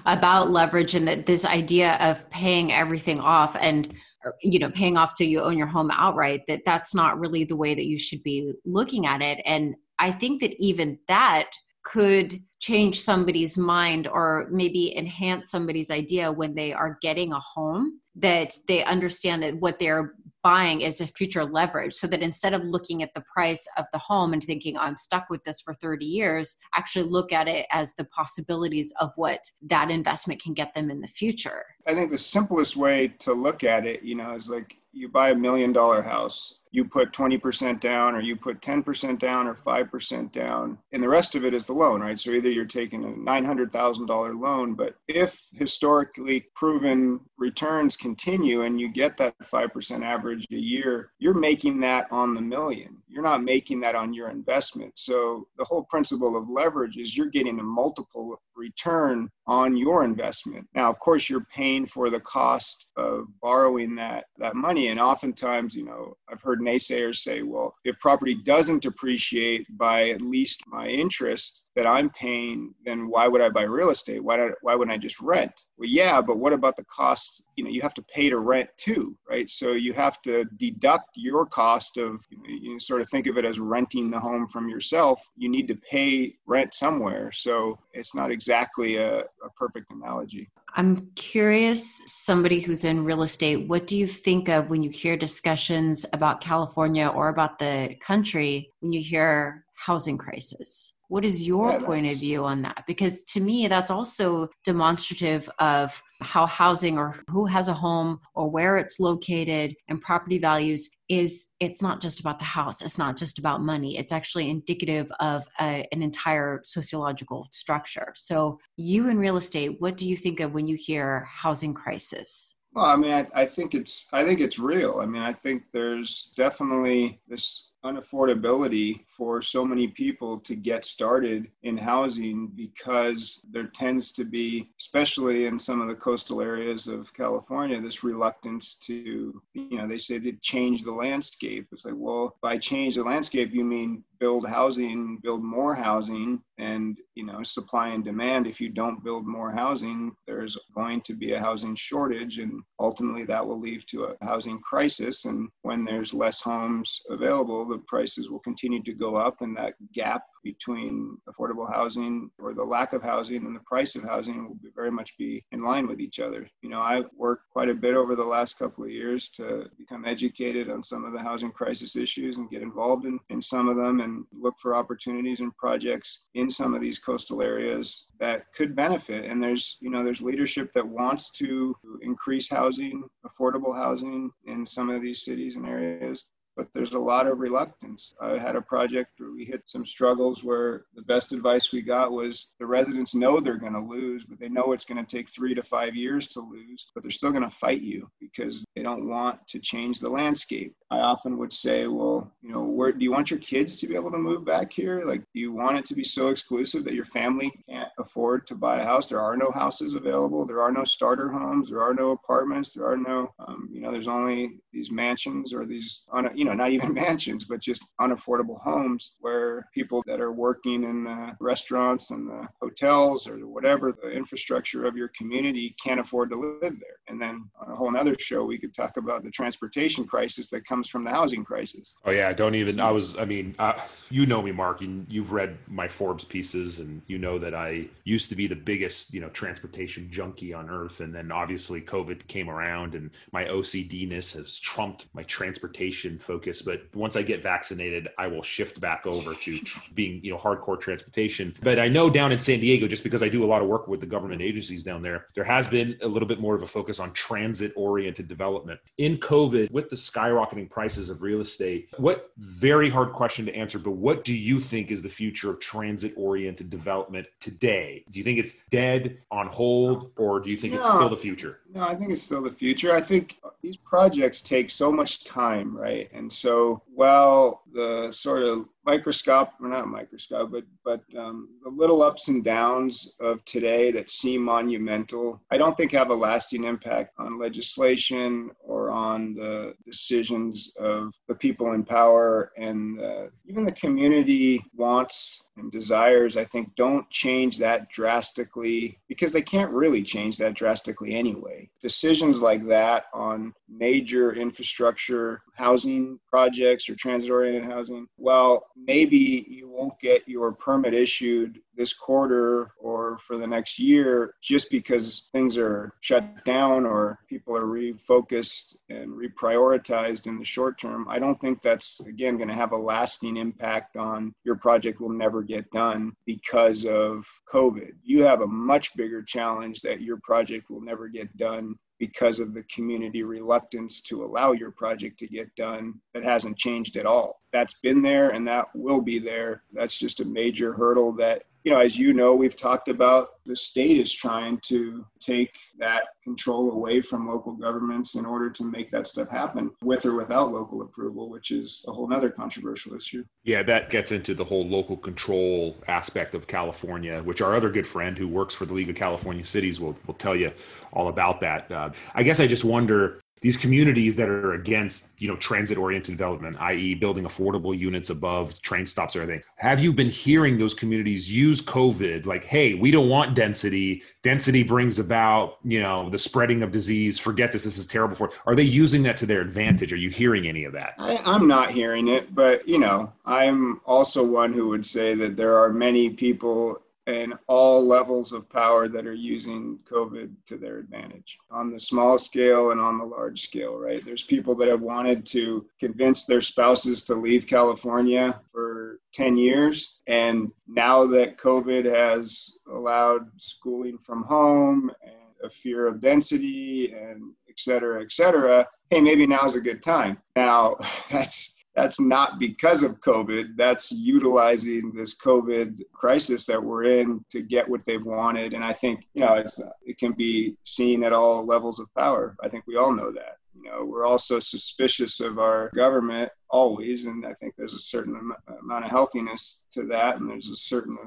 about 0.05 0.51
leverage 0.51 0.93
and 0.93 1.07
that 1.07 1.25
this 1.25 1.43
idea 1.43 1.93
of 1.99 2.29
paying 2.29 2.71
everything 2.71 3.19
off 3.19 3.57
and 3.59 3.93
you 4.41 4.59
know 4.59 4.69
paying 4.69 4.97
off 4.97 5.15
so 5.15 5.23
you 5.23 5.41
own 5.41 5.57
your 5.57 5.67
home 5.67 5.89
outright 5.91 6.41
that 6.47 6.61
that's 6.63 6.93
not 6.93 7.19
really 7.19 7.43
the 7.43 7.55
way 7.55 7.73
that 7.73 7.85
you 7.85 7.97
should 7.97 8.21
be 8.21 8.53
looking 8.65 9.05
at 9.07 9.21
it. 9.21 9.41
And 9.45 9.75
i 9.97 10.11
think 10.11 10.41
that 10.41 10.53
even 10.59 10.99
that 11.07 11.49
could 11.83 12.39
change 12.65 12.99
somebody's 12.99 13.59
mind 13.59 14.07
or 14.07 14.47
maybe 14.51 14.97
enhance 14.97 15.51
somebody's 15.51 15.91
idea 15.91 16.31
when 16.31 16.55
they 16.55 16.73
are 16.73 16.97
getting 16.99 17.31
a 17.31 17.39
home 17.39 17.99
that 18.15 18.57
they 18.67 18.83
understand 18.85 19.43
that 19.43 19.55
what 19.59 19.77
they're 19.77 20.15
buying 20.41 20.81
is 20.81 20.99
a 20.99 21.05
future 21.05 21.45
leverage. 21.45 21.93
So 21.93 22.07
that 22.07 22.23
instead 22.23 22.53
of 22.53 22.63
looking 22.63 23.03
at 23.03 23.13
the 23.13 23.23
price 23.31 23.67
of 23.77 23.85
the 23.93 23.99
home 23.99 24.33
and 24.33 24.43
thinking 24.43 24.77
i'm 24.77 24.97
stuck 24.97 25.29
with 25.29 25.43
this 25.43 25.61
for 25.61 25.73
30 25.75 26.05
years 26.05 26.57
actually 26.75 27.07
look 27.07 27.31
at 27.31 27.47
it 27.47 27.67
as 27.71 27.93
the 27.93 28.05
possibilities 28.05 28.93
of 28.99 29.11
what 29.15 29.41
that 29.61 29.91
investment 29.91 30.41
can 30.41 30.53
get 30.53 30.73
them 30.73 30.89
in 30.89 31.01
the 31.01 31.07
future. 31.07 31.65
I 31.85 31.93
think 31.93 32.09
the 32.09 32.17
simplest 32.17 32.75
way 32.75 33.09
to 33.19 33.33
look 33.33 33.63
at 33.63 33.85
it 33.85 34.01
you 34.01 34.15
know 34.15 34.31
is 34.33 34.49
like 34.49 34.77
you 34.91 35.07
buy 35.09 35.29
a 35.31 35.35
million 35.35 35.71
dollar 35.71 36.01
house 36.01 36.59
you 36.75 36.85
put 36.85 37.13
20% 37.13 37.79
down 37.79 38.15
or 38.15 38.21
you 38.21 38.35
put 38.35 38.61
10% 38.61 39.19
down 39.19 39.47
or 39.47 39.55
5% 39.55 40.31
down 40.31 40.77
and 40.91 41.01
the 41.01 41.09
rest 41.09 41.35
of 41.35 41.45
it 41.45 41.53
is 41.53 41.65
the 41.65 41.73
loan 41.73 42.01
right? 42.01 42.19
So 42.19 42.31
either 42.31 42.49
you're 42.49 42.65
taking 42.65 43.03
a 43.05 43.07
$900000 43.07 44.39
loan 44.39 44.75
but 44.75 44.95
if 45.07 45.39
historically 45.53 46.45
proven 46.55 47.19
returns 47.37 47.95
continue 47.95 48.63
and 48.63 48.79
you 48.79 48.91
get 48.91 49.17
that 49.17 49.37
5% 49.39 50.03
average 50.03 50.45
a 50.51 50.55
year 50.55 51.11
you're 51.19 51.33
making 51.33 51.79
that 51.81 52.07
on 52.11 52.33
the 52.33 52.41
million. 52.41 52.97
You're 53.07 53.23
not 53.23 53.43
making 53.43 53.79
that 53.81 53.95
on 53.95 54.13
your 54.13 54.29
investment. 54.29 54.97
So 54.97 55.47
the 55.57 55.63
whole 55.63 55.83
principle 55.83 56.35
of 56.35 56.49
leverage 56.49 56.97
is 56.97 57.15
you're 57.15 57.27
getting 57.27 57.59
a 57.59 57.63
multiple 57.63 58.41
return 58.55 59.29
on 59.47 59.77
your 59.77 60.03
investment. 60.03 60.67
Now 60.75 60.89
of 60.89 60.99
course 60.99 61.29
you're 61.29 61.45
paying 61.53 61.85
for 61.85 62.09
the 62.09 62.19
cost 62.19 62.87
of 62.97 63.27
borrowing 63.41 63.95
that 63.95 64.25
that 64.37 64.55
money 64.55 64.87
and 64.87 64.99
oftentimes 64.99 65.75
you 65.75 65.85
know 65.85 66.13
i've 66.29 66.41
heard 66.41 66.61
naysayers 66.65 67.17
say, 67.17 67.41
well, 67.43 67.75
if 67.83 67.99
property 67.99 68.35
doesn't 68.35 68.83
depreciate 68.83 69.65
by 69.77 70.09
at 70.09 70.21
least 70.21 70.63
my 70.67 70.87
interest, 70.87 71.61
that 71.75 71.85
I'm 71.85 72.09
paying, 72.11 72.73
then 72.85 73.09
why 73.09 73.27
would 73.27 73.41
I 73.41 73.49
buy 73.49 73.63
real 73.63 73.89
estate? 73.89 74.23
Why, 74.23 74.37
don't, 74.37 74.55
why 74.61 74.75
wouldn't 74.75 74.95
I 74.95 74.97
just 74.97 75.19
rent? 75.19 75.51
Well, 75.77 75.89
yeah, 75.89 76.21
but 76.21 76.37
what 76.37 76.53
about 76.53 76.77
the 76.77 76.85
cost? 76.85 77.43
You 77.57 77.65
know, 77.65 77.69
you 77.69 77.81
have 77.81 77.93
to 77.95 78.01
pay 78.03 78.29
to 78.29 78.39
rent 78.39 78.69
too, 78.77 79.17
right? 79.29 79.49
So 79.49 79.73
you 79.73 79.91
have 79.93 80.21
to 80.21 80.45
deduct 80.57 81.09
your 81.15 81.45
cost 81.45 81.97
of, 81.97 82.25
you 82.47 82.79
sort 82.79 83.01
of 83.01 83.09
think 83.09 83.27
of 83.27 83.37
it 83.37 83.43
as 83.43 83.59
renting 83.59 84.09
the 84.09 84.19
home 84.19 84.47
from 84.47 84.69
yourself. 84.69 85.21
You 85.35 85.49
need 85.49 85.67
to 85.67 85.75
pay 85.75 86.37
rent 86.47 86.73
somewhere. 86.73 87.31
So 87.33 87.77
it's 87.93 88.15
not 88.15 88.31
exactly 88.31 88.95
a, 88.95 89.19
a 89.19 89.49
perfect 89.57 89.91
analogy. 89.91 90.49
I'm 90.77 91.09
curious, 91.15 92.01
somebody 92.05 92.59
who's 92.59 92.83
in 92.83 93.05
real 93.05 93.23
estate, 93.23 93.65
what 93.67 93.87
do 93.87 93.97
you 93.97 94.05
think 94.05 94.49
of 94.49 94.69
when 94.69 94.83
you 94.83 94.89
hear 94.89 95.15
discussions 95.15 96.05
about 96.11 96.41
California 96.41 97.07
or 97.07 97.29
about 97.29 97.59
the 97.59 97.95
country 98.01 98.71
when 98.81 98.91
you 98.91 99.01
hear 99.01 99.63
housing 99.75 100.17
crisis? 100.17 100.94
What 101.09 101.25
is 101.25 101.45
your 101.45 101.71
yeah, 101.71 101.79
point 101.79 102.11
of 102.11 102.17
view 102.19 102.43
on 102.45 102.61
that? 102.63 102.83
Because 102.87 103.21
to 103.33 103.39
me, 103.41 103.67
that's 103.67 103.91
also 103.91 104.49
demonstrative 104.63 105.49
of 105.59 106.01
how 106.21 106.45
housing 106.45 106.97
or 106.97 107.15
who 107.29 107.45
has 107.45 107.67
a 107.67 107.73
home 107.73 108.19
or 108.33 108.49
where 108.49 108.77
it's 108.77 108.99
located 108.99 109.75
and 109.87 110.01
property 110.01 110.39
values 110.39 110.89
is 111.09 111.49
it's 111.59 111.81
not 111.81 112.01
just 112.01 112.19
about 112.19 112.39
the 112.39 112.45
house. 112.45 112.81
It's 112.81 112.97
not 112.97 113.17
just 113.17 113.37
about 113.37 113.61
money. 113.61 113.97
It's 113.97 114.11
actually 114.11 114.49
indicative 114.49 115.11
of 115.19 115.43
a, 115.59 115.85
an 115.91 116.01
entire 116.01 116.61
sociological 116.63 117.47
structure. 117.51 118.11
So 118.15 118.59
you 118.77 119.09
in 119.09 119.19
real 119.19 119.37
estate 119.37 119.75
what 119.79 119.97
do 119.97 120.07
you 120.07 120.15
think 120.15 120.39
of 120.39 120.53
when 120.53 120.67
you 120.67 120.77
hear 120.79 121.27
housing 121.29 121.73
crisis? 121.73 122.55
Well 122.73 122.85
i 122.85 122.95
mean 122.95 123.11
I, 123.11 123.27
I 123.33 123.45
think 123.45 123.73
it's 123.73 124.07
i 124.11 124.23
think 124.25 124.39
it's 124.41 124.59
real. 124.59 124.99
I 125.01 125.05
mean 125.05 125.21
i 125.21 125.33
think 125.33 125.63
there's 125.71 126.33
definitely 126.35 127.21
this 127.27 127.71
unaffordability 127.85 129.05
for 129.15 129.41
so 129.41 129.63
many 129.63 129.87
people 129.87 130.39
to 130.39 130.55
get 130.55 130.83
started 130.83 131.47
in 131.63 131.77
housing 131.77 132.47
because 132.47 133.45
there 133.51 133.67
tends 133.67 134.11
to 134.11 134.25
be, 134.25 134.71
especially 134.79 135.45
in 135.45 135.59
some 135.59 135.81
of 135.81 135.87
the 135.87 135.95
coastal 135.95 136.41
areas 136.41 136.87
of 136.87 137.13
California, 137.13 137.79
this 137.79 138.03
reluctance 138.03 138.75
to, 138.75 139.39
you 139.53 139.77
know, 139.77 139.87
they 139.87 139.99
say 139.99 140.19
to 140.19 140.33
change 140.41 140.83
the 140.83 140.91
landscape. 140.91 141.67
It's 141.71 141.85
like, 141.85 141.93
well, 141.95 142.35
by 142.41 142.57
change 142.57 142.95
the 142.95 143.03
landscape, 143.03 143.53
you 143.53 143.63
mean 143.63 144.03
build 144.19 144.47
housing, 144.47 145.19
build 145.21 145.43
more 145.43 145.75
housing, 145.75 146.41
and 146.57 146.97
you 147.15 147.25
know, 147.25 147.43
supply 147.43 147.89
and 147.89 148.03
demand. 148.03 148.47
If 148.47 148.59
you 148.59 148.69
don't 148.69 149.03
build 149.03 149.27
more 149.27 149.51
housing, 149.51 150.15
there's 150.25 150.57
going 150.73 151.01
to 151.01 151.13
be 151.13 151.33
a 151.33 151.39
housing 151.39 151.75
shortage, 151.75 152.39
and 152.39 152.61
ultimately 152.85 153.25
that 153.25 153.45
will 153.45 153.59
lead 153.59 153.83
to 153.87 154.05
a 154.05 154.25
housing 154.25 154.59
crisis. 154.59 155.25
And 155.25 155.49
when 155.63 155.83
there's 155.83 156.13
less 156.13 156.39
homes 156.39 157.01
available, 157.09 157.65
the 157.65 157.79
prices 157.87 158.29
will 158.29 158.39
continue 158.49 158.83
to 158.83 158.93
go 158.93 159.15
up, 159.15 159.41
and 159.41 159.57
that 159.57 159.73
gap 159.93 160.23
between 160.45 161.17
affordable 161.27 161.69
housing 161.69 162.29
or 162.37 162.53
the 162.53 162.63
lack 162.63 162.93
of 162.93 163.01
housing 163.01 163.45
and 163.45 163.55
the 163.55 163.61
price 163.61 163.95
of 163.95 164.03
housing 164.03 164.47
will 164.47 164.57
very 164.75 164.91
much 164.91 165.17
be 165.17 165.43
in 165.51 165.63
line 165.63 165.87
with 165.87 165.99
each 165.99 166.19
other. 166.19 166.47
You 166.61 166.69
know, 166.69 166.79
I've 166.79 167.09
worked 167.17 167.49
quite 167.49 167.67
a 167.67 167.73
bit 167.73 167.95
over 167.95 168.15
the 168.15 168.23
last 168.23 168.59
couple 168.59 168.83
of 168.83 168.91
years 168.91 169.29
to 169.29 169.65
become 169.75 170.05
educated 170.05 170.69
on 170.69 170.83
some 170.83 171.03
of 171.03 171.13
the 171.13 171.19
housing 171.19 171.51
crisis 171.51 171.95
issues 171.95 172.37
and 172.37 172.49
get 172.49 172.61
involved 172.61 173.05
in, 173.05 173.19
in 173.29 173.41
some 173.41 173.67
of 173.67 173.75
them 173.75 174.01
and 174.01 174.23
look 174.31 174.53
for 174.61 174.75
opportunities 174.75 175.39
and 175.39 175.57
projects 175.57 176.27
in 176.35 176.47
some 176.47 176.75
of 176.75 176.81
these 176.81 176.99
coastal 176.99 177.41
areas 177.41 178.11
that 178.19 178.43
could 178.55 178.75
benefit. 178.75 179.25
And 179.25 179.41
there's, 179.41 179.77
you 179.81 179.89
know, 179.89 180.03
there's 180.03 180.21
leadership 180.21 180.69
that 180.75 180.87
wants 180.87 181.31
to 181.39 181.75
increase 182.01 182.51
housing, 182.51 183.03
affordable 183.25 183.75
housing 183.75 184.29
in 184.45 184.63
some 184.63 184.91
of 184.91 185.01
these 185.01 185.25
cities 185.25 185.55
and 185.55 185.65
areas 185.65 186.25
but 186.55 186.67
there's 186.73 186.93
a 186.93 186.99
lot 186.99 187.27
of 187.27 187.39
reluctance. 187.39 188.13
I 188.21 188.37
had 188.37 188.55
a 188.55 188.61
project 188.61 189.11
where 189.17 189.31
we 189.31 189.45
hit 189.45 189.63
some 189.65 189.85
struggles 189.85 190.43
where 190.43 190.85
the 190.95 191.01
best 191.01 191.31
advice 191.31 191.71
we 191.71 191.81
got 191.81 192.11
was 192.11 192.53
the 192.59 192.65
residents 192.65 193.13
know 193.13 193.39
they're 193.39 193.57
going 193.57 193.73
to 193.73 193.79
lose, 193.79 194.23
but 194.25 194.39
they 194.39 194.49
know 194.49 194.71
it's 194.71 194.85
going 194.85 195.03
to 195.03 195.15
take 195.15 195.29
three 195.29 195.53
to 195.53 195.63
five 195.63 195.95
years 195.95 196.27
to 196.29 196.39
lose, 196.39 196.87
but 196.93 197.03
they're 197.03 197.11
still 197.11 197.31
going 197.31 197.43
to 197.43 197.49
fight 197.49 197.81
you 197.81 198.09
because 198.19 198.63
they 198.75 198.83
don't 198.83 199.07
want 199.07 199.45
to 199.47 199.59
change 199.59 199.99
the 199.99 200.09
landscape. 200.09 200.75
I 200.89 200.99
often 200.99 201.37
would 201.37 201.51
say, 201.51 201.87
well, 201.87 202.31
you 202.41 202.51
know, 202.51 202.63
where 202.63 202.91
do 202.91 203.03
you 203.03 203.11
want 203.11 203.31
your 203.31 203.39
kids 203.39 203.77
to 203.77 203.87
be 203.87 203.95
able 203.95 204.11
to 204.11 204.17
move 204.17 204.45
back 204.45 204.71
here? 204.71 205.03
Like, 205.05 205.21
do 205.33 205.39
you 205.39 205.51
want 205.51 205.77
it 205.77 205.85
to 205.85 205.95
be 205.95 206.03
so 206.03 206.29
exclusive 206.29 206.83
that 206.85 206.93
your 206.93 207.05
family 207.05 207.51
can't 207.67 207.84
afford 208.05 208.47
to 208.47 208.55
buy 208.55 208.79
a 208.79 208.85
house? 208.85 209.07
There 209.07 209.19
are 209.19 209.35
no 209.35 209.51
houses 209.51 209.95
available. 209.95 210.45
There 210.45 210.61
are 210.61 210.71
no 210.71 210.83
starter 210.83 211.29
homes. 211.29 211.69
There 211.69 211.81
are 211.81 211.93
no 211.93 212.11
apartments. 212.11 212.73
There 212.73 212.85
are 212.85 212.97
no, 212.97 213.33
um, 213.39 213.69
you 213.71 213.81
know, 213.81 213.91
there's 213.91 214.07
only 214.07 214.59
these 214.71 214.91
mansions 214.91 215.53
or 215.53 215.65
these, 215.65 216.03
you 216.13 216.29
you 216.35 216.45
know, 216.45 216.53
not 216.53 216.71
even 216.71 216.93
mansions, 217.05 217.45
but 217.45 217.59
just 217.59 217.83
unaffordable 217.99 218.61
homes 218.61 219.15
where 219.19 219.67
people 219.73 220.03
that 220.05 220.21
are 220.21 220.31
working 220.31 220.83
in 220.83 221.03
the 221.03 221.35
restaurants 221.39 222.11
and 222.11 222.29
the 222.29 222.47
hotels 222.61 223.27
or 223.27 223.37
whatever 223.47 223.91
the 223.91 224.11
infrastructure 224.11 224.85
of 224.85 224.95
your 224.95 225.09
community 225.17 225.75
can't 225.83 225.99
afford 225.99 226.29
to 226.29 226.39
live 226.39 226.59
there. 226.79 226.94
And 227.15 227.21
then 227.21 227.49
on 227.57 227.71
a 227.71 227.75
whole 227.77 227.95
other 227.95 228.13
show, 228.19 228.43
we 228.43 228.57
could 228.57 228.73
talk 228.73 228.97
about 228.97 229.23
the 229.23 229.31
transportation 229.31 230.05
crisis 230.05 230.49
that 230.49 230.65
comes 230.65 230.89
from 230.89 231.05
the 231.05 231.11
housing 231.11 231.45
crisis. 231.45 231.95
Oh 232.03 232.11
yeah, 232.11 232.33
don't 232.33 232.55
even. 232.55 232.77
I 232.81 232.91
was. 232.91 233.17
I 233.17 233.23
mean, 233.23 233.55
uh, 233.57 233.79
you 234.09 234.25
know 234.25 234.41
me, 234.41 234.51
Mark. 234.51 234.81
and 234.81 235.05
you've 235.09 235.31
read 235.31 235.57
my 235.69 235.87
Forbes 235.87 236.25
pieces, 236.25 236.81
and 236.81 237.01
you 237.07 237.17
know 237.17 237.39
that 237.39 237.55
I 237.55 237.87
used 238.03 238.29
to 238.31 238.35
be 238.35 238.47
the 238.47 238.55
biggest, 238.55 239.13
you 239.13 239.21
know, 239.21 239.29
transportation 239.29 240.11
junkie 240.11 240.53
on 240.53 240.69
earth. 240.69 240.99
And 240.99 241.15
then 241.15 241.31
obviously 241.31 241.79
COVID 241.79 242.27
came 242.27 242.49
around, 242.49 242.95
and 242.95 243.11
my 243.31 243.45
OCDness 243.45 244.35
has 244.35 244.59
trumped 244.59 245.05
my 245.13 245.23
transportation 245.23 246.19
focus. 246.19 246.63
But 246.63 246.81
once 246.93 247.15
I 247.15 247.21
get 247.21 247.41
vaccinated, 247.41 248.09
I 248.17 248.27
will 248.27 248.43
shift 248.43 248.81
back 248.81 249.07
over 249.07 249.33
to 249.33 249.59
being, 249.93 250.19
you 250.21 250.31
know, 250.31 250.37
hardcore 250.37 250.77
transportation. 250.77 251.55
But 251.63 251.79
I 251.79 251.87
know 251.87 252.09
down 252.09 252.33
in 252.33 252.39
San 252.39 252.59
Diego, 252.59 252.89
just 252.89 253.03
because 253.03 253.23
I 253.23 253.29
do 253.29 253.45
a 253.45 253.47
lot 253.47 253.61
of 253.61 253.69
work 253.69 253.87
with 253.87 254.01
the 254.01 254.05
government 254.05 254.41
agencies 254.41 254.83
down 254.83 255.01
there, 255.01 255.27
there 255.33 255.45
has 255.45 255.65
been 255.65 255.97
a 256.01 256.07
little 256.09 256.27
bit 256.27 256.41
more 256.41 256.55
of 256.55 256.61
a 256.61 256.67
focus 256.67 256.99
on 256.99 257.04
transit-oriented 257.13 258.27
development. 258.27 258.79
In 258.97 259.17
COVID, 259.17 259.71
with 259.71 259.89
the 259.89 259.95
skyrocketing 259.95 260.69
prices 260.69 261.09
of 261.09 261.21
real 261.21 261.41
estate, 261.41 261.89
what 261.97 262.31
very 262.37 262.89
hard 262.89 263.13
question 263.13 263.45
to 263.45 263.55
answer, 263.55 263.79
but 263.79 263.91
what 263.91 264.23
do 264.23 264.33
you 264.33 264.59
think 264.59 264.91
is 264.91 265.01
the 265.01 265.09
future 265.09 265.49
of 265.49 265.59
transit-oriented 265.59 266.69
development 266.69 267.27
today? 267.39 268.03
Do 268.11 268.19
you 268.19 268.23
think 268.23 268.39
it's 268.39 268.55
dead, 268.69 269.17
on 269.31 269.47
hold, 269.47 270.11
or 270.17 270.39
do 270.39 270.49
you 270.49 270.57
think 270.57 270.73
no, 270.73 270.79
it's 270.79 270.89
still 270.89 271.09
the 271.09 271.15
future? 271.15 271.59
No, 271.73 271.81
I 271.81 271.95
think 271.95 272.11
it's 272.11 272.23
still 272.23 272.41
the 272.41 272.51
future. 272.51 272.93
I 272.93 273.01
think 273.01 273.37
these 273.61 273.77
projects 273.77 274.41
take 274.41 274.69
so 274.69 274.91
much 274.91 275.23
time, 275.23 275.75
right? 275.75 276.09
And 276.13 276.31
so, 276.31 276.81
while 276.95 277.61
the 277.73 278.11
sort 278.11 278.43
of 278.43 278.67
microscope, 278.85 279.49
or 279.61 279.67
not 279.67 279.87
microscope, 279.87 280.51
but 280.51 280.63
but 280.83 281.01
um, 281.17 281.49
the 281.63 281.69
little 281.69 282.01
ups 282.01 282.29
and 282.29 282.43
downs 282.43 283.15
of 283.19 283.43
today 283.45 283.91
that 283.91 284.09
seem 284.09 284.41
monumental, 284.41 285.41
I 285.51 285.57
don't 285.57 285.75
think 285.75 285.91
have 285.91 286.09
a 286.09 286.15
lasting 286.15 286.63
impact 286.63 287.13
on 287.17 287.37
legislation 287.37 288.51
or 288.61 288.91
on 288.91 289.33
the 289.33 289.75
decisions 289.85 290.73
of 290.79 291.13
the 291.27 291.35
people 291.35 291.73
in 291.73 291.83
power 291.83 292.51
and 292.57 293.01
uh, 293.01 293.25
even 293.45 293.65
the 293.65 293.71
community 293.73 294.63
wants 294.75 295.43
and 295.57 295.71
desires, 295.71 296.37
I 296.37 296.43
think, 296.43 296.75
don't 296.75 297.09
change 297.09 297.57
that 297.59 297.89
drastically 297.89 298.99
because 299.07 299.31
they 299.31 299.41
can't 299.41 299.71
really 299.71 300.03
change 300.03 300.37
that 300.37 300.53
drastically 300.53 301.15
anyway. 301.15 301.69
Decisions 301.81 302.39
like 302.39 302.67
that 302.67 303.05
on 303.13 303.53
major 303.77 304.33
infrastructure 304.33 305.41
housing 305.53 306.19
projects 306.29 306.89
or 306.89 306.95
transit 306.95 307.29
oriented 307.29 307.65
housing, 307.65 308.07
well, 308.17 308.67
maybe 308.75 309.45
you 309.49 309.69
won't 309.69 309.99
get 309.99 310.27
your 310.27 310.51
permit 310.51 310.93
issued 310.93 311.59
this 311.75 311.93
quarter 311.93 312.71
or 312.79 313.17
for 313.19 313.37
the 313.37 313.47
next 313.47 313.77
year 313.77 314.35
just 314.41 314.71
because 314.71 315.27
things 315.33 315.57
are 315.57 315.91
shut 316.01 316.23
down 316.45 316.85
or 316.85 317.19
people 317.27 317.55
are 317.55 317.65
refocused 317.65 318.75
and 318.89 319.11
reprioritized 319.11 320.27
in 320.27 320.37
the 320.37 320.45
short 320.45 320.79
term, 320.79 321.05
I 321.09 321.19
don't 321.19 321.39
think 321.39 321.61
that's, 321.61 321.99
again, 322.01 322.37
going 322.37 322.47
to 322.47 322.53
have 322.53 322.71
a 322.71 322.77
lasting 322.77 323.37
impact 323.37 323.97
on 323.97 324.33
your 324.43 324.55
project 324.55 325.01
will 325.01 325.09
never 325.09 325.43
get 325.43 325.69
done 325.71 326.13
because 326.25 326.85
of 326.85 327.25
COVID. 327.51 327.91
You 328.03 328.23
have 328.23 328.41
a 328.41 328.47
much 328.47 328.95
bigger 328.95 329.21
challenge 329.21 329.81
that 329.81 330.01
your 330.01 330.17
project 330.23 330.69
will 330.69 330.81
never 330.81 331.07
get 331.07 331.35
done 331.37 331.75
because 331.99 332.39
of 332.39 332.53
the 332.53 332.63
community 332.63 333.23
reluctance 333.23 334.01
to 334.01 334.23
allow 334.23 334.51
your 334.51 334.71
project 334.71 335.19
to 335.19 335.27
get 335.27 335.55
done 335.55 335.93
that 336.13 336.23
hasn't 336.23 336.57
changed 336.57 336.97
at 336.97 337.05
all. 337.05 337.41
That's 337.53 337.75
been 337.75 338.01
there 338.01 338.31
and 338.31 338.47
that 338.47 338.67
will 338.75 339.01
be 339.01 339.19
there. 339.19 339.63
That's 339.73 339.97
just 339.97 340.19
a 340.19 340.25
major 340.25 340.73
hurdle 340.73 341.13
that 341.13 341.43
you 341.65 341.71
know, 341.71 341.79
as 341.79 341.97
you 341.97 342.13
know, 342.13 342.35
we've 342.35 342.55
talked 342.55 342.89
about 342.89 343.43
the 343.47 343.55
state 343.55 343.97
is 343.97 344.13
trying 344.13 344.59
to 344.65 345.03
take 345.19 345.57
that 345.79 346.03
control 346.23 346.71
away 346.71 347.01
from 347.01 347.27
local 347.27 347.53
governments 347.53 348.13
in 348.13 348.23
order 348.23 348.51
to 348.51 348.63
make 348.63 348.91
that 348.91 349.07
stuff 349.07 349.27
happen 349.29 349.71
with 349.81 350.05
or 350.05 350.13
without 350.13 350.51
local 350.51 350.83
approval, 350.83 351.27
which 351.27 351.49
is 351.49 351.83
a 351.87 351.91
whole 351.91 352.11
other 352.13 352.29
controversial 352.29 352.95
issue. 352.95 353.23
Yeah, 353.43 353.63
that 353.63 353.89
gets 353.89 354.11
into 354.11 354.35
the 354.35 354.43
whole 354.43 354.67
local 354.67 354.95
control 354.95 355.75
aspect 355.87 356.35
of 356.35 356.45
California, 356.45 357.23
which 357.23 357.41
our 357.41 357.55
other 357.55 357.71
good 357.71 357.87
friend 357.87 358.15
who 358.15 358.27
works 358.27 358.53
for 358.53 358.67
the 358.67 358.73
League 358.75 358.89
of 358.91 358.95
California 358.95 359.43
Cities 359.43 359.81
will, 359.81 359.97
will 360.05 360.13
tell 360.13 360.35
you 360.35 360.51
all 360.93 361.07
about 361.07 361.39
that. 361.41 361.71
Uh, 361.71 361.89
I 362.13 362.21
guess 362.21 362.39
I 362.39 362.45
just 362.45 362.63
wonder 362.63 363.19
these 363.41 363.57
communities 363.57 364.15
that 364.15 364.29
are 364.29 364.53
against 364.53 365.19
you 365.21 365.27
know 365.27 365.35
transit 365.35 365.77
oriented 365.77 366.17
development 366.17 366.55
i.e 366.59 366.95
building 366.95 367.25
affordable 367.25 367.77
units 367.77 368.09
above 368.09 368.59
train 368.61 368.85
stops 368.85 369.15
or 369.15 369.21
anything 369.21 369.41
have 369.57 369.79
you 369.79 369.91
been 369.93 370.09
hearing 370.09 370.57
those 370.57 370.73
communities 370.73 371.31
use 371.31 371.61
covid? 371.61 372.25
Like 372.25 372.45
hey 372.45 372.73
we 372.73 372.91
don't 372.91 373.09
want 373.09 373.35
density. 373.35 374.03
Density 374.23 374.63
brings 374.63 374.99
about 374.99 375.57
you 375.63 375.81
know 375.81 376.09
the 376.09 376.19
spreading 376.19 376.61
of 376.61 376.71
disease. 376.71 377.19
Forget 377.19 377.51
this. 377.51 377.63
This 377.63 377.77
is 377.77 377.87
terrible 377.87 378.15
for 378.15 378.31
are 378.45 378.55
they 378.55 378.63
using 378.63 379.03
that 379.03 379.17
to 379.17 379.25
their 379.25 379.41
advantage? 379.41 379.91
Are 379.91 379.97
you 379.97 380.09
hearing 380.09 380.47
any 380.47 380.65
of 380.65 380.73
that? 380.73 380.93
I, 380.97 381.19
i'm 381.25 381.47
not 381.47 381.71
hearing 381.71 382.07
it 382.09 382.33
but 382.33 382.67
you 382.67 382.77
know 382.77 383.11
i'm 383.25 383.81
also 383.85 384.23
one 384.23 384.53
who 384.53 384.67
would 384.69 384.85
say 384.85 385.15
that 385.15 385.35
there 385.35 385.57
are 385.57 385.71
many 385.71 386.09
people 386.09 386.81
and 387.07 387.35
all 387.47 387.85
levels 387.85 388.31
of 388.31 388.49
power 388.49 388.87
that 388.87 389.05
are 389.05 389.13
using 389.13 389.79
COVID 389.89 390.33
to 390.45 390.57
their 390.57 390.79
advantage 390.79 391.37
on 391.51 391.71
the 391.71 391.79
small 391.79 392.17
scale 392.17 392.71
and 392.71 392.81
on 392.81 392.97
the 392.97 393.05
large 393.05 393.41
scale, 393.41 393.77
right? 393.77 394.03
There's 394.03 394.23
people 394.23 394.55
that 394.55 394.67
have 394.67 394.81
wanted 394.81 395.25
to 395.27 395.65
convince 395.79 396.25
their 396.25 396.41
spouses 396.41 397.03
to 397.05 397.15
leave 397.15 397.45
California 397.45 398.41
for 398.51 398.99
10 399.13 399.37
years. 399.37 399.99
And 400.07 400.51
now 400.67 401.05
that 401.07 401.37
COVID 401.37 401.85
has 401.85 402.57
allowed 402.71 403.29
schooling 403.37 403.99
from 403.99 404.23
home 404.23 404.91
and 405.03 405.13
a 405.43 405.49
fear 405.49 405.85
of 405.85 406.01
density 406.01 406.93
and 406.93 407.31
et 407.47 407.59
cetera, 407.59 408.01
et 408.01 408.11
cetera, 408.11 408.67
hey, 408.89 408.99
maybe 408.99 409.27
now's 409.27 409.55
a 409.55 409.61
good 409.61 409.83
time. 409.83 410.17
Now, 410.35 410.77
that's 411.11 411.54
that's 411.75 411.99
not 411.99 412.39
because 412.39 412.83
of 412.83 413.01
COVID. 413.01 413.57
That's 413.57 413.91
utilizing 413.91 414.93
this 414.93 415.15
COVID 415.15 415.81
crisis 415.93 416.45
that 416.45 416.63
we're 416.63 416.83
in 416.83 417.23
to 417.31 417.41
get 417.41 417.67
what 417.67 417.81
they've 417.85 418.03
wanted. 418.03 418.53
And 418.53 418.63
I 418.63 418.71
think, 418.71 419.05
you 419.13 419.25
know, 419.25 419.33
it's, 419.33 419.59
it 419.85 419.97
can 419.97 420.13
be 420.13 420.55
seen 420.63 421.03
at 421.03 421.11
all 421.11 421.45
levels 421.45 421.79
of 421.79 421.93
power. 421.93 422.37
I 422.41 422.47
think 422.47 422.63
we 422.65 422.77
all 422.77 422.93
know 422.93 423.11
that. 423.11 423.37
You 423.53 423.69
know, 423.69 423.85
we're 423.85 424.05
also 424.05 424.39
suspicious 424.39 425.19
of 425.19 425.37
our 425.37 425.69
government 425.75 426.31
always. 426.49 427.05
And 427.05 427.25
I 427.25 427.33
think 427.33 427.55
there's 427.57 427.73
a 427.73 427.79
certain 427.79 428.31
amount 428.61 428.85
of 428.85 428.91
healthiness 428.91 429.65
to 429.71 429.83
that. 429.87 430.17
And 430.17 430.29
there's 430.29 430.49
a 430.49 430.57
certain 430.57 430.97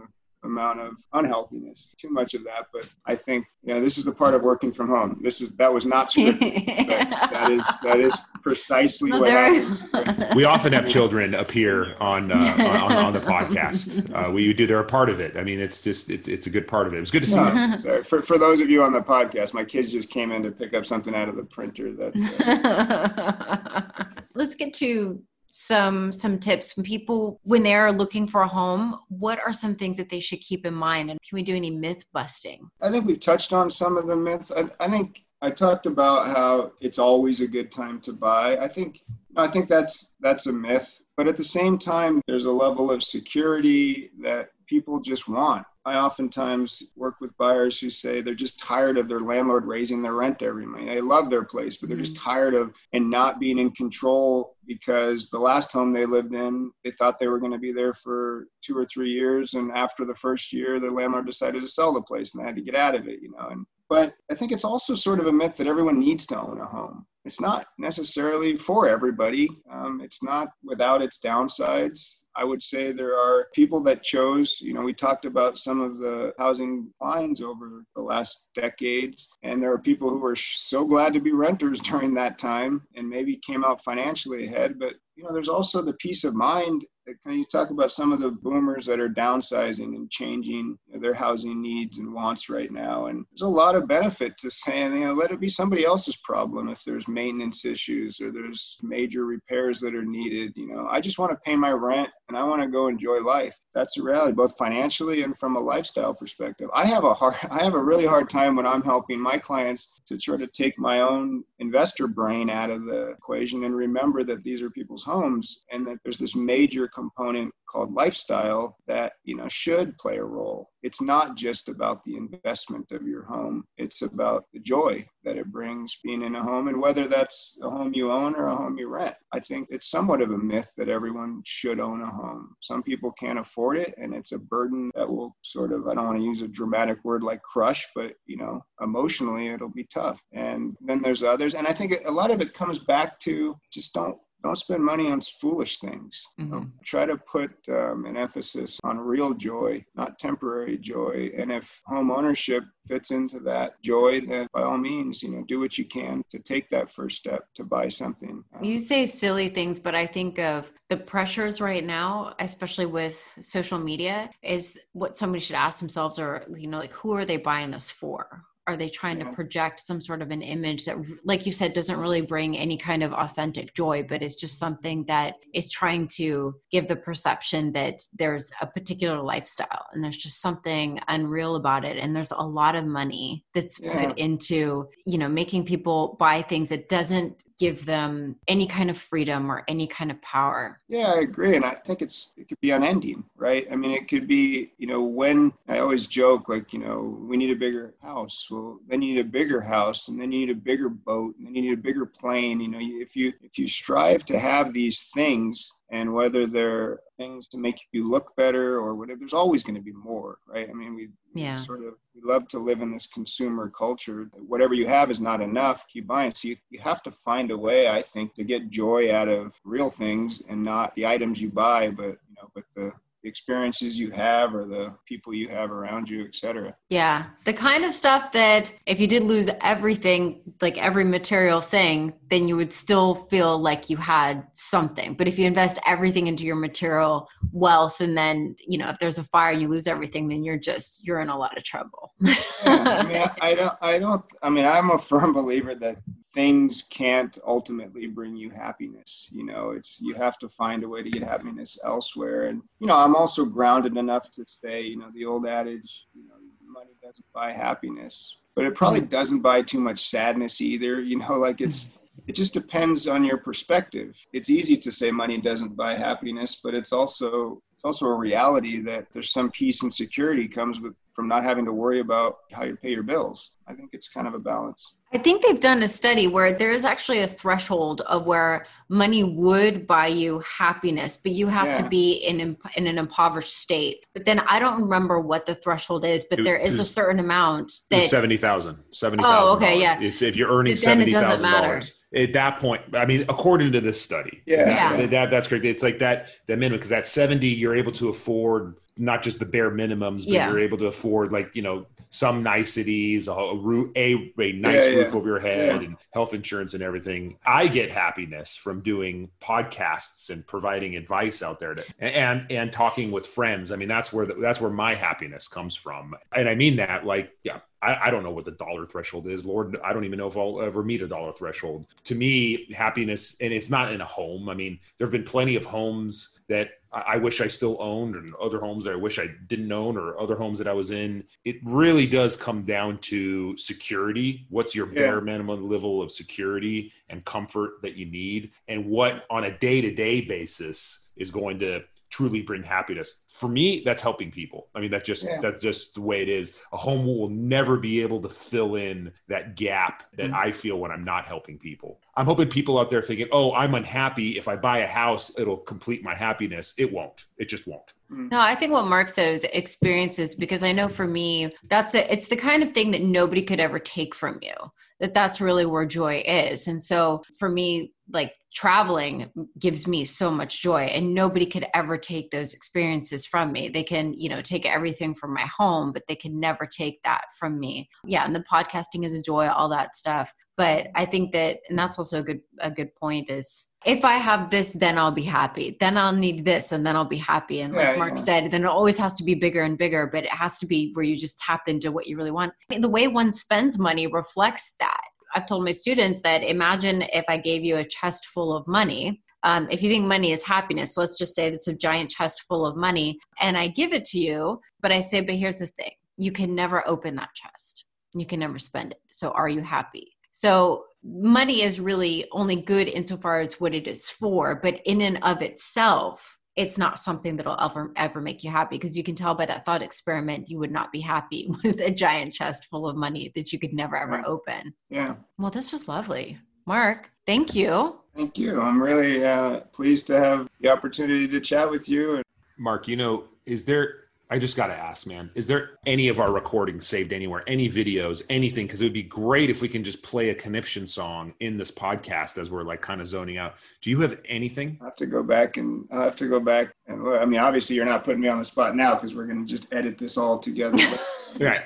amount 0.45 0.81
of 0.81 0.95
unhealthiness, 1.13 1.95
too 1.99 2.11
much 2.11 2.35
of 2.35 2.45
that. 2.45 2.67
But 2.73 2.93
I 3.07 3.17
think, 3.17 3.47
yeah, 3.63 3.81
this 3.81 3.99
is 3.99 4.05
the 4.05 4.13
part 4.13 4.35
of 4.35 4.43
working 4.43 4.73
from 4.73 4.89
home. 4.89 5.21
This 5.23 5.41
is 5.41 5.57
that 5.57 5.73
was 5.73 5.85
not 5.85 6.09
scripted. 6.09 6.67
that 6.89 7.51
is 7.51 7.67
that 7.83 8.01
is 8.01 8.17
precisely 8.43 9.11
what 9.11 9.31
happens. 9.31 9.83
we 10.35 10.45
often 10.45 10.73
have 10.73 10.89
children 10.89 11.35
appear 11.35 11.97
on 12.01 12.31
uh, 12.31 12.35
on, 12.59 12.93
on, 12.93 13.13
the 13.13 13.21
podcast. 13.35 14.13
Uh, 14.15 14.31
we 14.31 14.53
do 14.53 14.67
they're 14.67 14.81
a 14.81 14.85
part 14.85 15.09
of 15.11 15.21
it. 15.21 15.37
I 15.37 15.43
mean, 15.43 15.61
it's 15.61 15.81
just 15.81 16.11
it's 16.11 16.29
it's 16.29 16.47
a 16.47 16.51
good 16.51 16.69
part 16.69 16.87
of 16.87 16.95
it. 16.95 16.99
It 16.99 17.01
was 17.01 17.11
good 17.11 17.23
to 17.23 17.29
see. 17.29 17.79
Sorry. 17.79 18.05
For 18.05 18.23
for 18.23 18.39
those 18.39 18.61
of 18.61 18.71
you 18.71 18.83
on 18.83 18.93
the 18.93 19.03
podcast, 19.03 19.55
my 19.55 19.65
kids 19.65 19.91
just 19.91 20.11
came 20.11 20.31
in 20.33 20.43
to 20.43 20.51
pick 20.51 20.75
up 20.75 20.87
something 20.87 21.15
out 21.15 21.29
of 21.29 21.37
the 21.37 21.45
printer. 21.45 21.93
That. 21.93 22.15
Uh... 22.41 24.05
Let's 24.35 24.55
get 24.55 24.73
to 24.75 25.23
some 25.51 26.13
some 26.13 26.39
tips. 26.39 26.77
When 26.77 26.85
people 26.85 27.41
when 27.43 27.63
they're 27.63 27.93
looking 27.93 28.27
for 28.27 28.43
a 28.43 28.49
home 28.49 28.99
what 29.09 29.39
are 29.45 29.53
some 29.53 29.75
things 29.75 29.97
that 29.97 30.09
they 30.09 30.21
should 30.21 30.41
keep 30.41 30.67
in 30.67 30.75
mind? 30.75 31.11
And 31.11 31.19
can 31.23 31.37
we 31.37 31.43
do 31.43 31.57
any 31.57 31.71
myth 31.71 32.05
busting? 32.13 32.69
I 32.81 32.91
think 32.91 33.07
we've 33.07 33.21
touched 33.21 33.53
on 33.53 33.71
some 33.71 33.97
of 33.97 34.07
the 34.07 34.17
myths. 34.17 34.53
I, 34.55 34.69
I 34.81 34.91
think 34.91 35.25
i 35.41 35.51
talked 35.51 35.87
about 35.87 36.37
how 36.37 36.73
it's 36.81 36.99
always 36.99 37.41
a 37.41 37.47
good 37.47 37.71
time 37.71 38.01
to 38.03 38.13
buy. 38.13 38.57
I 38.59 38.69
think 38.69 39.01
i 39.37 39.47
think 39.47 39.69
that's 39.69 40.15
that's 40.21 40.47
a 40.47 40.53
myth. 40.53 41.01
But 41.17 41.29
at 41.29 41.37
the 41.37 41.45
same 41.45 41.79
time 41.79 42.21
there's 42.27 42.45
a 42.45 42.53
level 42.53 42.91
of 42.91 43.03
security 43.03 44.11
that 44.23 44.51
people 44.69 45.01
just 45.01 45.29
want 45.29 45.67
I 45.89 45.97
oftentimes 45.97 46.83
work 46.97 47.15
with 47.19 47.37
buyers 47.39 47.81
who 47.81 47.89
say 47.89 48.21
they're 48.21 48.35
just 48.35 48.61
tired 48.61 48.99
of 48.99 49.09
their 49.09 49.21
landlord 49.21 49.65
raising 49.65 50.03
their 50.03 50.13
rent 50.13 50.43
every 50.43 50.67
month. 50.67 50.87
They 50.87 51.01
love 51.01 51.31
their 51.31 51.45
place, 51.45 51.79
but 51.79 51.89
they're 51.89 51.97
just 51.97 52.13
mm-hmm. 52.13 52.29
tired 52.29 52.55
of 52.55 52.75
and 52.93 53.09
not 53.09 53.41
being 53.41 53.59
in 53.59 53.71
control 53.71 54.57
because 54.67 55.31
the 55.31 55.39
last 55.39 55.73
home 55.73 55.95
they 55.95 56.05
lived 56.05 56.35
in, 56.35 56.71
they 56.85 56.91
thought 56.91 57.19
they 57.19 57.29
were 57.29 57.39
going 57.39 57.53
to 57.53 57.59
be 57.59 57.73
there 57.73 57.95
for 57.95 58.49
two 58.63 58.77
or 58.77 58.85
three 58.85 59.11
years, 59.11 59.55
and 59.55 59.73
after 59.73 60.05
the 60.05 60.15
first 60.15 60.53
year, 60.53 60.79
the 60.79 60.91
landlord 60.91 61.25
decided 61.25 61.63
to 61.63 61.69
sell 61.69 61.95
the 61.95 62.03
place 62.03 62.35
and 62.35 62.43
they 62.43 62.47
had 62.47 62.57
to 62.57 62.63
get 62.63 62.75
out 62.75 62.95
of 62.95 63.09
it. 63.09 63.23
You 63.23 63.31
know, 63.31 63.49
and 63.49 63.65
but 63.89 64.13
I 64.31 64.35
think 64.35 64.53
it's 64.53 64.65
also 64.65 64.95
sort 64.95 65.21
of 65.21 65.27
a 65.27 65.33
myth 65.33 65.57
that 65.57 65.67
everyone 65.67 65.99
needs 65.99 66.27
to 66.27 66.39
own 66.39 66.61
a 66.61 66.67
home. 66.67 67.07
It's 67.29 67.43
not 67.43 67.67
necessarily 67.77 68.57
for 68.57 68.89
everybody. 68.89 69.51
Um, 69.71 70.01
it's 70.03 70.23
not 70.23 70.49
without 70.65 71.03
its 71.03 71.19
downsides. 71.19 72.21
I 72.35 72.43
would 72.43 72.63
say 72.63 72.91
there 72.91 73.19
are 73.19 73.49
people 73.55 73.83
that 73.83 74.03
chose, 74.03 74.57
you 74.63 74.73
know, 74.73 74.81
we 74.81 74.95
talked 74.95 75.27
about 75.27 75.59
some 75.59 75.83
of 75.83 75.99
the 75.99 76.33
housing 76.39 76.91
lines 77.03 77.43
over 77.43 77.85
the 77.95 78.01
last 78.01 78.47
decades, 78.55 79.29
and 79.43 79.61
there 79.61 79.71
are 79.71 79.79
people 79.79 80.09
who 80.09 80.21
were 80.21 80.37
so 80.37 80.87
glad 80.87 81.13
to 81.13 81.21
be 81.21 81.33
renters 81.33 81.81
during 81.91 82.15
that 82.15 82.39
time 82.39 82.81
and 82.97 83.07
maybe 83.07 83.37
came 83.47 83.63
out 83.63 83.85
financially 83.85 84.47
ahead. 84.47 84.79
But, 84.79 84.95
you 85.15 85.23
know, 85.23 85.35
there's 85.35 85.51
also 85.51 85.83
the 85.83 86.01
peace 86.05 86.25
of 86.25 86.35
mind 86.35 86.87
can 87.25 87.39
you 87.39 87.45
talk 87.45 87.71
about 87.71 87.93
some 87.93 88.13
of 88.13 88.21
the 88.21 88.31
boomers 88.31 88.87
that 88.87 89.01
are 89.01 89.09
downsizing 89.09 89.95
and 89.95 90.11
changing 90.11 90.79
their 91.01 91.15
housing 91.15 91.63
needs 91.63 91.99
and 91.99 92.13
wants 92.13 92.49
right 92.49 92.71
now? 92.71 93.07
And 93.07 93.25
there's 93.31 93.43
a 93.43 93.49
lot 93.49 93.75
of 93.75 93.89
benefit 93.89 94.37
to 94.39 94.51
saying, 94.51 94.95
you 94.95 95.07
know, 95.07 95.15
let 95.15 95.31
it 95.31 95.41
be 95.41 95.49
somebody 95.49 95.85
else's 95.85 96.17
problem 96.17 96.69
if 96.69 96.83
there's 96.85 97.09
maintenance 97.09 97.65
issues 97.65 98.21
or 98.21 98.31
there's 98.33 98.79
major 98.83 99.25
repairs 99.25 99.81
that 99.81 99.95
are 99.95 100.05
needed. 100.05 100.53
You 100.57 100.69
know, 100.69 100.87
I 100.91 101.01
just 101.01 101.19
want 101.19 101.33
to 101.33 101.39
pay 101.45 101.57
my 101.57 101.73
rent 101.73 102.11
and 102.29 102.37
I 102.37 102.45
want 102.45 102.63
to 102.63 102.69
go 102.69 102.89
enjoy 102.89 103.21
life. 103.21 103.59
That's 103.75 103.97
a 103.97 104.03
reality, 104.03 104.33
both 104.33 104.59
financially 104.59 105.23
and 105.23 105.37
from 105.39 105.57
a 105.57 105.61
lifestyle 105.61 106.15
perspective. 106.15 106.69
I 106.75 106.87
have 106.87 107.05
a 107.05 107.15
hard, 107.15 107.35
I 107.51 107.63
have 107.65 107.75
a 107.75 107.83
really 107.83 108.07
hard 108.07 108.29
time 108.29 108.57
when 108.57 108.67
I'm 108.67 108.83
helping 108.83 109.21
my 109.21 109.39
clients 109.39 110.01
to 110.07 110.19
try 110.19 110.37
to 110.37 110.47
take 110.47 110.79
my 110.79 111.01
own 111.01 111.45
investor 111.59 112.07
brain 112.07 112.51
out 112.51 112.71
of 112.71 112.85
the 112.85 113.11
equation 113.11 113.65
and 113.65 113.75
remember 113.75 114.23
that 114.25 114.45
these 114.45 114.63
are 114.63 114.71
people's 114.71 115.05
homes 115.05 115.65
and 115.73 115.87
that 115.87 115.99
there's 116.05 116.19
this 116.19 116.35
major 116.35 116.89
component 116.89 117.53
called 117.69 117.93
lifestyle 117.93 118.77
that 118.87 119.13
you 119.25 119.37
know 119.37 119.49
should 119.49 119.97
play 119.99 120.17
a 120.17 120.25
role. 120.25 120.71
It's 120.83 121.03
not 121.03 121.37
just 121.37 121.69
about 121.69 122.03
the 122.05 122.17
investment 122.17 122.91
of 122.93 123.07
your 123.07 123.25
home. 123.25 123.65
It's 123.77 124.03
about 124.03 124.45
the 124.53 124.61
joy 124.61 125.07
that 125.25 125.37
it 125.37 125.53
brings 125.53 125.99
being 126.03 126.23
in 126.23 126.37
a 126.37 126.43
home 126.43 126.69
and 126.69 126.81
whether 126.81 127.07
that's 127.07 127.59
a 127.63 127.69
home 127.69 127.93
you 127.95 128.11
own 128.11 128.35
or 128.37 128.47
a 128.47 128.57
home 128.57 128.79
you 128.79 128.89
rent. 128.89 129.17
I 129.33 129.41
think 129.41 129.69
it's 129.71 129.91
somewhat 129.91 130.23
of 130.23 130.31
a 130.31 130.39
myth 130.39 130.71
that 130.79 130.89
everyone 130.89 131.43
should 131.45 131.81
own 131.81 132.03
a 132.03 132.11
home. 132.11 132.55
Some 132.61 132.83
people 132.83 133.13
can't 133.13 133.39
afford 133.39 133.77
it 133.77 133.95
and 133.99 134.15
it's 134.15 134.33
a 134.33 134.39
burden 134.39 134.91
that 134.95 135.09
will 135.09 135.37
sort 135.43 135.73
of 135.73 135.89
i 135.89 135.95
don't 135.95 136.07
want 136.07 136.19
to 136.19 136.25
use 136.25 136.43
a 136.43 136.49
dramatic 136.49 136.99
word 137.05 137.23
like 137.23 137.43
crush 137.43 137.87
but 137.95 138.13
you 138.27 138.37
know 138.37 138.63
emotionally 138.81 139.49
it'll 139.49 139.69
be 139.69 139.87
tough. 139.93 140.23
And 140.33 140.77
then 140.81 141.03
there's 141.03 141.23
others 141.23 141.48
and 141.55 141.67
i 141.67 141.73
think 141.73 141.95
a 142.07 142.11
lot 142.11 142.31
of 142.31 142.41
it 142.41 142.55
comes 142.55 142.79
back 142.79 143.19
to 143.21 143.57
just 143.71 143.93
don't 143.95 144.19
don't 144.43 144.57
spend 144.57 144.85
money 144.85 145.11
on 145.11 145.21
foolish 145.21 145.79
things. 145.79 146.25
Mm-hmm. 146.41 146.69
try 146.85 147.07
to 147.07 147.17
put 147.17 147.51
um, 147.69 148.05
an 148.07 148.17
emphasis 148.17 148.79
on 148.85 148.99
real 148.99 149.35
joy, 149.35 149.85
not 149.97 150.19
temporary 150.19 150.79
joy. 150.79 151.31
And 151.37 151.51
if 151.51 151.81
home 151.87 152.11
ownership 152.11 152.65
fits 152.87 153.11
into 153.11 153.41
that 153.41 153.83
joy, 153.83 154.21
then 154.21 154.47
by 154.53 154.63
all 154.63 154.79
means, 154.79 155.23
you 155.23 155.31
know, 155.31 155.45
do 155.49 155.61
what 155.61 155.77
you 155.77 155.85
can 155.85 156.23
to 156.31 156.39
take 156.39 156.71
that 156.71 156.91
first 156.91 157.19
step 157.19 157.47
to 157.57 157.65
buy 157.65 157.89
something. 157.89 158.45
Um, 158.55 158.65
you 158.65 158.79
say 158.79 159.07
silly 159.07 159.49
things, 159.49 159.81
but 159.81 159.95
I 159.95 160.07
think 160.07 160.39
of 160.39 160.71
the 160.89 160.97
pressures 160.97 161.61
right 161.61 161.85
now, 161.85 162.35
especially 162.39 162.87
with 162.87 163.29
social 163.41 163.79
media, 163.79 164.31
is 164.43 164.79
what 164.93 165.17
somebody 165.17 165.41
should 165.41 165.57
ask 165.57 165.81
themselves, 165.81 166.19
or 166.19 166.45
you 166.57 166.69
know, 166.69 166.79
like 166.79 166.93
who 166.93 167.13
are 167.15 167.25
they 167.25 167.37
buying 167.37 167.73
this 167.73 167.91
for? 167.91 168.45
Are 168.69 168.77
they 168.77 168.89
trying 168.89 169.19
to 169.19 169.33
project 169.33 169.81
some 169.81 169.99
sort 169.99 170.21
of 170.21 170.31
an 170.31 170.43
image 170.43 170.85
that 170.85 170.97
like 171.25 171.47
you 171.47 171.53
said 171.53 171.73
doesn't 171.73 171.99
really 171.99 172.21
bring 172.21 172.57
any 172.57 172.77
kind 172.77 173.03
of 173.03 173.15
authentic 173.15 173.75
joy 173.75 174.05
but 174.07 174.23
it's 174.23 174.37
just 174.37 174.59
something 174.59 175.05
that 175.07 175.37
is 175.55 175.71
trying 175.71 176.07
to 176.07 176.55
give 176.71 176.87
the 176.87 176.95
perception 176.95 177.73
that 177.73 178.03
there's 178.19 178.53
a 178.61 178.67
particular 178.67 179.23
lifestyle 179.23 179.87
and 179.93 180.05
there's 180.05 180.19
just 180.19 180.43
something 180.43 181.01
unreal 181.09 181.57
about 181.57 181.83
it 181.83 181.97
and 181.97 182.15
there's 182.15 182.31
a 182.31 182.43
lot 182.43 182.77
of 182.77 182.85
money 182.85 183.43
that's 183.55 183.81
yeah. 183.81 184.07
put 184.07 184.19
into 184.19 184.87
you 185.07 185.17
know 185.17 185.29
making 185.29 185.65
people 185.65 186.17
buy 186.21 186.43
things 186.43 186.69
that 186.69 186.91
doesn't 186.91 187.43
give 187.59 187.85
them 187.85 188.37
any 188.47 188.67
kind 188.67 188.89
of 188.89 188.97
freedom 188.97 189.51
or 189.51 189.65
any 189.69 189.87
kind 189.87 190.11
of 190.11 190.23
power. 190.23 190.81
Yeah, 190.89 191.13
I 191.13 191.21
agree. 191.21 191.57
And 191.57 191.65
I 191.65 191.75
think 191.85 192.03
it's, 192.03 192.33
it 192.37 192.49
could 192.49 192.61
be 192.61 192.71
unending, 192.71 193.25
right? 193.37 193.67
I 193.71 193.77
mean, 193.77 193.91
it 193.91 194.09
could 194.09 194.29
be, 194.29 194.73
you 194.79 194.87
know, 194.87 195.03
when 195.03 195.53
I 195.69 195.79
always 195.79 196.07
joke, 196.07 196.49
like, 196.49 196.73
you 196.73 196.79
know, 196.79 197.19
we 197.21 197.37
need 197.37 197.51
a 197.51 197.57
bigger 197.57 197.95
house. 198.01 198.47
Well, 198.51 198.79
then 198.89 199.03
you 199.03 199.15
need 199.15 199.21
a 199.21 199.25
bigger 199.25 199.61
house 199.61 200.09
and 200.09 200.21
then 200.21 200.31
you 200.31 200.47
need 200.47 200.57
a 200.57 200.61
bigger 200.61 200.89
boat 200.89 201.35
and 201.37 201.47
then 201.47 201.55
you 201.55 201.63
need 201.63 201.79
a 201.79 201.83
bigger 201.83 202.07
plane. 202.07 202.61
You 202.61 202.69
know, 202.69 202.79
if 202.81 203.17
you, 203.17 203.33
if 203.43 203.59
you 203.59 203.67
strive 203.67 204.25
to 204.27 204.39
have 204.39 204.73
these 204.73 205.11
things 205.15 205.73
and 205.91 206.13
whether 206.13 206.47
they're 206.47 207.01
things 207.17 207.49
to 207.49 207.59
make 207.59 207.81
you 207.93 208.09
look 208.09 208.35
better 208.37 208.77
or 208.77 208.95
whatever 208.95 209.19
there's 209.19 209.33
always 209.33 209.63
going 209.63 209.75
to 209.75 209.81
be 209.81 209.93
more 209.93 210.39
right 210.47 210.69
i 210.69 210.73
mean 210.73 210.95
we, 210.95 211.09
yeah. 211.35 211.57
sort 211.57 211.85
of 211.85 211.95
we 212.15 212.21
love 212.23 212.47
to 212.49 212.59
live 212.59 212.81
in 212.81 212.93
this 212.93 213.07
consumer 213.07 213.71
culture 213.77 214.29
whatever 214.47 214.75
you 214.75 214.87
have 214.87 215.11
is 215.11 215.21
not 215.21 215.41
enough 215.41 215.85
keep 215.89 216.07
buying 216.07 216.33
so 216.35 216.49
you, 216.49 216.57
you 216.71 216.79
have 216.79 217.03
to 217.03 217.11
find 217.11 217.51
a 217.51 217.57
way 217.57 217.89
i 217.89 218.03
think 218.03 218.35
to 218.35 218.45
get 218.45 218.69
joy 218.71 219.13
out 219.13 219.29
of 219.29 219.55
real 219.65 219.91
things 219.91 220.43
and 220.49 220.63
not 220.63 220.95
the 220.95 221.07
items 221.07 221.41
you 221.41 221.51
buy 221.51 221.91
but 221.91 222.19
you 222.29 222.35
know 222.37 222.51
but 222.55 222.65
the 222.75 222.83
the 222.83 222.93
experiences 223.29 223.99
you 223.99 224.11
have 224.11 224.55
or 224.55 224.65
the 224.65 224.95
people 225.07 225.33
you 225.33 225.49
have 225.49 225.71
around 225.71 226.09
you, 226.09 226.25
etc. 226.25 226.75
Yeah. 226.89 227.27
The 227.45 227.53
kind 227.53 227.85
of 227.85 227.95
stuff 227.95 228.33
that 228.33 228.73
if 228.87 228.99
you 228.99 229.07
did 229.07 229.23
lose 229.23 229.51
everything, 229.63 230.41
like 230.61 230.79
every 230.79 231.05
material 231.05 231.61
thing, 231.61 232.15
then 232.29 232.49
you 232.49 232.57
would 232.57 232.73
still 232.73 233.15
feel 233.15 233.59
like 233.59 233.91
you 233.91 233.97
had 233.97 234.47
something. 234.53 235.15
But 235.15 235.29
if 235.29 235.39
you 235.39 235.47
invest 235.47 235.79
everything 235.87 236.27
into 236.27 236.45
your 236.45 236.57
material 236.57 237.29
wealth 237.53 238.01
and 238.01 238.17
then, 238.17 238.57
you 238.67 238.79
know, 238.79 238.89
if 238.89 238.99
there's 238.99 239.19
a 239.19 239.25
fire 239.25 239.53
and 239.53 239.63
you 239.63 239.69
lose 239.69 239.87
everything, 239.87 240.29
then 240.29 240.43
you're 240.43 240.59
just 240.59 241.07
you're 241.07 241.21
in 241.21 241.29
a 241.29 241.39
lot 241.39 241.57
of 241.57 241.65
trouble. 241.65 242.15
yeah, 242.21 242.35
I 242.65 243.03
mean, 243.07 243.17
I, 243.17 243.31
I 243.41 243.55
don't 243.55 243.75
I 243.81 243.99
don't 243.99 244.25
I 244.43 244.51
mean, 244.51 244.65
I'm 244.65 244.91
a 244.91 244.99
firm 244.99 245.33
believer 245.39 245.75
that 245.77 245.99
things 246.39 246.85
can't 246.89 247.37
ultimately 247.45 248.07
bring 248.07 248.37
you 248.37 248.49
happiness 248.49 249.29
you 249.33 249.45
know 249.45 249.73
it's 249.73 250.01
you 250.01 250.15
have 250.15 250.39
to 250.39 250.49
find 250.49 250.85
a 250.85 250.89
way 250.89 251.03
to 251.03 251.11
get 251.11 251.25
happiness 251.25 251.77
elsewhere 251.85 252.47
and 252.47 252.63
you 252.79 252.87
know 252.87 252.97
i'm 252.97 253.17
also 253.17 253.45
grounded 253.45 253.97
enough 253.97 254.31
to 254.31 254.45
say 254.47 254.83
you 254.83 254.97
know 254.97 255.11
the 255.15 255.25
old 255.25 255.49
adage 255.49 256.07
you 256.15 256.23
know 256.29 256.37
money 256.65 256.93
doesn't 257.03 257.25
buy 257.35 257.51
happiness 257.51 258.37
but 258.55 258.65
it 258.65 258.77
probably 258.77 259.01
doesn't 259.01 259.41
buy 259.41 259.61
too 259.61 259.81
much 259.81 259.99
sadness 259.99 260.61
either 260.61 261.01
you 261.01 261.19
know 261.19 261.33
like 261.47 261.61
it's 261.61 261.99
it 262.29 262.37
just 262.37 262.55
depends 262.55 263.09
on 263.09 263.25
your 263.25 263.39
perspective 263.39 264.17
it's 264.33 264.49
easy 264.49 264.77
to 264.77 264.93
say 264.93 265.11
money 265.11 265.41
doesn't 265.41 265.75
buy 265.75 265.97
happiness 265.97 266.61
but 266.63 266.73
it's 266.73 266.93
also 266.93 267.61
it's 267.75 267.85
also 267.85 268.07
a 268.07 268.15
reality 268.15 268.81
that 268.81 269.07
there's 269.11 269.33
some 269.33 269.51
peace 269.51 269.83
and 269.83 269.93
security 269.93 270.47
comes 270.47 270.79
with 270.79 270.95
from 271.19 271.27
not 271.27 271.43
having 271.43 271.65
to 271.65 271.73
worry 271.73 271.99
about 271.99 272.39
how 272.53 272.63
you 272.63 272.77
pay 272.77 272.91
your 272.91 273.03
bills. 273.03 273.57
I 273.67 273.75
think 273.75 273.91
it's 273.93 274.09
kind 274.09 274.29
of 274.29 274.35
a 274.35 274.39
balance. 274.39 274.98
I 275.13 275.19
think 275.19 275.43
they've 275.43 275.59
done 275.59 275.83
a 275.83 275.89
study 275.89 276.27
where 276.27 276.53
there 276.53 276.71
is 276.71 276.85
actually 276.85 277.21
a 277.21 277.29
threshold 277.29 278.03
of 278.03 278.27
where 278.27 278.67
money 278.91 279.25
would 279.25 279.87
buy 279.87 280.09
you 280.09 280.41
happiness, 280.41 281.17
but 281.17 281.33
you 281.33 281.47
have 281.47 281.69
yeah. 281.69 281.75
to 281.77 281.89
be 281.89 282.13
in 282.13 282.57
in 282.77 282.87
an 282.87 282.99
impoverished 282.99 283.57
state. 283.57 284.05
But 284.13 284.27
then 284.27 284.41
I 284.41 284.59
don't 284.59 284.83
remember 284.83 285.19
what 285.19 285.47
the 285.47 285.55
threshold 285.55 286.05
is, 286.05 286.25
but 286.25 286.41
it, 286.41 286.45
there 286.45 286.57
is 286.57 286.79
a 286.79 286.85
certain 286.85 287.21
amount 287.21 287.73
that 287.91 288.03
seventy 288.03 288.37
thousand. 288.37 288.79
Seventy 288.91 289.23
thousand. 289.23 289.49
Oh, 289.49 289.57
okay, 289.57 289.81
yeah. 289.81 289.99
It's 290.01 290.21
if 290.21 290.37
you're 290.37 290.51
earning 290.51 290.77
seventy 290.77 291.11
thousand 291.11 291.51
dollars 291.51 291.95
at 292.15 292.33
that 292.33 292.59
point 292.59 292.81
i 292.95 293.05
mean 293.05 293.21
according 293.29 293.71
to 293.71 293.83
this 293.83 294.01
study 294.01 294.43
yeah, 294.47 294.97
yeah. 294.97 295.07
That, 295.09 295.31
that's 295.31 295.47
correct 295.47 295.67
it's 295.67 295.83
like 295.83 295.99
that 295.99 296.29
that 296.47 296.59
minimum 296.59 296.79
because 296.79 296.91
at 296.91 297.07
70 297.07 297.47
you're 297.47 297.77
able 297.77 297.93
to 297.93 298.09
afford 298.09 298.79
not 298.99 299.23
just 299.23 299.39
the 299.39 299.47
bare 299.47 299.71
minimums, 299.71 300.25
but 300.25 300.35
yeah. 300.35 300.49
you're 300.49 300.59
able 300.59 300.79
to 300.79 300.87
afford 300.87 301.33
like 301.33 301.55
you 301.55 301.63
know 301.63 301.87
some 302.11 302.43
niceties, 302.43 303.29
a, 303.29 303.33
a, 303.33 303.91
a, 303.97 304.33
a 304.39 304.53
nice 304.53 304.89
yeah, 304.89 304.97
roof 304.97 305.15
over 305.15 305.29
your 305.29 305.39
head, 305.39 305.83
and 305.83 305.97
health 306.13 306.35
insurance 306.35 306.75
and 306.75 306.83
everything. 306.83 307.39
I 307.45 307.69
get 307.69 307.93
happiness 307.93 308.57
from 308.57 308.81
doing 308.81 309.31
podcasts 309.41 310.31
and 310.31 310.47
providing 310.47 310.97
advice 310.97 311.43
out 311.43 311.61
there 311.61 311.75
to, 311.75 311.85
and 311.99 312.47
and 312.51 312.73
talking 312.73 313.11
with 313.11 313.27
friends. 313.27 313.73
I 313.73 313.77
mean, 313.77 313.89
that's 313.89 314.13
where 314.13 314.27
the, 314.27 314.35
that's 314.35 314.61
where 314.61 314.71
my 314.71 314.95
happiness 314.95 315.49
comes 315.49 315.77
from, 315.77 316.15
and 316.33 316.49
I 316.49 316.55
mean 316.55 316.77
that 316.77 317.05
like 317.05 317.33
yeah, 317.43 317.61
I, 317.81 317.97
I, 318.07 318.11
don't 318.11 318.25
know 318.25 318.31
what 318.31 318.45
the 318.45 318.53
dollar 318.53 318.87
threshold 318.87 319.29
is. 319.29 319.45
Lord, 319.45 319.79
I 319.85 319.93
don't 319.93 320.05
even 320.05 320.19
know 320.19 320.27
if 320.27 320.37
I'll 320.37 320.61
ever 320.61 320.83
meet 320.83 321.03
a 321.03 321.07
dollar 321.07 321.33
threshold. 321.33 321.87
To 322.05 322.15
me, 322.15 322.73
happiness, 322.73 323.37
and 323.41 323.53
it's 323.53 323.71
not 323.71 323.93
in 323.93 324.01
a 324.01 324.05
home. 324.05 324.49
I 324.49 324.55
mean, 324.55 324.81
there 324.97 325.07
have 325.07 325.13
been 325.13 325.25
plenty 325.25 325.57
of 325.57 325.65
homes 325.65 326.41
that 326.49 326.71
I 326.91 327.19
wish 327.19 327.43
I 327.43 327.49
still 327.49 327.77
owned, 327.81 328.15
and 328.15 328.35
other 328.37 328.59
homes 328.59 328.87
that 328.87 328.95
I 328.95 328.97
wish 328.97 329.19
I 329.19 329.29
didn't 329.47 329.71
own, 329.71 329.99
or 329.99 330.19
other 330.19 330.37
homes 330.37 330.59
that 330.59 330.67
I 330.67 330.73
was 330.73 330.91
in. 330.91 331.23
It 331.45 331.57
really 331.63 332.07
does 332.07 332.35
come 332.35 332.63
down 332.63 332.99
to 332.99 333.57
security. 333.57 334.47
What's 334.49 334.75
your 334.75 334.89
yeah. 334.89 334.95
bare 334.95 335.21
minimum 335.21 335.69
level 335.69 336.01
of 336.01 336.11
security 336.11 336.93
and 337.11 337.25
comfort 337.27 337.83
that 337.83 337.95
you 337.95 338.07
need, 338.07 338.53
and 338.69 338.87
what 338.87 339.25
on 339.29 339.45
a 339.45 339.59
day 339.59 339.83
to 339.83 339.91
day 339.91 340.23
basis 340.23 341.11
is 341.17 341.31
going 341.31 341.59
to 341.59 341.83
truly 342.11 342.43
bring 342.43 342.63
happiness. 342.63 343.25
For 343.29 343.49
me, 343.49 343.83
that's 343.85 344.03
helping 344.03 344.31
people. 344.31 344.69
I 344.75 344.81
mean, 344.81 344.91
that's 344.91 345.07
just 345.07 345.25
yeah. 345.25 345.41
that's 345.41 345.63
just 345.63 345.95
the 345.95 346.01
way 346.01 346.23
it 346.23 346.29
is. 346.29 346.59
A 346.73 346.77
home 346.77 347.07
will 347.07 347.29
never 347.29 347.77
be 347.77 348.01
able 348.03 348.21
to 348.23 348.29
fill 348.29 348.77
in 348.77 349.13
that 349.29 349.57
gap 349.57 350.05
that 350.17 350.27
mm-hmm. 350.27 350.35
I 350.35 350.53
feel 350.53 350.79
when 350.79 350.91
I'm 350.91 351.05
not 351.05 351.27
helping 351.27 351.59
people. 351.59 352.01
I'm 352.17 352.27
hoping 352.27 352.49
people 352.49 352.79
out 352.79 352.91
there 352.91 353.03
thinking, 353.03 353.29
"Oh, 353.33 353.53
I'm 353.53 353.75
unhappy. 353.75 354.39
If 354.39 354.49
I 354.49 354.57
buy 354.57 354.79
a 354.79 354.87
house, 354.87 355.33
it'll 355.39 355.59
complete 355.59 356.03
my 356.03 356.15
happiness." 356.15 356.75
It 356.79 356.93
won't. 356.93 357.27
It 357.39 357.49
just 357.49 357.67
won't. 357.67 357.93
Mm. 358.11 358.31
No, 358.31 358.41
I 358.41 358.55
think 358.55 358.73
what 358.73 358.87
Mark 358.87 359.09
says 359.09 359.45
experiences 359.53 360.35
because 360.35 360.63
I 360.63 360.73
know 360.73 360.89
for 360.89 361.07
me, 361.07 361.55
that's 361.69 361.95
it. 361.95 362.07
It's 362.11 362.29
the 362.29 362.37
kind 362.37 362.63
of 362.63 362.73
thing 362.73 362.91
that 362.93 363.03
nobody 363.03 363.43
could 363.43 363.61
ever 363.61 363.79
take 363.79 364.15
from 364.15 364.39
you 364.43 364.55
that 365.01 365.15
that's 365.15 365.41
really 365.41 365.67
where 365.67 365.87
joy 365.87 366.23
is. 366.27 366.67
And 366.69 366.83
so 366.83 367.23
for 367.39 367.49
me, 367.49 367.93
like 368.11 368.35
traveling 368.55 369.31
gives 369.59 369.87
me 369.87 370.05
so 370.05 370.31
much 370.31 370.63
joy 370.63 370.83
and 370.83 371.15
nobody 371.15 371.47
could 371.47 371.67
ever 371.75 371.97
take 371.97 372.31
those 372.31 372.55
experiences 372.55 373.27
from 373.27 373.53
me. 373.53 373.69
They 373.69 373.83
can, 373.83 374.15
you 374.15 374.29
know, 374.29 374.41
take 374.41 374.67
everything 374.67 375.15
from 375.15 375.35
my 375.35 375.47
home, 375.47 375.93
but 375.93 376.03
they 376.09 376.17
can 376.17 376.41
never 376.41 376.67
take 376.67 377.03
that 377.05 377.25
from 377.39 377.59
me. 377.59 377.89
Yeah, 378.05 378.25
and 378.25 378.35
the 378.35 378.45
podcasting 378.51 379.05
is 379.05 379.15
a 379.15 379.23
joy, 379.23 379.49
all 379.49 379.69
that 379.71 379.95
stuff. 379.95 380.33
But 380.57 380.89
I 380.97 381.05
think 381.05 381.33
that 381.33 381.59
and 381.69 381.79
that's 381.79 381.99
also 381.99 382.19
a 382.19 382.23
good 382.23 382.41
a 382.61 382.71
good 382.71 382.95
point 382.97 383.31
is 383.31 383.69
if 383.87 384.05
I 384.05 384.15
have 384.15 384.51
this, 384.51 384.73
then 384.73 384.99
I'll 384.99 385.13
be 385.13 385.23
happy. 385.23 385.77
Then 385.79 385.97
I'll 385.97 386.13
need 386.13 386.45
this, 386.45 386.73
and 386.73 386.85
then 386.85 386.97
I'll 386.97 387.05
be 387.05 387.17
happy. 387.17 387.61
And 387.61 387.75
like 387.75 387.85
yeah, 387.85 387.97
Mark 387.97 388.13
yeah. 388.17 388.23
said, 388.23 388.51
then 388.51 388.65
it 388.65 388.69
always 388.69 388.99
has 388.99 389.13
to 389.15 389.25
be 389.25 389.35
bigger 389.35 389.63
and 389.63 389.79
bigger, 389.79 390.09
but 390.09 390.25
it 390.25 390.31
has 390.31 390.59
to 390.59 390.67
be 390.67 390.91
where 390.95 391.05
you 391.05 391.17
just 391.17 391.39
tap 391.39 391.69
into 391.69 391.93
what 391.93 392.09
you 392.09 392.17
really 392.17 392.33
want. 392.33 392.55
The 392.77 392.89
way 392.89 393.07
one 393.07 393.31
spends 393.31 393.79
money 393.79 394.09
reflects 394.09 394.75
that. 394.81 395.03
I've 395.39 395.47
told 395.47 395.65
my 395.65 395.71
students 395.71 396.21
that 396.23 396.43
imagine 396.43 397.03
if 397.13 397.25
I 397.29 397.37
gave 397.37 397.63
you 397.63 397.77
a 397.77 397.85
chest 397.85 398.27
full 398.27 398.57
of 398.57 398.67
money. 398.67 399.23
Um, 399.45 399.69
if 399.71 399.85
you 399.85 399.89
think 399.89 400.05
money 400.05 400.33
is 400.33 400.43
happiness, 400.43 400.97
let's 400.97 401.17
just 401.17 401.33
say 401.37 401.49
this 401.49 401.69
is 401.69 401.77
a 401.77 401.79
giant 401.79 402.11
chest 402.11 402.43
full 402.49 402.67
of 402.67 402.77
money, 402.77 403.21
and 403.41 403.57
I 403.57 403.69
give 403.69 403.93
it 403.93 404.05
to 404.07 404.19
you, 404.19 404.61
but 404.83 404.91
I 404.91 404.99
say, 404.99 405.21
but 405.21 405.37
here's 405.37 405.59
the 405.59 405.69
thing 405.69 405.93
you 406.17 406.33
can 406.33 406.57
never 406.57 406.87
open 406.89 407.15
that 407.15 407.29
chest, 407.37 407.85
you 408.17 408.27
can 408.27 408.41
never 408.41 408.59
spend 408.59 408.91
it. 408.91 409.01
So 409.13 409.31
are 409.31 409.49
you 409.49 409.61
happy? 409.61 410.17
So 410.33 410.87
money 411.05 411.63
is 411.63 411.79
really 411.79 412.27
only 412.33 412.57
good 412.57 412.89
insofar 412.89 413.39
as 413.39 413.61
what 413.61 413.77
it 413.77 413.87
is 413.87 414.11
for, 414.11 414.59
but 414.61 414.81
in 414.87 415.01
and 415.03 415.23
of 415.23 415.41
itself, 415.41 416.38
it's 416.59 416.77
not 416.77 416.99
something 416.99 417.37
that'll 417.37 417.59
ever 417.61 417.93
ever 417.95 418.21
make 418.21 418.43
you 418.43 418.51
happy 418.51 418.77
because 418.77 418.97
you 418.97 419.05
can 419.05 419.15
tell 419.15 419.33
by 419.33 419.47
that 419.47 419.65
thought 419.65 419.81
experiment 419.81 420.51
you 420.51 420.59
would 420.59 420.73
not 420.73 420.91
be 420.91 421.01
happy 421.01 421.49
with 421.63 421.81
a 421.81 421.91
giant 421.91 422.35
chest 422.35 422.67
full 422.67 422.89
of 422.89 422.97
money 422.97 423.31
that 423.37 423.53
you 423.53 423.61
could 423.61 423.73
never 423.73 423.97
ever 423.97 424.17
yeah. 424.17 424.27
open. 424.27 424.75
Yeah. 424.91 425.15
Well, 425.39 425.53
this 425.53 425.73
was 425.73 425.87
lovely. 425.87 426.37
Mark, 426.67 427.11
thank 427.27 427.55
you. 427.55 428.01
Thank 428.15 428.37
you. 428.37 428.61
I'm 428.61 428.83
really 428.83 429.25
uh, 429.25 429.61
pleased 429.73 430.09
to 430.09 430.19
have 430.19 430.49
the 430.61 430.69
opportunity 430.69 431.29
to 431.29 431.41
chat 431.41 431.71
with 431.71 431.89
you. 431.89 432.23
Mark, 432.59 432.89
you 432.89 432.97
know, 432.97 433.25
is 433.47 433.65
there 433.65 434.08
I 434.31 434.39
just 434.39 434.57
got 434.57 434.67
to 434.67 434.75
ask, 434.75 435.07
man, 435.07 435.31
is 435.35 435.47
there 435.47 435.79
any 435.87 436.09
of 436.09 436.21
our 436.21 436.33
recordings 436.33 436.87
saved 436.87 437.15
anywhere, 437.15 437.43
any 437.47 437.71
videos, 437.71 438.23
anything? 438.29 438.67
Because 438.67 438.83
it 438.83 438.85
would 438.85 438.93
be 438.93 439.03
great 439.03 439.49
if 439.49 439.63
we 439.63 439.69
can 439.69 439.83
just 439.83 440.03
play 440.03 440.29
a 440.29 440.35
conniption 440.35 440.87
song 440.87 441.33
in 441.41 441.57
this 441.57 441.71
podcast 441.71 442.37
as 442.37 442.51
we're 442.51 442.63
like 442.63 442.83
kind 442.83 443.01
of 443.01 443.07
zoning 443.07 443.39
out. 443.39 443.55
Do 443.81 443.89
you 443.89 444.01
have 444.01 444.21
anything? 444.27 444.79
I 444.83 444.85
have 444.85 444.97
to 444.97 445.07
go 445.07 445.23
back 445.23 445.57
and 445.57 445.87
I 445.91 446.03
have 446.05 446.17
to 446.17 446.29
go 446.29 446.41
back 446.41 446.75
and 446.89 447.05
look. 447.05 447.21
I 447.21 447.25
mean, 447.25 447.41
obviously, 447.41 447.77
you're 447.77 447.87
not 447.87 448.05
putting 448.05 448.21
me 448.21 448.29
on 448.29 448.39
the 448.39 448.45
spot 448.45 448.77
now 448.77 448.95
because 448.95 449.15
we're 449.15 449.27
going 449.27 449.47
to 449.47 449.51
just 449.51 449.73
edit 449.73 449.97
this 449.97 450.19
all 450.19 450.39
together. 450.39 450.77
right, 451.41 451.61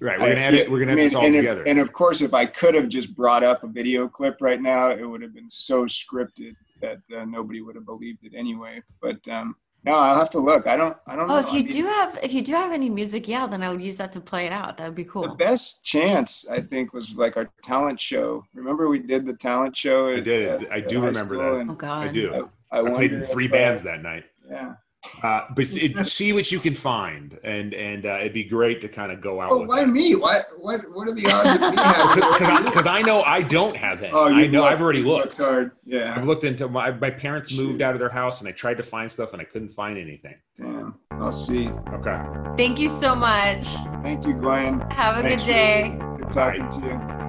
right. 0.00 0.20
We're 0.20 0.26
going 0.26 0.36
to 0.36 0.42
edit. 0.42 0.70
We're 0.70 0.84
going 0.84 0.88
to 0.88 0.92
edit 0.92 1.04
this 1.06 1.14
all 1.16 1.24
and 1.24 1.34
together. 1.34 1.62
If, 1.62 1.66
and 1.68 1.80
of 1.80 1.92
course, 1.92 2.20
if 2.20 2.32
I 2.32 2.46
could 2.46 2.76
have 2.76 2.88
just 2.88 3.16
brought 3.16 3.42
up 3.42 3.64
a 3.64 3.68
video 3.68 4.06
clip 4.06 4.36
right 4.40 4.62
now, 4.62 4.90
it 4.90 5.04
would 5.04 5.22
have 5.22 5.34
been 5.34 5.50
so 5.50 5.84
scripted 5.86 6.54
that 6.80 6.98
uh, 7.16 7.24
nobody 7.24 7.60
would 7.60 7.74
have 7.74 7.86
believed 7.86 8.22
it 8.22 8.34
anyway. 8.36 8.82
But 9.02 9.26
um, 9.26 9.56
no, 9.84 9.94
I'll 9.94 10.16
have 10.16 10.30
to 10.30 10.38
look. 10.38 10.66
I 10.66 10.76
don't. 10.76 10.96
I 11.06 11.14
don't. 11.14 11.30
Oh, 11.30 11.40
know. 11.40 11.46
if 11.46 11.52
you 11.52 11.60
I 11.60 11.62
mean, 11.62 11.70
do 11.70 11.84
have, 11.86 12.18
if 12.22 12.32
you 12.32 12.40
do 12.42 12.52
have 12.52 12.72
any 12.72 12.88
music, 12.88 13.28
yeah, 13.28 13.46
then 13.46 13.62
I 13.62 13.70
would 13.70 13.82
use 13.82 13.98
that 13.98 14.12
to 14.12 14.20
play 14.20 14.46
it 14.46 14.52
out. 14.52 14.78
That 14.78 14.86
would 14.86 14.94
be 14.94 15.04
cool. 15.04 15.22
The 15.22 15.34
best 15.34 15.84
chance, 15.84 16.48
I 16.48 16.60
think, 16.60 16.94
was 16.94 17.14
like 17.14 17.36
our 17.36 17.50
talent 17.62 18.00
show. 18.00 18.46
Remember, 18.54 18.88
we 18.88 18.98
did 18.98 19.26
the 19.26 19.34
talent 19.34 19.76
show. 19.76 20.08
At, 20.08 20.18
I 20.18 20.20
did. 20.20 20.48
At, 20.48 20.72
I 20.72 20.80
do 20.80 21.02
remember 21.02 21.36
that. 21.36 21.70
Oh 21.70 21.74
God, 21.74 22.08
I 22.08 22.12
do. 22.12 22.48
I, 22.70 22.78
I, 22.78 22.82
I 22.82 22.90
played 22.90 23.12
in 23.12 23.22
three 23.22 23.48
uh, 23.48 23.52
bands 23.52 23.82
that 23.82 24.02
night. 24.02 24.24
Yeah. 24.50 24.74
Uh, 25.22 25.46
but 25.54 25.66
it, 25.70 26.06
see 26.06 26.32
what 26.32 26.50
you 26.52 26.58
can 26.58 26.74
find, 26.74 27.38
and 27.44 27.72
and 27.72 28.04
uh, 28.06 28.18
it'd 28.20 28.34
be 28.34 28.44
great 28.44 28.80
to 28.80 28.88
kind 28.88 29.10
of 29.10 29.20
go 29.20 29.40
out. 29.40 29.52
Oh, 29.52 29.64
why 29.64 29.84
that. 29.84 29.90
me? 29.90 30.14
What 30.14 30.46
what 30.58 30.80
what 30.92 31.08
are 31.08 31.14
the 31.14 31.26
odds 31.26 32.64
Because 32.64 32.86
I, 32.86 32.98
I, 32.98 33.02
know 33.02 33.22
I 33.22 33.42
don't 33.42 33.76
have 33.76 34.02
any. 34.02 34.12
Oh, 34.12 34.26
I 34.26 34.46
know 34.46 34.60
looked, 34.60 34.72
I've 34.72 34.82
already 34.82 35.02
looked. 35.02 35.38
Hard. 35.38 35.72
Yeah, 35.84 36.14
I've 36.16 36.26
looked 36.26 36.44
into 36.44 36.68
my 36.68 36.90
my 36.90 37.10
parents 37.10 37.52
moved 37.52 37.80
out 37.80 37.94
of 37.94 38.00
their 38.00 38.10
house, 38.10 38.40
and 38.40 38.48
I 38.48 38.52
tried 38.52 38.76
to 38.78 38.82
find 38.82 39.10
stuff, 39.10 39.32
and 39.32 39.40
I 39.40 39.44
couldn't 39.44 39.70
find 39.70 39.98
anything. 39.98 40.36
Damn, 40.58 40.94
I'll 41.12 41.32
see. 41.32 41.68
Okay. 41.68 42.22
Thank 42.56 42.78
you 42.78 42.88
so 42.88 43.14
much. 43.14 43.66
Thank 44.02 44.26
you, 44.26 44.34
Gwen. 44.34 44.80
Have 44.90 45.18
a 45.18 45.22
Thanks 45.22 45.44
good 45.44 45.52
day. 45.52 45.98
Good 46.18 46.32
talking 46.32 46.68
Bye. 46.68 46.80
to 46.80 46.86
you. 46.86 47.23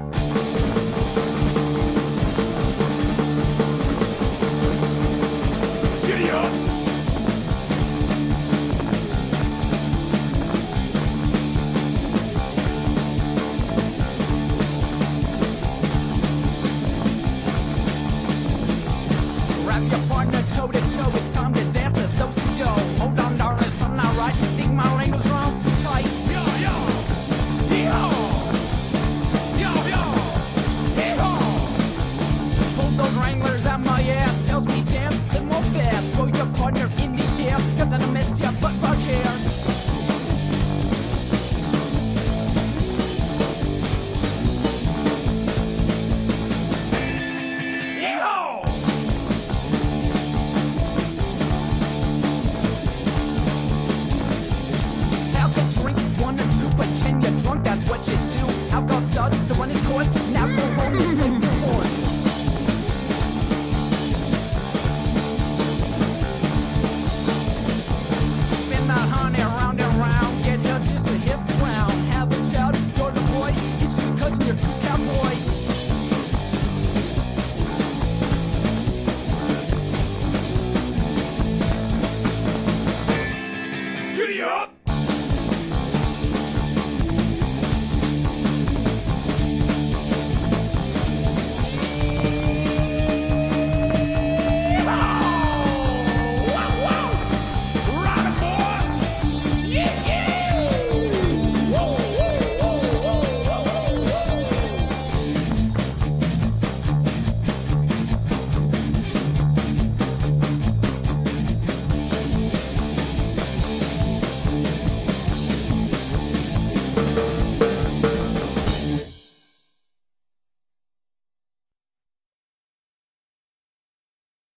One 59.65 59.75
his 59.75 59.87
course. 59.87 60.24